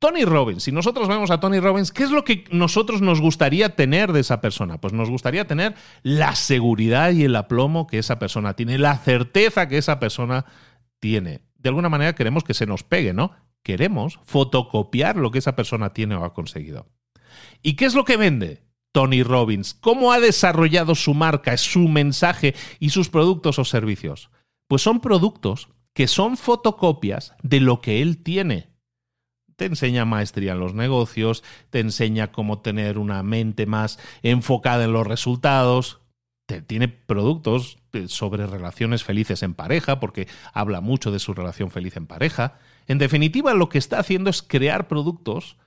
Tony 0.00 0.24
Robbins, 0.24 0.62
si 0.62 0.72
nosotros 0.72 1.08
vemos 1.08 1.30
a 1.30 1.40
Tony 1.40 1.60
Robbins, 1.60 1.92
¿qué 1.92 2.04
es 2.04 2.10
lo 2.10 2.24
que 2.24 2.44
nosotros 2.50 3.02
nos 3.02 3.20
gustaría 3.20 3.76
tener 3.76 4.14
de 4.14 4.20
esa 4.20 4.40
persona? 4.40 4.80
Pues 4.80 4.94
nos 4.94 5.10
gustaría 5.10 5.46
tener 5.46 5.74
la 6.02 6.34
seguridad 6.36 7.12
y 7.12 7.24
el 7.24 7.36
aplomo 7.36 7.86
que 7.86 7.98
esa 7.98 8.18
persona 8.18 8.54
tiene, 8.56 8.78
la 8.78 8.96
certeza 8.96 9.68
que 9.68 9.76
esa 9.76 10.00
persona 10.00 10.46
tiene. 11.00 11.42
De 11.58 11.68
alguna 11.68 11.90
manera 11.90 12.14
queremos 12.14 12.44
que 12.44 12.54
se 12.54 12.64
nos 12.64 12.82
pegue, 12.82 13.12
¿no? 13.12 13.32
Queremos 13.62 14.18
fotocopiar 14.24 15.16
lo 15.16 15.30
que 15.30 15.38
esa 15.38 15.54
persona 15.54 15.92
tiene 15.92 16.14
o 16.14 16.24
ha 16.24 16.32
conseguido. 16.32 16.86
¿Y 17.62 17.74
qué 17.74 17.84
es 17.84 17.94
lo 17.94 18.06
que 18.06 18.16
vende? 18.16 18.64
Tony 18.92 19.22
Robbins, 19.22 19.74
cómo 19.74 20.12
ha 20.12 20.18
desarrollado 20.18 20.94
su 20.94 21.12
marca, 21.12 21.54
su 21.58 21.88
mensaje 21.88 22.54
y 22.78 22.88
sus 22.88 23.10
productos 23.10 23.58
o 23.58 23.66
servicios. 23.66 24.30
Pues 24.66 24.80
son 24.80 25.00
productos 25.00 25.68
que 25.92 26.08
son 26.08 26.38
fotocopias 26.38 27.34
de 27.42 27.60
lo 27.60 27.82
que 27.82 28.00
él 28.00 28.22
tiene 28.22 28.69
te 29.60 29.66
enseña 29.66 30.06
maestría 30.06 30.52
en 30.52 30.58
los 30.58 30.72
negocios, 30.72 31.44
te 31.68 31.80
enseña 31.80 32.32
cómo 32.32 32.60
tener 32.60 32.96
una 32.96 33.22
mente 33.22 33.66
más 33.66 33.98
enfocada 34.22 34.84
en 34.84 34.94
los 34.94 35.06
resultados, 35.06 36.00
te, 36.46 36.62
tiene 36.62 36.88
productos 36.88 37.76
sobre 38.06 38.46
relaciones 38.46 39.04
felices 39.04 39.42
en 39.42 39.52
pareja, 39.52 40.00
porque 40.00 40.28
habla 40.54 40.80
mucho 40.80 41.12
de 41.12 41.18
su 41.18 41.34
relación 41.34 41.70
feliz 41.70 41.98
en 41.98 42.06
pareja. 42.06 42.58
En 42.86 42.96
definitiva, 42.96 43.52
lo 43.52 43.68
que 43.68 43.76
está 43.76 43.98
haciendo 43.98 44.30
es 44.30 44.40
crear 44.40 44.88
productos 44.88 45.58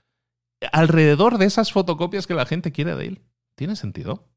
alrededor 0.72 1.38
de 1.38 1.46
esas 1.46 1.72
fotocopias 1.72 2.26
que 2.26 2.34
la 2.34 2.48
gente 2.48 2.72
quiere 2.72 2.96
de 2.96 3.06
él. 3.06 3.22
¿Tiene 3.54 3.76
sentido? 3.76 4.28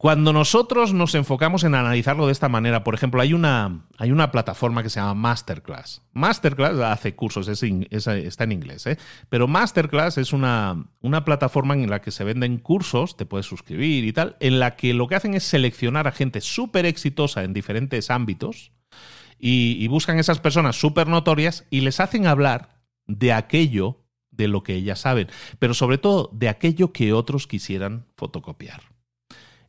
Cuando 0.00 0.32
nosotros 0.32 0.94
nos 0.94 1.14
enfocamos 1.14 1.62
en 1.62 1.74
analizarlo 1.74 2.24
de 2.24 2.32
esta 2.32 2.48
manera, 2.48 2.84
por 2.84 2.94
ejemplo, 2.94 3.20
hay 3.20 3.34
una, 3.34 3.84
hay 3.98 4.12
una 4.12 4.32
plataforma 4.32 4.82
que 4.82 4.88
se 4.88 4.98
llama 4.98 5.12
Masterclass. 5.12 6.00
Masterclass 6.14 6.78
hace 6.78 7.14
cursos, 7.14 7.48
está 7.48 8.44
en 8.44 8.52
inglés, 8.52 8.86
¿eh? 8.86 8.96
pero 9.28 9.46
Masterclass 9.46 10.16
es 10.16 10.32
una, 10.32 10.86
una 11.02 11.26
plataforma 11.26 11.74
en 11.74 11.90
la 11.90 12.00
que 12.00 12.12
se 12.12 12.24
venden 12.24 12.56
cursos, 12.56 13.18
te 13.18 13.26
puedes 13.26 13.44
suscribir 13.44 14.06
y 14.06 14.14
tal, 14.14 14.38
en 14.40 14.58
la 14.58 14.74
que 14.74 14.94
lo 14.94 15.06
que 15.06 15.16
hacen 15.16 15.34
es 15.34 15.44
seleccionar 15.44 16.08
a 16.08 16.12
gente 16.12 16.40
súper 16.40 16.86
exitosa 16.86 17.44
en 17.44 17.52
diferentes 17.52 18.10
ámbitos 18.10 18.72
y, 19.38 19.76
y 19.84 19.86
buscan 19.88 20.18
esas 20.18 20.40
personas 20.40 20.80
súper 20.80 21.08
notorias 21.08 21.66
y 21.68 21.82
les 21.82 22.00
hacen 22.00 22.26
hablar 22.26 22.80
de 23.06 23.34
aquello 23.34 23.98
de 24.30 24.48
lo 24.48 24.62
que 24.62 24.76
ellas 24.76 25.00
saben, 25.00 25.28
pero 25.58 25.74
sobre 25.74 25.98
todo 25.98 26.30
de 26.32 26.48
aquello 26.48 26.90
que 26.90 27.12
otros 27.12 27.46
quisieran 27.46 28.06
fotocopiar. 28.16 28.89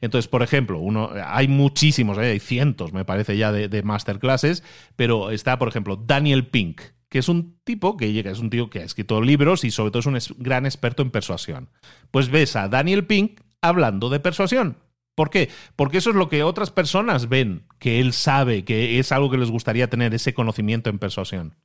Entonces, 0.01 0.27
por 0.27 0.41
ejemplo, 0.41 0.79
uno, 0.79 1.11
hay 1.25 1.47
muchísimos, 1.47 2.17
¿eh? 2.17 2.31
hay 2.31 2.39
cientos, 2.39 2.91
me 2.91 3.05
parece 3.05 3.37
ya, 3.37 3.51
de, 3.51 3.83
masterclasses, 3.83 4.63
pero 4.95 5.31
está, 5.31 5.57
por 5.59 5.67
ejemplo, 5.67 5.95
Daniel 5.95 6.47
Pink, 6.47 6.81
que 7.07 7.19
es 7.19 7.29
un 7.29 7.59
tipo 7.63 7.97
que 7.97 8.11
llega, 8.11 8.31
es 8.31 8.39
un 8.39 8.49
tío 8.49 8.69
que 8.69 8.79
ha 8.79 8.83
escrito 8.83 9.21
libros 9.21 9.63
y 9.63 9.71
sobre 9.71 9.91
todo 9.91 10.17
es 10.17 10.31
un 10.31 10.43
gran 10.43 10.65
experto 10.65 11.03
en 11.03 11.11
persuasión. 11.11 11.69
Pues 12.09 12.29
ves 12.29 12.55
a 12.55 12.67
Daniel 12.67 13.05
Pink 13.05 13.41
hablando 13.61 14.09
de 14.09 14.19
persuasión. 14.19 14.77
¿Por 15.15 15.29
qué? 15.29 15.49
Porque 15.75 15.97
eso 15.97 16.09
es 16.09 16.15
lo 16.15 16.29
que 16.29 16.43
otras 16.43 16.71
personas 16.71 17.27
ven, 17.27 17.65
que 17.79 17.99
él 17.99 18.13
sabe, 18.13 18.63
que 18.63 18.97
es 18.97 19.11
algo 19.11 19.29
que 19.29 19.37
les 19.37 19.51
gustaría 19.51 19.89
tener, 19.89 20.13
ese 20.13 20.33
conocimiento 20.33 20.89
en 20.89 20.99
persuasión. 20.99 21.55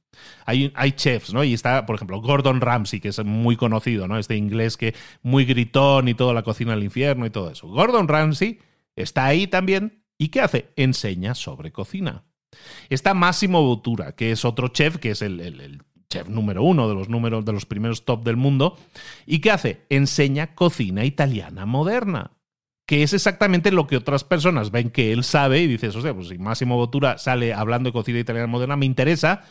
Hay, 0.46 0.92
chefs, 0.92 1.32
¿no? 1.32 1.44
Y 1.44 1.54
está, 1.54 1.86
por 1.86 1.96
ejemplo, 1.96 2.20
Gordon 2.20 2.60
Ramsay, 2.60 3.00
que 3.00 3.08
es 3.08 3.24
muy 3.24 3.56
conocido, 3.56 4.08
¿no? 4.08 4.18
Este 4.18 4.36
inglés 4.36 4.76
que 4.76 4.94
muy 5.22 5.44
gritón 5.44 6.08
y 6.08 6.14
toda 6.14 6.34
la 6.34 6.42
cocina 6.42 6.74
del 6.74 6.84
infierno 6.84 7.26
y 7.26 7.30
todo 7.30 7.50
eso. 7.50 7.68
Gordon 7.68 8.08
Ramsay 8.08 8.58
está 8.96 9.26
ahí 9.26 9.46
también. 9.46 10.02
¿Y 10.18 10.28
qué 10.28 10.40
hace? 10.40 10.70
Enseña 10.76 11.34
sobre 11.34 11.70
cocina. 11.70 12.24
Está 12.88 13.12
Máximo 13.14 13.62
Bottura, 13.62 14.12
que 14.12 14.32
es 14.32 14.44
otro 14.44 14.68
chef, 14.68 14.96
que 14.96 15.10
es 15.10 15.22
el 15.22 15.82
chef 16.08 16.28
número 16.28 16.62
uno 16.62 16.88
de 16.88 16.94
los 16.94 17.08
números 17.08 17.44
de 17.44 17.52
los 17.52 17.66
primeros 17.66 18.04
top 18.04 18.24
del 18.24 18.36
mundo. 18.36 18.78
¿Y 19.26 19.40
qué 19.40 19.50
hace? 19.50 19.86
Enseña 19.88 20.54
cocina 20.54 21.04
italiana 21.04 21.66
moderna. 21.66 22.35
Que 22.86 23.02
es 23.02 23.12
exactamente 23.12 23.72
lo 23.72 23.86
que 23.86 23.96
otras 23.96 24.24
personas 24.24 24.70
ven 24.70 24.90
que 24.90 25.12
él 25.12 25.24
sabe 25.24 25.60
y 25.60 25.66
dices, 25.66 25.94
sea, 25.94 26.14
pues 26.14 26.28
si 26.28 26.38
Máximo 26.38 26.76
Bottura 26.76 27.18
sale 27.18 27.52
hablando 27.52 27.88
de 27.88 27.92
cocina 27.92 28.20
italiana 28.20 28.46
moderna, 28.46 28.76
me 28.76 28.86
interesa 28.86 29.42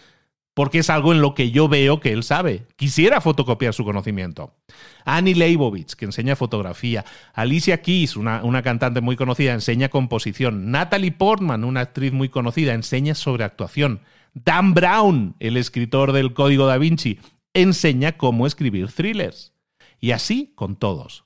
porque 0.56 0.80
es 0.80 0.90
algo 0.90 1.12
en 1.12 1.22
lo 1.22 1.36
que 1.36 1.52
yo 1.52 1.68
veo 1.68 2.00
que 2.00 2.14
él 2.14 2.24
sabe. 2.24 2.66
Quisiera 2.78 3.20
fotocopiar 3.20 3.74
su 3.74 3.84
conocimiento. 3.84 4.56
Annie 5.04 5.36
Leibovitz, 5.36 5.96
que 5.96 6.06
enseña 6.06 6.38
fotografía. 6.38 7.04
Alicia 7.34 7.82
Keys, 7.82 8.16
una, 8.16 8.42
una, 8.42 8.64
cantante 8.64 9.02
muy 9.02 9.18
conocida, 9.18 9.54
enseña 9.54 9.90
composición. 9.90 10.72
Natalie 10.72 11.12
Portman, 11.12 11.66
una 11.66 11.82
actriz 11.82 12.14
muy 12.14 12.30
conocida, 12.30 12.74
enseña 12.74 13.16
sobre 13.16 13.44
actuación. 13.44 14.00
Dan 14.34 14.74
Brown, 14.74 15.36
el 15.40 15.58
escritor 15.58 16.14
del 16.14 16.34
Código 16.34 16.68
da 16.68 16.78
Vinci, 16.78 17.20
enseña 17.54 18.14
cómo 18.14 18.48
escribir 18.48 18.88
thrillers. 18.88 19.54
Y 20.00 20.12
así 20.12 20.54
con 20.56 20.78
todos. 20.78 21.25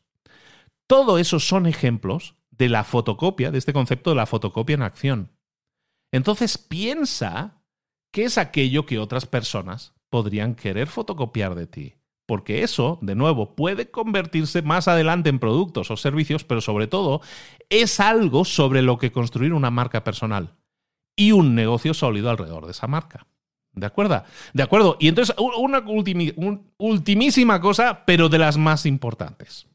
Todo 0.90 1.20
eso 1.20 1.40
son 1.40 1.68
ejemplos 1.68 2.36
de 2.50 2.68
la 2.68 2.84
fotocopia, 2.84 3.52
de 3.52 3.60
este 3.60 3.72
concepto 3.72 4.10
de 4.10 4.18
la 4.18 4.26
fotocopia 4.26 4.74
en 4.74 4.82
acción. 4.82 5.32
Entonces 6.12 6.58
piensa 6.58 7.60
¿Qué 8.12 8.24
es 8.24 8.38
aquello 8.38 8.86
que 8.86 8.98
otras 8.98 9.26
personas 9.28 9.94
podrían 10.10 10.56
querer 10.56 10.88
fotocopiar 10.88 11.54
de 11.54 11.68
ti? 11.68 11.96
Porque 12.26 12.64
eso, 12.64 12.98
de 13.02 13.16
nuevo, 13.16 13.56
puede 13.56 13.92
convertirse 13.92 14.62
más 14.62 14.88
adelante 14.88 15.30
en 15.30 15.40
productos 15.40 15.92
o 15.92 15.98
servicios, 15.98 16.44
pero 16.44 16.62
sobre 16.62 16.88
todo 16.88 17.22
es 17.70 18.00
algo 18.00 18.46
sobre 18.46 18.82
lo 18.82 18.98
que 18.98 19.12
construir 19.12 19.54
una 19.54 19.72
marca 19.72 20.04
personal 20.04 20.56
y 21.16 21.32
un 21.32 21.54
negocio 21.54 21.94
sólido 21.94 22.30
alrededor 22.30 22.66
de 22.66 22.72
esa 22.72 22.88
marca. 22.88 23.28
¿De 23.74 23.86
acuerdo? 23.86 24.24
De 24.54 24.64
acuerdo. 24.64 24.98
Y 25.00 25.08
entonces, 25.08 25.36
una 25.38 25.84
ultimísima 26.78 27.62
cosa, 27.62 28.06
pero 28.06 28.30
de 28.30 28.40
las 28.40 28.58
más 28.58 28.86
importantes. 28.88 29.69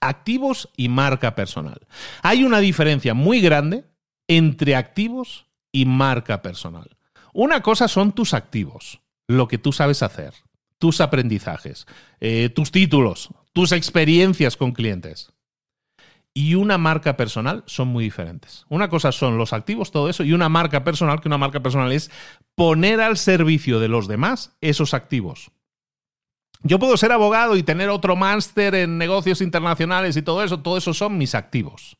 Activos 0.00 0.70
y 0.76 0.88
marca 0.88 1.34
personal. 1.34 1.86
Hay 2.22 2.44
una 2.44 2.60
diferencia 2.60 3.14
muy 3.14 3.40
grande 3.40 3.84
entre 4.28 4.76
activos 4.76 5.46
y 5.72 5.84
marca 5.84 6.42
personal. 6.42 6.96
Una 7.32 7.62
cosa 7.62 7.88
son 7.88 8.12
tus 8.12 8.34
activos, 8.34 9.00
lo 9.28 9.46
que 9.46 9.58
tú 9.58 9.72
sabes 9.72 10.02
hacer, 10.02 10.34
tus 10.78 11.00
aprendizajes, 11.00 11.86
eh, 12.20 12.48
tus 12.48 12.70
títulos, 12.72 13.28
tus 13.52 13.72
experiencias 13.72 14.56
con 14.56 14.72
clientes. 14.72 15.32
Y 16.32 16.54
una 16.54 16.78
marca 16.78 17.16
personal 17.16 17.64
son 17.66 17.88
muy 17.88 18.04
diferentes. 18.04 18.64
Una 18.68 18.88
cosa 18.88 19.10
son 19.10 19.36
los 19.36 19.52
activos, 19.52 19.90
todo 19.90 20.08
eso, 20.08 20.22
y 20.22 20.32
una 20.32 20.48
marca 20.48 20.84
personal, 20.84 21.20
que 21.20 21.28
una 21.28 21.38
marca 21.38 21.60
personal 21.60 21.90
es 21.92 22.10
poner 22.54 23.00
al 23.00 23.16
servicio 23.16 23.80
de 23.80 23.88
los 23.88 24.06
demás 24.06 24.56
esos 24.60 24.94
activos. 24.94 25.50
Yo 26.62 26.78
puedo 26.78 26.96
ser 26.96 27.12
abogado 27.12 27.56
y 27.56 27.62
tener 27.62 27.88
otro 27.88 28.16
máster 28.16 28.74
en 28.74 28.98
negocios 28.98 29.40
internacionales 29.40 30.16
y 30.16 30.22
todo 30.22 30.42
eso, 30.42 30.60
todo 30.60 30.76
eso 30.76 30.92
son 30.92 31.16
mis 31.16 31.34
activos. 31.34 31.96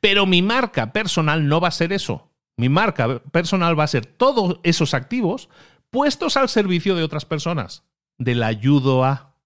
Pero 0.00 0.26
mi 0.26 0.42
marca 0.42 0.92
personal 0.92 1.46
no 1.46 1.60
va 1.60 1.68
a 1.68 1.72
ser 1.72 1.92
eso. 1.92 2.32
Mi 2.56 2.68
marca 2.68 3.20
personal 3.30 3.78
va 3.78 3.84
a 3.84 3.88
ser 3.88 4.06
todos 4.06 4.60
esos 4.62 4.94
activos 4.94 5.48
puestos 5.90 6.36
al 6.36 6.48
servicio 6.48 6.96
de 6.96 7.04
otras 7.04 7.24
personas, 7.24 7.84
del 8.18 8.42
ayudo 8.42 9.04
a. 9.04 9.36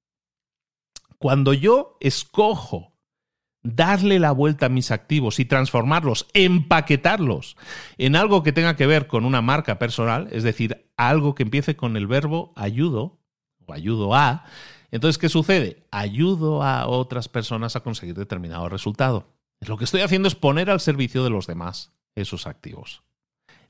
Cuando 1.19 1.53
yo 1.53 1.99
escojo 2.01 2.91
darle 3.63 4.19
la 4.19 4.33
vuelta 4.33 4.67
a 4.67 4.71
mis 4.71 4.91
activos 4.91 5.39
y 5.39 5.45
transformarlos, 5.45 6.29
empaquetarlos 6.33 7.59
en 7.99 8.17
algo 8.17 8.43
que 8.43 8.53
tenga 8.53 8.75
que 8.77 8.87
ver 8.87 9.07
con 9.07 9.27
una 9.27 9.43
marca 9.43 9.79
personal, 9.79 10.29
es 10.33 10.45
decir, 10.45 10.91
algo 10.97 11.35
que 11.35 11.43
empiece 11.43 11.77
con 11.77 11.99
el 11.99 12.07
verbo 12.07 12.55
ayudo 12.57 13.20
ayudo 13.73 14.15
a, 14.15 14.45
entonces, 14.91 15.19
¿qué 15.19 15.29
sucede? 15.29 15.85
Ayudo 15.91 16.63
a 16.63 16.87
otras 16.87 17.29
personas 17.29 17.77
a 17.77 17.81
conseguir 17.81 18.15
determinado 18.15 18.69
resultado. 18.69 19.29
Lo 19.61 19.77
que 19.77 19.85
estoy 19.85 20.01
haciendo 20.01 20.29
es 20.29 20.35
poner 20.35 20.71
al 20.71 20.81
servicio 20.81 21.23
de 21.23 21.31
los 21.31 21.47
demás 21.47 21.93
esos 22.15 22.47
activos. 22.47 23.03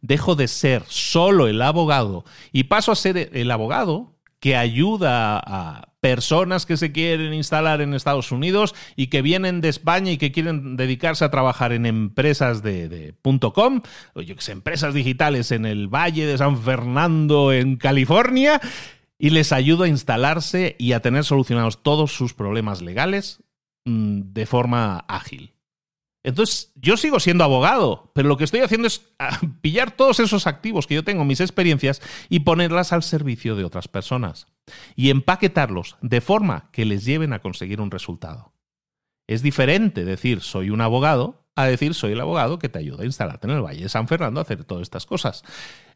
Dejo 0.00 0.34
de 0.34 0.48
ser 0.48 0.82
solo 0.86 1.46
el 1.46 1.60
abogado 1.60 2.24
y 2.52 2.64
paso 2.64 2.92
a 2.92 2.96
ser 2.96 3.30
el 3.34 3.50
abogado 3.50 4.14
que 4.38 4.56
ayuda 4.56 5.38
a 5.38 5.90
personas 6.00 6.64
que 6.64 6.78
se 6.78 6.92
quieren 6.92 7.34
instalar 7.34 7.82
en 7.82 7.92
Estados 7.92 8.32
Unidos 8.32 8.74
y 8.96 9.08
que 9.08 9.20
vienen 9.20 9.60
de 9.60 9.68
España 9.68 10.12
y 10.12 10.16
que 10.16 10.32
quieren 10.32 10.78
dedicarse 10.78 11.26
a 11.26 11.30
trabajar 11.30 11.72
en 11.74 11.84
empresas 11.84 12.62
de, 12.62 13.14
.com, 13.52 13.82
o 14.14 14.22
yo 14.22 14.34
empresas 14.48 14.94
digitales 14.94 15.52
en 15.52 15.66
el 15.66 15.88
Valle 15.88 16.24
de 16.24 16.38
San 16.38 16.56
Fernando, 16.56 17.52
en 17.52 17.76
California, 17.76 18.62
y 19.20 19.30
les 19.30 19.52
ayudo 19.52 19.84
a 19.84 19.88
instalarse 19.88 20.76
y 20.78 20.92
a 20.92 21.00
tener 21.00 21.24
solucionados 21.24 21.82
todos 21.82 22.12
sus 22.12 22.32
problemas 22.32 22.80
legales 22.80 23.44
mm, 23.84 24.32
de 24.32 24.46
forma 24.46 25.04
ágil. 25.08 25.52
Entonces, 26.22 26.72
yo 26.74 26.96
sigo 26.96 27.20
siendo 27.20 27.44
abogado, 27.44 28.12
pero 28.14 28.28
lo 28.28 28.38
que 28.38 28.44
estoy 28.44 28.60
haciendo 28.60 28.86
es 28.86 29.06
ah, 29.18 29.38
pillar 29.60 29.90
todos 29.90 30.20
esos 30.20 30.46
activos 30.46 30.86
que 30.86 30.94
yo 30.94 31.04
tengo, 31.04 31.26
mis 31.26 31.40
experiencias, 31.40 32.00
y 32.30 32.40
ponerlas 32.40 32.94
al 32.94 33.02
servicio 33.02 33.56
de 33.56 33.64
otras 33.64 33.88
personas. 33.88 34.46
Y 34.96 35.10
empaquetarlos 35.10 35.96
de 36.00 36.22
forma 36.22 36.70
que 36.72 36.86
les 36.86 37.04
lleven 37.04 37.34
a 37.34 37.40
conseguir 37.40 37.82
un 37.82 37.90
resultado. 37.90 38.54
Es 39.28 39.42
diferente 39.42 40.04
decir 40.04 40.40
soy 40.40 40.70
un 40.70 40.80
abogado 40.80 41.44
a 41.56 41.66
decir 41.66 41.94
soy 41.94 42.12
el 42.12 42.20
abogado 42.20 42.58
que 42.58 42.70
te 42.70 42.78
ayuda 42.78 43.02
a 43.02 43.06
instalarte 43.06 43.46
en 43.46 43.54
el 43.54 43.62
Valle 43.62 43.82
de 43.82 43.88
San 43.90 44.08
Fernando 44.08 44.40
a 44.40 44.44
hacer 44.44 44.64
todas 44.64 44.82
estas 44.82 45.04
cosas. 45.04 45.44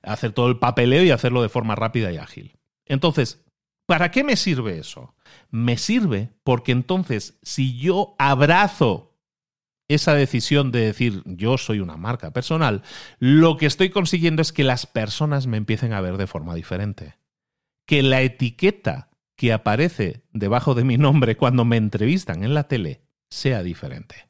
hacer 0.03 0.33
todo 0.33 0.49
el 0.49 0.59
papeleo 0.59 1.03
y 1.05 1.11
hacerlo 1.11 1.41
de 1.41 1.49
forma 1.49 1.75
rápida 1.75 2.13
y 2.13 2.19
ágil. 2.19 2.59
Entonces, 2.87 3.45
¿para 3.87 4.11
qué 4.11 4.25
me 4.25 4.37
sirve 4.37 4.79
eso? 4.79 5.15
Me 5.51 5.77
sirve 5.77 6.31
porque 6.43 6.73
entonces, 6.73 7.39
si 7.43 7.79
yo 7.79 8.15
abrazo 8.19 9.15
esa 9.89 10.15
decisión 10.15 10.71
de 10.73 10.81
decir 10.81 11.23
yo 11.27 11.59
soy 11.59 11.81
una 11.81 11.97
marca 11.97 12.33
personal, 12.33 12.83
lo 13.19 13.57
que 13.57 13.67
estoy 13.67 13.91
consiguiendo 13.91 14.43
es 14.43 14.53
que 14.53 14.65
las 14.65 14.87
personas 14.87 15.47
me 15.47 15.57
empiecen 15.57 15.93
a 15.93 16.01
ver 16.01 16.17
de 16.17 16.27
forma 16.27 16.55
diferente. 16.55 17.17
Que 17.87 18.03
la 18.03 18.23
etiqueta 18.23 19.11
que 19.37 19.53
aparece 19.53 20.23
debajo 20.33 20.75
de 20.75 20.85
mi 20.85 20.97
nombre 20.97 21.37
cuando 21.37 21.65
me 21.65 21.77
entrevistan 21.77 22.45
en 22.45 22.55
la 22.55 22.69
tele 22.69 23.03
sea 23.29 23.63
diferente. 23.63 24.29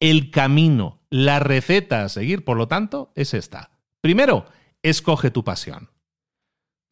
El 0.00 0.30
camino, 0.30 1.00
la 1.10 1.38
receta 1.38 2.02
a 2.02 2.08
seguir, 2.08 2.44
por 2.44 2.56
lo 2.56 2.66
tanto, 2.66 3.12
es 3.14 3.34
esta. 3.34 3.70
Primero, 4.00 4.46
escoge 4.82 5.30
tu 5.30 5.44
pasión. 5.44 5.91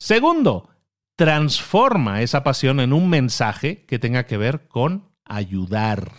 Segundo, 0.00 0.70
transforma 1.14 2.22
esa 2.22 2.42
pasión 2.42 2.80
en 2.80 2.94
un 2.94 3.10
mensaje 3.10 3.84
que 3.84 3.98
tenga 3.98 4.24
que 4.24 4.38
ver 4.38 4.66
con 4.66 5.04
ayudar. 5.26 6.10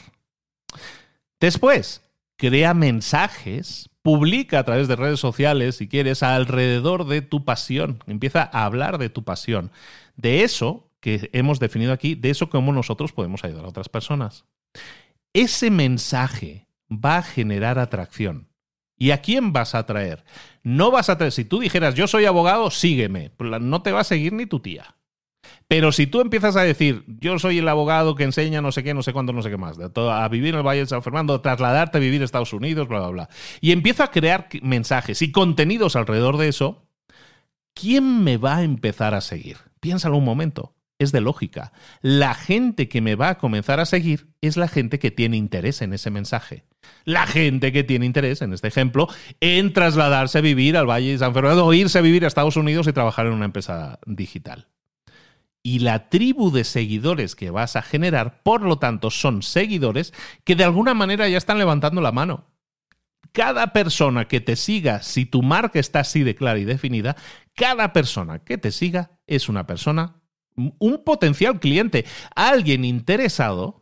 Después, 1.39 2.03
crea 2.37 2.75
mensajes, 2.75 3.89
publica 4.03 4.59
a 4.59 4.63
través 4.63 4.87
de 4.87 4.95
redes 4.95 5.19
sociales, 5.19 5.77
si 5.77 5.87
quieres, 5.87 6.21
alrededor 6.21 7.07
de 7.07 7.23
tu 7.23 7.43
pasión. 7.43 8.03
Empieza 8.05 8.43
a 8.53 8.65
hablar 8.65 8.99
de 8.99 9.09
tu 9.09 9.23
pasión. 9.23 9.71
De 10.15 10.43
eso 10.43 10.87
que 10.99 11.31
hemos 11.33 11.59
definido 11.59 11.91
aquí, 11.91 12.13
de 12.13 12.29
eso 12.29 12.51
cómo 12.51 12.71
nosotros 12.73 13.11
podemos 13.11 13.43
ayudar 13.43 13.65
a 13.65 13.69
otras 13.69 13.89
personas. 13.89 14.45
Ese 15.33 15.71
mensaje 15.71 16.67
va 16.91 17.17
a 17.17 17.23
generar 17.23 17.79
atracción. 17.79 18.50
¿Y 19.01 19.09
a 19.09 19.17
quién 19.19 19.51
vas 19.51 19.73
a 19.73 19.79
atraer? 19.79 20.23
No 20.61 20.91
vas 20.91 21.09
a 21.09 21.13
atraer, 21.13 21.31
si 21.31 21.43
tú 21.43 21.59
dijeras 21.59 21.95
yo 21.95 22.05
soy 22.05 22.25
abogado, 22.25 22.69
sígueme, 22.69 23.31
no 23.39 23.81
te 23.81 23.91
va 23.91 24.01
a 24.01 24.03
seguir 24.03 24.31
ni 24.31 24.45
tu 24.45 24.59
tía. 24.59 24.95
Pero 25.67 25.91
si 25.91 26.05
tú 26.05 26.21
empiezas 26.21 26.55
a 26.55 26.61
decir, 26.61 27.03
yo 27.07 27.39
soy 27.39 27.57
el 27.57 27.67
abogado 27.67 28.13
que 28.13 28.25
enseña 28.25 28.61
no 28.61 28.71
sé 28.71 28.83
qué, 28.83 28.93
no 28.93 29.01
sé 29.01 29.11
cuánto, 29.11 29.33
no 29.33 29.41
sé 29.41 29.49
qué 29.49 29.57
más, 29.57 29.79
a 29.79 30.27
vivir 30.27 30.49
en 30.49 30.59
el 30.59 30.67
Valle 30.67 30.81
de 30.81 30.85
San 30.85 31.01
Fernando, 31.01 31.41
trasladarte 31.41 31.97
a 31.97 31.99
vivir 32.01 32.21
a 32.21 32.25
Estados 32.25 32.53
Unidos, 32.53 32.87
bla, 32.87 32.99
bla, 32.99 33.09
bla, 33.09 33.29
y 33.59 33.71
empiezo 33.71 34.03
a 34.03 34.11
crear 34.11 34.49
mensajes 34.61 35.23
y 35.23 35.31
contenidos 35.31 35.95
alrededor 35.95 36.37
de 36.37 36.49
eso, 36.49 36.85
¿quién 37.73 38.23
me 38.23 38.37
va 38.37 38.57
a 38.57 38.63
empezar 38.63 39.15
a 39.15 39.21
seguir? 39.21 39.57
Piénsalo 39.79 40.15
un 40.17 40.25
momento. 40.25 40.75
Es 40.99 41.11
de 41.11 41.21
lógica. 41.21 41.73
La 42.01 42.35
gente 42.35 42.87
que 42.87 43.01
me 43.01 43.15
va 43.15 43.29
a 43.29 43.37
comenzar 43.39 43.79
a 43.79 43.87
seguir 43.87 44.27
es 44.41 44.57
la 44.57 44.67
gente 44.67 44.99
que 44.99 45.09
tiene 45.09 45.37
interés 45.37 45.81
en 45.81 45.93
ese 45.93 46.11
mensaje. 46.11 46.65
La 47.05 47.27
gente 47.27 47.71
que 47.71 47.83
tiene 47.83 48.05
interés, 48.05 48.41
en 48.41 48.53
este 48.53 48.67
ejemplo, 48.67 49.07
en 49.39 49.73
trasladarse 49.73 50.37
a 50.37 50.41
vivir 50.41 50.77
al 50.77 50.89
Valle 50.89 51.11
de 51.11 51.17
San 51.17 51.33
Fernando 51.33 51.65
o 51.65 51.73
irse 51.73 51.97
a 51.97 52.01
vivir 52.01 52.25
a 52.25 52.27
Estados 52.27 52.57
Unidos 52.57 52.87
y 52.87 52.93
trabajar 52.93 53.27
en 53.27 53.33
una 53.33 53.45
empresa 53.45 53.99
digital 54.05 54.67
y 55.63 55.79
la 55.79 56.09
tribu 56.09 56.51
de 56.51 56.63
seguidores 56.63 57.35
que 57.35 57.51
vas 57.51 57.75
a 57.75 57.81
generar, 57.81 58.41
por 58.43 58.61
lo 58.61 58.79
tanto, 58.79 59.11
son 59.11 59.43
seguidores 59.43 60.13
que 60.43 60.55
de 60.55 60.63
alguna 60.63 60.93
manera 60.93 61.27
ya 61.29 61.37
están 61.37 61.59
levantando 61.59 62.01
la 62.01 62.11
mano. 62.11 62.45
Cada 63.31 63.71
persona 63.71 64.27
que 64.27 64.41
te 64.41 64.55
siga, 64.55 65.03
si 65.03 65.25
tu 65.25 65.41
marca 65.41 65.79
está 65.79 65.99
así 65.99 66.23
de 66.23 66.35
clara 66.35 66.59
y 66.59 66.65
definida, 66.65 67.15
cada 67.55 67.93
persona 67.93 68.39
que 68.39 68.57
te 68.57 68.71
siga 68.71 69.11
es 69.27 69.47
una 69.47 69.67
persona, 69.67 70.15
un 70.55 71.03
potencial 71.05 71.59
cliente, 71.59 72.05
alguien 72.35 72.83
interesado 72.83 73.80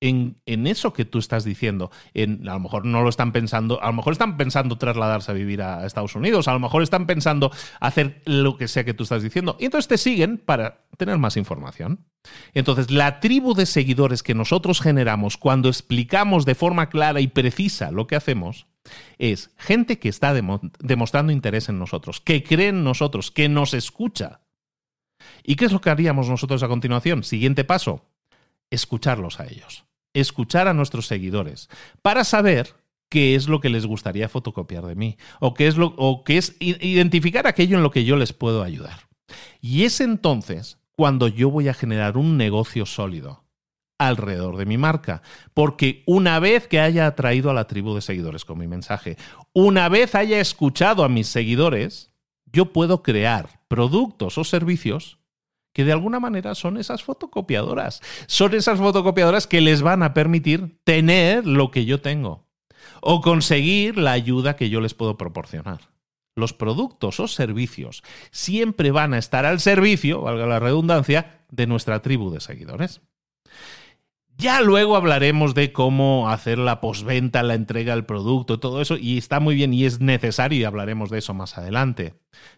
en, 0.00 0.66
eso 0.66 0.92
que 0.92 1.04
tú 1.04 1.18
estás 1.18 1.44
diciendo. 1.44 1.90
En, 2.14 2.48
a 2.48 2.54
lo 2.54 2.60
mejor 2.60 2.84
no 2.84 3.02
lo 3.02 3.08
están 3.08 3.32
pensando, 3.32 3.82
a 3.82 3.86
lo 3.86 3.94
mejor 3.94 4.12
están 4.12 4.36
pensando 4.36 4.78
trasladarse 4.78 5.30
a 5.30 5.34
vivir 5.34 5.62
a 5.62 5.84
Estados 5.86 6.14
Unidos, 6.14 6.48
a 6.48 6.52
lo 6.52 6.60
mejor 6.60 6.82
están 6.82 7.06
pensando 7.06 7.50
hacer 7.80 8.22
lo 8.24 8.56
que 8.56 8.68
sea 8.68 8.84
que 8.84 8.94
tú 8.94 9.02
estás 9.02 9.22
diciendo. 9.22 9.56
Y 9.58 9.66
entonces 9.66 9.88
te 9.88 9.98
siguen 9.98 10.38
para 10.38 10.84
tener 10.96 11.18
más 11.18 11.36
información. 11.36 12.06
Entonces, 12.54 12.90
la 12.90 13.20
tribu 13.20 13.54
de 13.54 13.66
seguidores 13.66 14.22
que 14.22 14.34
nosotros 14.34 14.80
generamos 14.80 15.36
cuando 15.36 15.68
explicamos 15.68 16.44
de 16.44 16.54
forma 16.54 16.88
clara 16.90 17.20
y 17.20 17.28
precisa 17.28 17.90
lo 17.90 18.06
que 18.06 18.16
hacemos 18.16 18.66
es 19.18 19.50
gente 19.58 19.98
que 19.98 20.08
está 20.08 20.34
demostrando 20.78 21.32
interés 21.32 21.68
en 21.68 21.78
nosotros, 21.78 22.20
que 22.20 22.42
cree 22.42 22.68
en 22.68 22.84
nosotros, 22.84 23.30
que 23.30 23.48
nos 23.48 23.74
escucha. 23.74 24.40
¿Y 25.42 25.56
qué 25.56 25.66
es 25.66 25.72
lo 25.72 25.80
que 25.80 25.90
haríamos 25.90 26.28
nosotros 26.28 26.62
a 26.62 26.68
continuación? 26.68 27.22
Siguiente 27.22 27.64
paso, 27.64 28.06
escucharlos 28.70 29.40
a 29.40 29.46
ellos 29.46 29.87
escuchar 30.20 30.68
a 30.68 30.74
nuestros 30.74 31.06
seguidores 31.06 31.68
para 32.02 32.24
saber 32.24 32.74
qué 33.08 33.34
es 33.34 33.48
lo 33.48 33.60
que 33.60 33.70
les 33.70 33.86
gustaría 33.86 34.28
fotocopiar 34.28 34.84
de 34.86 34.94
mí 34.94 35.16
o 35.40 35.54
qué 35.54 35.66
es 35.66 35.76
lo 35.76 35.94
o 35.96 36.24
qué 36.24 36.38
es 36.38 36.56
identificar 36.60 37.46
aquello 37.46 37.76
en 37.76 37.82
lo 37.82 37.90
que 37.90 38.04
yo 38.04 38.16
les 38.16 38.32
puedo 38.32 38.62
ayudar. 38.62 39.08
Y 39.60 39.84
es 39.84 40.00
entonces 40.00 40.78
cuando 40.96 41.28
yo 41.28 41.50
voy 41.50 41.68
a 41.68 41.74
generar 41.74 42.16
un 42.16 42.36
negocio 42.36 42.86
sólido 42.86 43.44
alrededor 43.98 44.56
de 44.56 44.66
mi 44.66 44.78
marca, 44.78 45.22
porque 45.54 46.02
una 46.06 46.38
vez 46.38 46.68
que 46.68 46.80
haya 46.80 47.06
atraído 47.06 47.50
a 47.50 47.54
la 47.54 47.66
tribu 47.66 47.94
de 47.94 48.00
seguidores 48.00 48.44
con 48.44 48.58
mi 48.58 48.68
mensaje, 48.68 49.16
una 49.52 49.88
vez 49.88 50.14
haya 50.14 50.40
escuchado 50.40 51.02
a 51.02 51.08
mis 51.08 51.26
seguidores, 51.28 52.12
yo 52.46 52.72
puedo 52.72 53.02
crear 53.02 53.60
productos 53.68 54.38
o 54.38 54.44
servicios 54.44 55.17
que 55.78 55.84
de 55.84 55.92
alguna 55.92 56.18
manera 56.18 56.56
son 56.56 56.76
esas 56.76 57.04
fotocopiadoras. 57.04 58.00
Son 58.26 58.52
esas 58.52 58.80
fotocopiadoras 58.80 59.46
que 59.46 59.60
les 59.60 59.80
van 59.80 60.02
a 60.02 60.12
permitir 60.12 60.76
tener 60.82 61.46
lo 61.46 61.70
que 61.70 61.84
yo 61.84 62.00
tengo 62.00 62.48
o 63.00 63.20
conseguir 63.20 63.96
la 63.96 64.10
ayuda 64.10 64.56
que 64.56 64.70
yo 64.70 64.80
les 64.80 64.94
puedo 64.94 65.16
proporcionar. 65.16 65.92
Los 66.34 66.52
productos 66.52 67.20
o 67.20 67.28
servicios 67.28 68.02
siempre 68.32 68.90
van 68.90 69.14
a 69.14 69.18
estar 69.18 69.46
al 69.46 69.60
servicio, 69.60 70.20
valga 70.20 70.46
la 70.46 70.58
redundancia, 70.58 71.44
de 71.48 71.68
nuestra 71.68 72.02
tribu 72.02 72.32
de 72.32 72.40
seguidores. 72.40 73.00
Ya 74.36 74.60
luego 74.62 74.96
hablaremos 74.96 75.54
de 75.54 75.72
cómo 75.72 76.28
hacer 76.28 76.58
la 76.58 76.80
posventa, 76.80 77.44
la 77.44 77.54
entrega 77.54 77.94
del 77.94 78.04
producto, 78.04 78.58
todo 78.58 78.82
eso, 78.82 78.96
y 78.96 79.16
está 79.16 79.38
muy 79.38 79.54
bien 79.54 79.72
y 79.72 79.84
es 79.84 80.00
necesario 80.00 80.58
y 80.58 80.64
hablaremos 80.64 81.08
de 81.08 81.18
eso 81.18 81.34
más 81.34 81.56
adelante. 81.56 82.14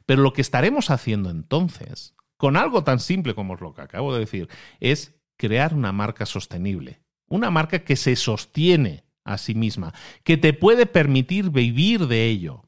Pero 0.06 0.22
lo 0.22 0.32
que 0.32 0.40
estaremos 0.40 0.88
haciendo 0.88 1.28
entonces 1.28 2.14
con 2.40 2.56
algo 2.56 2.82
tan 2.82 3.00
simple 3.00 3.34
como 3.34 3.54
es 3.54 3.60
lo 3.60 3.74
que 3.74 3.82
acabo 3.82 4.14
de 4.14 4.20
decir, 4.20 4.48
es 4.80 5.14
crear 5.36 5.74
una 5.74 5.92
marca 5.92 6.24
sostenible, 6.24 7.02
una 7.28 7.50
marca 7.50 7.80
que 7.80 7.96
se 7.96 8.16
sostiene 8.16 9.04
a 9.24 9.36
sí 9.36 9.54
misma, 9.54 9.92
que 10.24 10.38
te 10.38 10.54
puede 10.54 10.86
permitir 10.86 11.50
vivir 11.50 12.06
de 12.06 12.28
ello. 12.28 12.64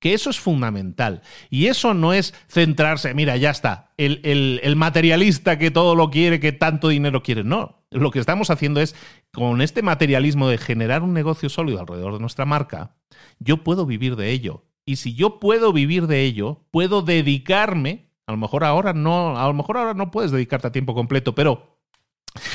Que 0.00 0.14
eso 0.14 0.30
es 0.30 0.40
fundamental. 0.40 1.20
Y 1.50 1.66
eso 1.66 1.92
no 1.92 2.14
es 2.14 2.32
centrarse, 2.48 3.12
mira, 3.12 3.36
ya 3.36 3.50
está, 3.50 3.92
el, 3.98 4.20
el 4.62 4.76
materialista 4.76 5.58
que 5.58 5.70
todo 5.70 5.94
lo 5.94 6.08
quiere, 6.08 6.40
que 6.40 6.52
tanto 6.52 6.88
dinero 6.88 7.22
quiere. 7.22 7.44
No, 7.44 7.84
lo 7.90 8.10
que 8.12 8.18
estamos 8.18 8.48
haciendo 8.48 8.80
es, 8.80 8.96
con 9.30 9.60
este 9.60 9.82
materialismo 9.82 10.48
de 10.48 10.56
generar 10.56 11.02
un 11.02 11.12
negocio 11.12 11.50
sólido 11.50 11.80
alrededor 11.80 12.14
de 12.14 12.20
nuestra 12.20 12.46
marca, 12.46 12.96
yo 13.40 13.58
puedo 13.58 13.84
vivir 13.84 14.16
de 14.16 14.30
ello. 14.30 14.64
Y 14.86 14.96
si 14.96 15.14
yo 15.14 15.38
puedo 15.38 15.70
vivir 15.74 16.06
de 16.06 16.22
ello, 16.22 16.64
puedo 16.70 17.02
dedicarme 17.02 18.11
a 18.32 18.36
lo 18.36 18.40
mejor 18.40 18.64
ahora 18.64 18.92
no, 18.92 19.38
a 19.38 19.46
lo 19.46 19.54
mejor 19.54 19.76
ahora 19.76 19.94
no 19.94 20.10
puedes 20.10 20.30
dedicarte 20.30 20.68
a 20.68 20.72
tiempo 20.72 20.94
completo, 20.94 21.34
pero 21.34 21.78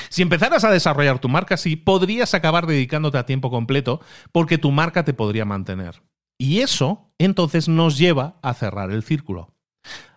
si 0.09 0.21
empezaras 0.21 0.63
a 0.63 0.71
desarrollar 0.71 1.19
tu 1.19 1.29
marca, 1.29 1.57
sí, 1.57 1.75
podrías 1.75 2.33
acabar 2.33 2.65
dedicándote 2.65 3.17
a 3.17 3.25
tiempo 3.25 3.49
completo 3.49 4.01
porque 4.31 4.57
tu 4.57 4.71
marca 4.71 5.05
te 5.05 5.13
podría 5.13 5.45
mantener. 5.45 6.01
Y 6.39 6.59
eso 6.59 7.13
entonces 7.17 7.67
nos 7.67 7.97
lleva 7.97 8.37
a 8.41 8.53
cerrar 8.53 8.91
el 8.91 9.03
círculo. 9.03 9.53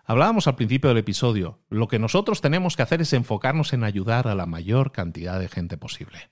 Hablábamos 0.03 0.47
al 0.47 0.55
principio 0.55 0.89
del 0.89 0.97
episodio, 0.97 1.59
lo 1.69 1.87
que 1.87 1.99
nosotros 1.99 2.41
tenemos 2.41 2.75
que 2.75 2.81
hacer 2.81 3.01
es 3.01 3.13
enfocarnos 3.13 3.73
en 3.73 3.83
ayudar 3.83 4.27
a 4.27 4.35
la 4.35 4.45
mayor 4.45 4.91
cantidad 4.91 5.39
de 5.39 5.47
gente 5.47 5.77
posible. 5.77 6.31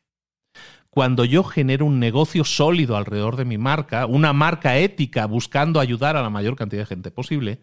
Cuando 0.89 1.23
yo 1.23 1.43
genero 1.43 1.85
un 1.85 1.99
negocio 1.99 2.43
sólido 2.43 2.97
alrededor 2.97 3.35
de 3.35 3.45
mi 3.45 3.57
marca, 3.57 4.07
una 4.07 4.33
marca 4.33 4.77
ética 4.77 5.27
buscando 5.27 5.79
ayudar 5.79 6.17
a 6.17 6.23
la 6.23 6.31
mayor 6.31 6.55
cantidad 6.55 6.81
de 6.81 6.87
gente 6.87 7.11
posible, 7.11 7.61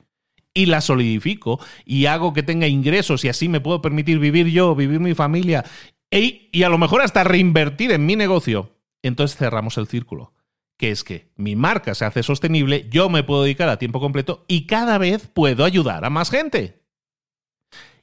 y 0.56 0.66
la 0.66 0.80
solidifico 0.80 1.60
y 1.84 2.06
hago 2.06 2.32
que 2.32 2.42
tenga 2.42 2.66
ingresos 2.66 3.24
y 3.24 3.28
así 3.28 3.48
me 3.48 3.60
puedo 3.60 3.80
permitir 3.80 4.18
vivir 4.18 4.48
yo, 4.48 4.74
vivir 4.74 4.98
mi 4.98 5.14
familia 5.14 5.64
y, 6.10 6.48
y 6.50 6.62
a 6.64 6.68
lo 6.68 6.78
mejor 6.78 7.02
hasta 7.02 7.22
reinvertir 7.22 7.92
en 7.92 8.06
mi 8.06 8.16
negocio, 8.16 8.72
entonces 9.02 9.36
cerramos 9.36 9.78
el 9.78 9.86
círculo 9.86 10.32
que 10.76 10.90
es 10.90 11.04
que 11.04 11.32
mi 11.36 11.56
marca 11.56 11.94
se 11.94 12.04
hace 12.04 12.22
sostenible, 12.22 12.86
yo 12.90 13.08
me 13.08 13.22
puedo 13.22 13.42
dedicar 13.42 13.68
a 13.68 13.78
tiempo 13.78 14.00
completo 14.00 14.44
y 14.48 14.66
cada 14.66 14.98
vez 14.98 15.26
puedo 15.26 15.64
ayudar 15.64 16.04
a 16.04 16.10
más 16.10 16.30
gente. 16.30 16.82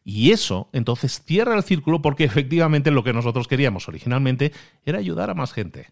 Y 0.04 0.32
eso 0.32 0.70
entonces 0.74 1.24
cierra 1.26 1.56
el 1.56 1.64
círculo 1.64 2.02
porque 2.02 2.24
efectivamente 2.24 2.92
lo 2.92 3.04
que 3.04 3.14
nosotros 3.14 3.48
queríamos 3.48 3.88
originalmente 3.88 4.52
era 4.86 5.00
ayudar 5.00 5.30
a 5.30 5.36
más 5.36 5.54
gente. 5.54 5.92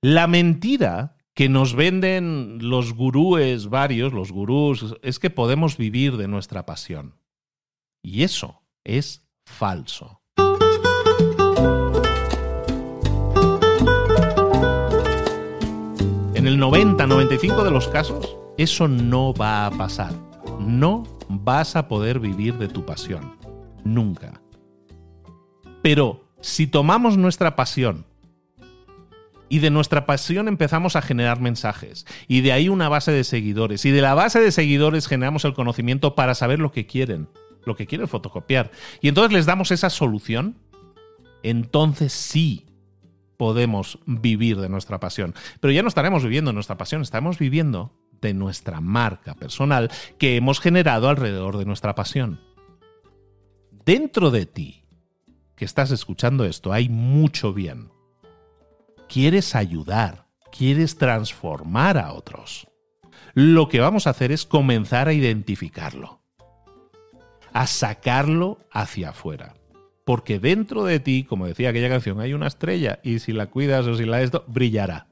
La 0.00 0.26
mentira 0.26 1.15
que 1.36 1.50
nos 1.50 1.74
venden 1.74 2.58
los 2.62 2.94
gurúes 2.94 3.68
varios, 3.68 4.14
los 4.14 4.32
gurús, 4.32 4.96
es 5.02 5.18
que 5.18 5.28
podemos 5.28 5.76
vivir 5.76 6.16
de 6.16 6.28
nuestra 6.28 6.64
pasión. 6.64 7.14
Y 8.02 8.22
eso 8.22 8.62
es 8.84 9.28
falso. 9.44 10.22
En 16.34 16.46
el 16.46 16.58
90-95 16.58 17.64
de 17.64 17.70
los 17.70 17.88
casos, 17.88 18.34
eso 18.56 18.88
no 18.88 19.34
va 19.34 19.66
a 19.66 19.70
pasar. 19.72 20.14
No 20.58 21.04
vas 21.28 21.76
a 21.76 21.86
poder 21.86 22.18
vivir 22.18 22.56
de 22.56 22.68
tu 22.68 22.86
pasión. 22.86 23.36
Nunca. 23.84 24.40
Pero 25.82 26.24
si 26.40 26.66
tomamos 26.66 27.18
nuestra 27.18 27.56
pasión 27.56 28.06
y 29.48 29.60
de 29.60 29.70
nuestra 29.70 30.06
pasión 30.06 30.48
empezamos 30.48 30.96
a 30.96 31.02
generar 31.02 31.40
mensajes. 31.40 32.06
Y 32.28 32.40
de 32.40 32.52
ahí 32.52 32.68
una 32.68 32.88
base 32.88 33.12
de 33.12 33.24
seguidores. 33.24 33.84
Y 33.84 33.90
de 33.90 34.02
la 34.02 34.14
base 34.14 34.40
de 34.40 34.52
seguidores 34.52 35.06
generamos 35.06 35.44
el 35.44 35.54
conocimiento 35.54 36.14
para 36.14 36.34
saber 36.34 36.58
lo 36.58 36.72
que 36.72 36.86
quieren. 36.86 37.28
Lo 37.64 37.76
que 37.76 37.86
quieren 37.86 38.08
fotocopiar. 38.08 38.70
Y 39.00 39.08
entonces 39.08 39.32
les 39.32 39.46
damos 39.46 39.70
esa 39.70 39.90
solución. 39.90 40.56
Entonces 41.42 42.12
sí 42.12 42.66
podemos 43.36 43.98
vivir 44.06 44.58
de 44.58 44.68
nuestra 44.68 44.98
pasión. 44.98 45.34
Pero 45.60 45.72
ya 45.72 45.82
no 45.82 45.88
estaremos 45.88 46.22
viviendo 46.24 46.50
de 46.50 46.54
nuestra 46.54 46.76
pasión, 46.76 47.02
estamos 47.02 47.38
viviendo 47.38 47.92
de 48.20 48.34
nuestra 48.34 48.80
marca 48.80 49.34
personal 49.34 49.90
que 50.18 50.36
hemos 50.36 50.58
generado 50.58 51.08
alrededor 51.08 51.58
de 51.58 51.66
nuestra 51.66 51.94
pasión. 51.94 52.40
Dentro 53.84 54.30
de 54.30 54.46
ti, 54.46 54.84
que 55.54 55.64
estás 55.64 55.90
escuchando 55.90 56.44
esto, 56.44 56.72
hay 56.72 56.88
mucho 56.88 57.52
bien 57.52 57.90
quieres 59.08 59.54
ayudar, 59.54 60.26
quieres 60.56 60.96
transformar 60.98 61.98
a 61.98 62.12
otros. 62.12 62.68
Lo 63.34 63.68
que 63.68 63.80
vamos 63.80 64.06
a 64.06 64.10
hacer 64.10 64.32
es 64.32 64.46
comenzar 64.46 65.08
a 65.08 65.12
identificarlo, 65.12 66.22
a 67.52 67.66
sacarlo 67.66 68.58
hacia 68.70 69.10
afuera. 69.10 69.54
Porque 70.04 70.38
dentro 70.38 70.84
de 70.84 71.00
ti, 71.00 71.24
como 71.24 71.46
decía 71.46 71.70
aquella 71.70 71.88
canción, 71.88 72.20
hay 72.20 72.32
una 72.32 72.46
estrella 72.46 73.00
y 73.02 73.18
si 73.18 73.32
la 73.32 73.46
cuidas 73.46 73.86
o 73.86 73.96
si 73.96 74.04
la 74.04 74.22
esto, 74.22 74.44
brillará. 74.46 75.08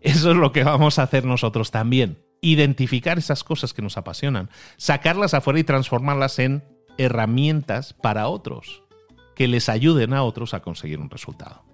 Eso 0.00 0.32
es 0.32 0.36
lo 0.36 0.52
que 0.52 0.64
vamos 0.64 0.98
a 0.98 1.04
hacer 1.04 1.24
nosotros 1.24 1.70
también. 1.70 2.18
Identificar 2.40 3.18
esas 3.18 3.44
cosas 3.44 3.72
que 3.72 3.82
nos 3.82 3.96
apasionan, 3.96 4.50
sacarlas 4.76 5.32
afuera 5.32 5.60
y 5.60 5.64
transformarlas 5.64 6.38
en 6.38 6.64
herramientas 6.98 7.92
para 7.92 8.28
otros, 8.28 8.82
que 9.34 9.48
les 9.48 9.68
ayuden 9.68 10.12
a 10.12 10.22
otros 10.22 10.54
a 10.54 10.60
conseguir 10.60 10.98
un 10.98 11.10
resultado. 11.10 11.65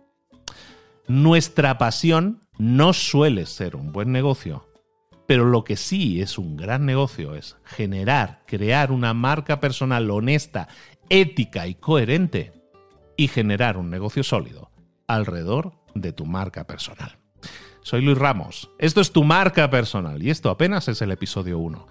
Nuestra 1.09 1.79
pasión 1.79 2.41
no 2.59 2.93
suele 2.93 3.47
ser 3.47 3.75
un 3.75 3.91
buen 3.91 4.13
negocio, 4.13 4.69
pero 5.27 5.45
lo 5.45 5.65
que 5.65 5.77
sí 5.77 6.21
es 6.21 6.39
un 6.39 6.57
gran 6.57 6.87
negocio 6.87 7.35
es 7.35 7.57
generar, 7.65 8.43
crear 8.47 8.93
una 8.93 9.13
marca 9.13 9.59
personal 9.59 10.09
honesta, 10.11 10.69
ética 11.09 11.67
y 11.67 11.75
coherente 11.75 12.53
y 13.17 13.27
generar 13.27 13.79
un 13.79 13.91
negocio 13.91 14.23
sólido 14.23 14.71
alrededor 15.09 15.73
de 15.95 16.13
tu 16.13 16.25
marca 16.25 16.69
personal. 16.69 17.19
Soy 17.83 18.01
Luis 18.03 18.17
Ramos, 18.17 18.71
esto 18.79 19.01
es 19.01 19.11
tu 19.11 19.25
marca 19.25 19.69
personal 19.71 20.23
y 20.23 20.31
esto 20.31 20.51
apenas 20.51 20.87
es 20.87 21.03
el 21.03 21.11
episodio 21.11 21.59
1. 21.59 21.85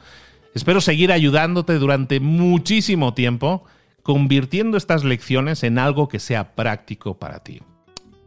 Espero 0.53 0.80
seguir 0.80 1.12
ayudándote 1.12 1.80
durante 1.80 2.22
muchísimo 2.22 3.14
tiempo, 3.14 3.66
convirtiendo 4.03 4.78
estas 4.78 5.03
lecciones 5.03 5.64
en 5.64 5.80
algo 5.80 6.07
que 6.07 6.20
sea 6.20 6.55
práctico 6.55 7.20
para 7.20 7.43
ti. 7.43 7.62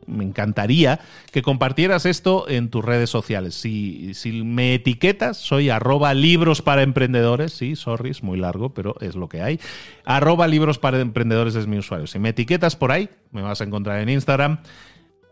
Me 0.07 0.25
encantaría 0.25 1.01
que 1.33 1.43
compartieras 1.43 2.07
esto 2.07 2.49
en 2.49 2.71
tus 2.71 2.85
redes 2.85 3.11
sociales. 3.11 3.55
Si, 3.55 4.13
me 4.45 4.75
etiquetas, 4.75 5.37
soy 5.37 5.71
arroba 5.71 6.15
libros 6.15 6.63
para 6.63 6.83
emprendedores. 6.83 7.53
Sí, 7.53 7.77
sorry, 7.77 8.11
es 8.11 8.23
muy 8.23 8.39
largo, 8.39 8.75
pero 8.75 8.97
es 9.01 9.15
lo 9.15 9.29
que 9.29 9.43
hay. 9.43 9.61
Arroba 10.05 10.47
libros 10.47 10.79
para 10.79 11.01
emprendedores 11.01 11.55
es 11.55 11.67
mi 11.67 11.79
usuario. 11.79 12.07
Si 12.07 12.19
me 12.19 12.31
etiquetas 12.31 12.77
por 12.77 12.93
ahí, 12.93 13.09
me 13.31 13.43
vas 13.43 13.61
a 13.61 13.65
encontrar 13.65 14.01
en 14.01 14.09
Instagram. 14.09 14.59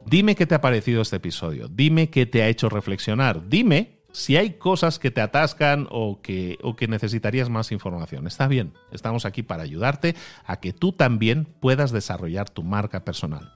Dime 0.06 0.34
qué 0.34 0.46
te 0.46 0.54
ha 0.54 0.60
parecido 0.60 1.02
este 1.02 1.16
episodio. 1.16 1.68
Dime 1.68 2.10
qué 2.10 2.26
te 2.26 2.42
ha 2.42 2.48
hecho 2.48 2.68
reflexionar. 2.68 3.48
Dime 3.48 4.02
si 4.12 4.36
hay 4.36 4.50
cosas 4.54 4.98
que 4.98 5.10
te 5.10 5.20
atascan 5.20 5.88
o 5.90 6.20
que, 6.20 6.58
o 6.62 6.76
que 6.76 6.86
necesitarías 6.86 7.48
más 7.48 7.72
información. 7.72 8.26
Está 8.26 8.46
bien, 8.46 8.74
estamos 8.92 9.24
aquí 9.24 9.42
para 9.42 9.62
ayudarte 9.62 10.14
a 10.44 10.60
que 10.60 10.72
tú 10.72 10.92
también 10.92 11.46
puedas 11.60 11.92
desarrollar 11.92 12.50
tu 12.50 12.62
marca 12.62 13.04
personal. 13.04 13.54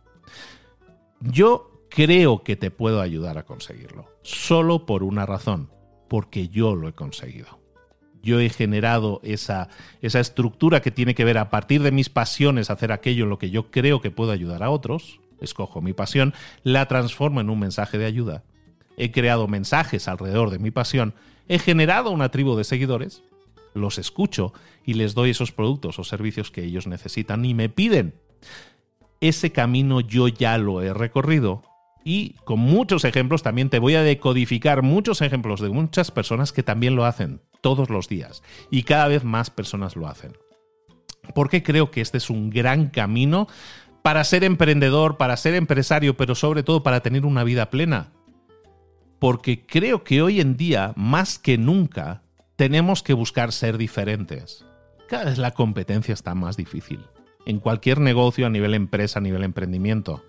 Yo 1.21 1.71
creo 1.91 2.43
que 2.43 2.57
te 2.57 2.71
puedo 2.71 3.01
ayudar 3.01 3.39
a 3.39 3.45
conseguirlo, 3.45 4.07
solo 4.23 4.87
por 4.87 5.03
una 5.03 5.27
razón, 5.27 5.71
porque 6.09 6.49
yo 6.49 6.75
lo 6.75 6.89
he 6.89 6.93
conseguido. 6.93 7.59
Yo 8.23 8.41
he 8.41 8.49
generado 8.49 9.21
esa, 9.23 9.69
esa 10.03 10.21
estructura 10.21 10.83
que 10.83 10.91
tiene 10.91 11.15
que 11.15 11.25
ver 11.25 11.39
a 11.39 11.49
partir 11.51 11.83
de 11.83 11.93
mis 11.93 12.09
pasiones 12.09 12.71
hacer 12.71 12.91
aquello 12.91 13.25
en 13.25 13.31
lo 13.31 13.39
que 13.39 13.51
yo 13.51 13.71
creo 13.71 14.01
que 14.01 14.11
puedo 14.11 14.33
ayudar 14.33 14.63
a 14.63 14.71
otros, 14.71 15.21
escojo 15.41 15.81
mi 15.81 15.93
pasión, 15.93 16.35
la 16.65 16.87
transformo 16.87 17.41
en 17.41 17.51
un 17.51 17.61
mensaje 17.61 17.99
de 17.99 18.07
ayuda 18.07 18.43
he 18.97 19.13
creado 19.13 19.47
mensajes 19.47 20.09
alrededor 20.09 20.51
de 20.51 20.59
mi 20.59 20.71
pasión, 20.71 21.15
he 21.49 21.59
generado 21.59 22.11
una 22.11 22.31
tribu 22.31 22.57
de 22.57 22.65
seguidores, 22.65 23.23
los 23.75 23.99
escucho 23.99 24.53
y 24.85 24.95
les 24.95 25.15
doy 25.15 25.31
esos 25.31 25.53
productos 25.53 25.99
o 25.99 26.05
servicios 26.05 26.51
que 26.51 26.65
ellos 26.65 26.87
necesitan 26.87 27.45
y 27.45 27.55
me 27.55 27.69
piden. 27.69 28.15
Ese 29.21 29.53
camino 29.53 30.01
yo 30.01 30.29
ya 30.29 30.59
lo 30.59 30.83
he 30.83 30.93
recorrido 30.93 31.63
y 32.05 32.35
con 32.45 32.61
muchos 32.61 33.05
ejemplos 33.05 33.43
también 33.43 33.71
te 33.71 33.79
voy 33.79 33.95
a 33.95 34.03
decodificar 34.03 34.83
muchos 34.83 35.23
ejemplos 35.23 35.61
de 35.61 35.71
muchas 35.71 36.11
personas 36.11 36.53
que 36.53 36.63
también 36.63 36.95
lo 36.95 37.05
hacen 37.05 37.41
todos 37.61 37.91
los 37.91 38.09
días 38.09 38.43
y 38.71 38.83
cada 38.85 39.09
vez 39.09 39.25
más 39.25 39.51
personas 39.51 39.97
lo 39.97 40.07
hacen. 40.07 40.33
Porque 41.35 41.63
creo 41.63 41.91
que 41.91 42.01
este 42.01 42.19
es 42.19 42.31
un 42.31 42.51
gran 42.51 42.89
camino 42.89 43.49
para 44.03 44.23
ser 44.23 44.45
emprendedor, 44.45 45.17
para 45.17 45.37
ser 45.37 45.55
empresario, 45.55 46.17
pero 46.17 46.35
sobre 46.35 46.63
todo 46.63 46.83
para 46.83 47.01
tener 47.01 47.27
una 47.27 47.43
vida 47.43 47.71
plena 47.71 48.13
porque 49.19 49.67
creo 49.67 50.05
que 50.05 50.23
hoy 50.23 50.41
en 50.41 50.57
día, 50.57 50.93
más 50.97 51.39
que 51.39 51.59
nunca, 51.59 52.23
tenemos 52.57 53.03
que 53.03 53.13
buscar 53.13 53.53
ser 53.53 53.79
diferentes. 53.79 54.65
Cada 55.09 55.25
vez 55.25 55.39
la 55.39 55.53
competencia 55.53 56.15
está 56.15 56.35
más 56.35 56.57
difícil. 56.57 57.01
En 57.47 57.61
cualquier 57.61 58.01
negocio, 58.01 58.47
a 58.47 58.51
nivel 58.51 58.75
empresa, 58.75 59.21
a 59.21 59.23
nivel 59.23 59.45
emprendimiento. 59.45 60.23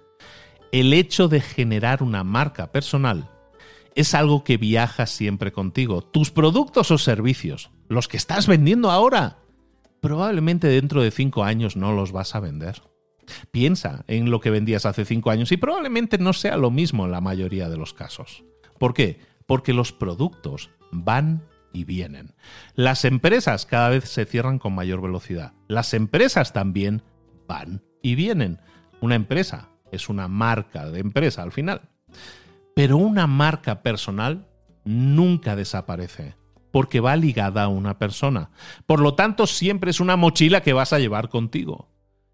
El 0.72 0.93
hecho 0.93 1.28
de 1.28 1.41
generar 1.41 2.03
una 2.03 2.24
marca 2.24 2.72
personal 2.72 3.30
es 3.95 4.13
algo 4.13 4.43
que 4.43 4.57
viaja 4.57 5.07
siempre 5.07 5.51
contigo. 5.51 6.03
Tus 6.03 6.30
productos 6.30 6.91
o 6.91 6.97
servicios, 6.99 7.72
los 7.88 8.07
que 8.07 8.18
estás 8.18 8.45
vendiendo 8.45 8.91
ahora, 8.91 9.39
probablemente 10.01 10.68
dentro 10.68 11.01
de 11.01 11.09
cinco 11.09 11.43
años 11.43 11.76
no 11.76 11.93
los 11.93 12.11
vas 12.11 12.36
a 12.36 12.39
vender. 12.39 12.84
Piensa 13.51 14.05
en 14.07 14.30
lo 14.30 14.39
que 14.39 14.51
vendías 14.51 14.86
hace 14.86 15.03
cinco 15.03 15.32
años 15.32 15.51
y 15.51 15.57
probablemente 15.57 16.20
no 16.20 16.34
sea 16.34 16.57
lo 16.57 16.70
mismo 16.70 17.05
en 17.05 17.11
la 17.11 17.22
mayoría 17.22 17.70
de 17.70 17.78
los 17.78 17.93
casos. 17.93 18.43
¿Por 18.78 18.93
qué? 18.93 19.20
Porque 19.47 19.74
los 19.74 19.91
productos 19.91 20.70
van 20.91 21.43
y 21.74 21.84
vienen. 21.84 22.34
Las 22.76 23.05
empresas 23.05 23.65
cada 23.65 23.89
vez 23.89 24.05
se 24.05 24.26
cierran 24.26 24.59
con 24.59 24.74
mayor 24.74 25.01
velocidad. 25.01 25.53
Las 25.68 25.93
empresas 25.93 26.53
también 26.53 27.03
van 27.47 27.84
y 28.01 28.15
vienen. 28.15 28.59
Una 29.01 29.15
empresa 29.15 29.70
es 29.91 30.09
una 30.09 30.28
marca 30.28 30.89
de 30.89 30.99
empresa 30.99 31.43
al 31.43 31.51
final. 31.51 31.82
Pero 32.76 32.97
una 32.97 33.28
marca 33.28 33.82
personal 33.82 34.47
nunca 34.86 35.55
desaparece 35.55 36.36
porque 36.72 36.99
va 36.99 37.15
ligada 37.15 37.63
a 37.63 37.68
una 37.70 37.97
persona. 37.97 38.51
Por 38.86 38.99
lo 38.99 39.15
tanto, 39.15 39.47
siempre 39.47 39.91
es 39.91 39.99
una 39.99 40.15
mochila 40.15 40.61
que 40.61 40.74
vas 40.74 40.93
a 40.93 40.99
llevar 40.99 41.30
contigo. 41.30 41.89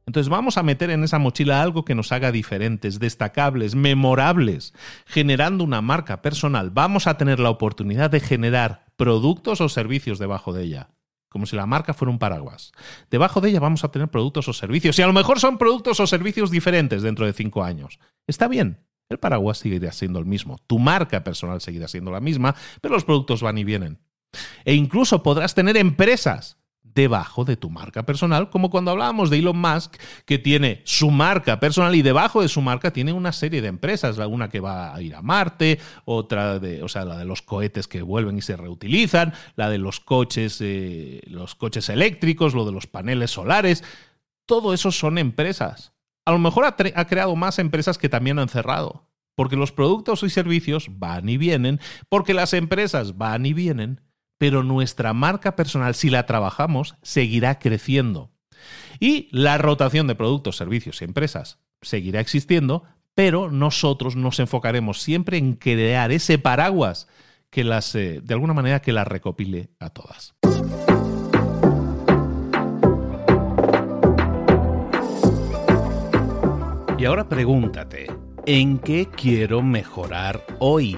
Entonces 0.06 0.30
vamos 0.30 0.58
a 0.58 0.64
meter 0.64 0.90
en 0.90 1.04
esa 1.04 1.20
mochila 1.20 1.62
algo 1.62 1.86
que 1.86 1.96
nos 1.96 2.12
haga 2.12 2.32
diferentes, 2.32 3.00
destacables, 3.00 3.76
memorables, 3.76 4.74
generando 5.06 5.64
una 5.64 5.82
marca 5.82 6.22
personal. 6.22 6.72
Vamos 6.72 7.08
a 7.08 7.18
tener 7.18 7.40
la 7.40 7.50
oportunidad 7.50 8.10
de 8.10 8.20
generar 8.20 8.86
productos 8.98 9.62
o 9.62 9.70
servicios 9.70 10.20
debajo 10.20 10.54
de 10.54 10.64
ella, 10.64 10.90
como 11.30 11.46
si 11.46 11.56
la 11.56 11.66
marca 11.66 11.94
fuera 11.94 12.12
un 12.12 12.20
paraguas. 12.20 12.74
Debajo 13.10 13.40
de 13.42 13.50
ella 13.50 13.60
vamos 13.60 13.84
a 13.84 13.92
tener 13.92 14.10
productos 14.10 14.48
o 14.48 14.54
servicios, 14.54 15.00
y 15.00 15.02
a 15.02 15.08
lo 15.08 15.14
mejor 15.14 15.40
son 15.40 15.58
productos 15.58 16.00
o 16.00 16.08
servicios 16.08 16.52
diferentes 16.52 17.02
dentro 17.02 17.26
de 17.26 17.34
cinco 17.34 17.64
años. 17.64 18.00
Está 18.28 18.48
bien, 18.48 18.86
el 19.10 19.20
paraguas 19.20 19.58
seguirá 19.58 19.92
siendo 19.92 20.20
el 20.20 20.26
mismo, 20.26 20.58
tu 20.68 20.80
marca 20.80 21.24
personal 21.24 21.62
seguirá 21.62 21.88
siendo 21.88 22.12
la 22.12 22.20
misma, 22.20 22.56
pero 22.82 22.94
los 22.94 23.06
productos 23.06 23.42
van 23.42 23.58
y 23.58 23.64
vienen. 23.64 24.00
E 24.66 24.74
incluso 24.74 25.24
podrás 25.24 25.54
tener 25.56 25.78
empresas 25.78 26.58
debajo 26.94 27.46
de 27.46 27.58
tu 27.58 27.70
marca 27.70 28.04
personal, 28.04 28.50
como 28.50 28.70
cuando 28.70 28.92
hablábamos 28.92 29.30
de 29.30 29.40
Elon 29.40 29.58
Musk, 29.58 29.96
que 30.26 30.38
tiene 30.38 30.82
su 30.86 31.12
marca 31.12 31.60
personal 31.60 31.96
y 31.96 32.02
debajo 32.02 32.42
de 32.42 32.48
su 32.48 32.62
marca 32.62 32.92
tiene 32.92 33.14
una 33.14 33.32
serie 33.32 33.62
de 33.62 33.68
empresas, 33.68 34.18
una 34.18 34.50
que 34.50 34.60
va 34.60 34.94
a 34.94 35.02
ir 35.02 35.16
a 35.16 35.22
Marte, 35.22 35.80
otra 36.06 36.60
de, 36.60 36.84
o 36.84 36.88
sea, 36.88 37.06
la 37.06 37.18
de 37.18 37.26
los 37.26 37.42
cohetes 37.42 37.88
que 37.88 38.02
vuelven 38.02 38.38
y 38.38 38.42
se 38.42 38.58
reutilizan, 38.58 39.34
la 39.56 39.70
de 39.70 39.78
los 39.78 40.00
coches, 40.00 40.60
eh, 40.62 41.22
los 41.28 41.56
coches 41.56 41.90
eléctricos, 41.90 42.54
lo 42.54 42.66
de 42.66 42.72
los 42.72 42.88
paneles 42.88 43.32
solares, 43.32 43.84
todo 44.46 44.74
eso 44.74 44.92
son 44.92 45.18
empresas. 45.18 45.94
A 46.26 46.32
lo 46.32 46.40
mejor 46.40 46.66
ha, 46.66 46.76
ha 46.96 47.08
creado 47.08 47.36
más 47.36 47.60
empresas 47.60 47.98
que 47.98 48.10
también 48.10 48.40
han 48.40 48.50
cerrado, 48.50 49.10
porque 49.36 49.56
los 49.56 49.72
productos 49.72 50.24
y 50.24 50.30
servicios 50.30 50.88
van 50.92 51.28
y 51.28 51.38
vienen, 51.38 51.80
porque 52.10 52.34
las 52.34 52.54
empresas 52.54 53.18
van 53.18 53.46
y 53.46 53.54
vienen 53.54 54.02
pero 54.38 54.64
nuestra 54.64 55.14
marca 55.14 55.56
personal, 55.56 55.96
si 55.96 56.10
la 56.10 56.26
trabajamos, 56.26 56.96
seguirá 57.02 57.60
creciendo. 57.60 58.32
Y 59.00 59.28
la 59.32 59.58
rotación 59.58 60.08
de 60.08 60.16
productos, 60.16 60.58
servicios 60.58 61.02
y 61.02 61.06
empresas 61.06 61.60
seguirá 61.82 62.20
existiendo, 62.20 62.84
pero 63.16 63.52
nosotros 63.52 64.16
nos 64.16 64.40
enfocaremos 64.40 65.02
siempre 65.02 65.38
en 65.38 65.54
crear 65.54 66.12
ese 66.12 66.38
paraguas 66.40 67.08
que 67.50 67.64
las, 67.64 67.94
eh, 67.96 68.22
de 68.24 68.34
alguna 68.34 68.54
manera, 68.54 68.82
que 68.82 68.94
las 68.94 69.08
recopile 69.08 69.70
a 69.80 69.90
todas. 69.90 70.34
Y 76.98 77.06
ahora 77.06 77.28
pregúntate, 77.28 78.08
¿en 78.46 78.80
qué 78.80 79.08
quiero 79.08 79.62
mejorar 79.62 80.42
hoy? 80.60 80.98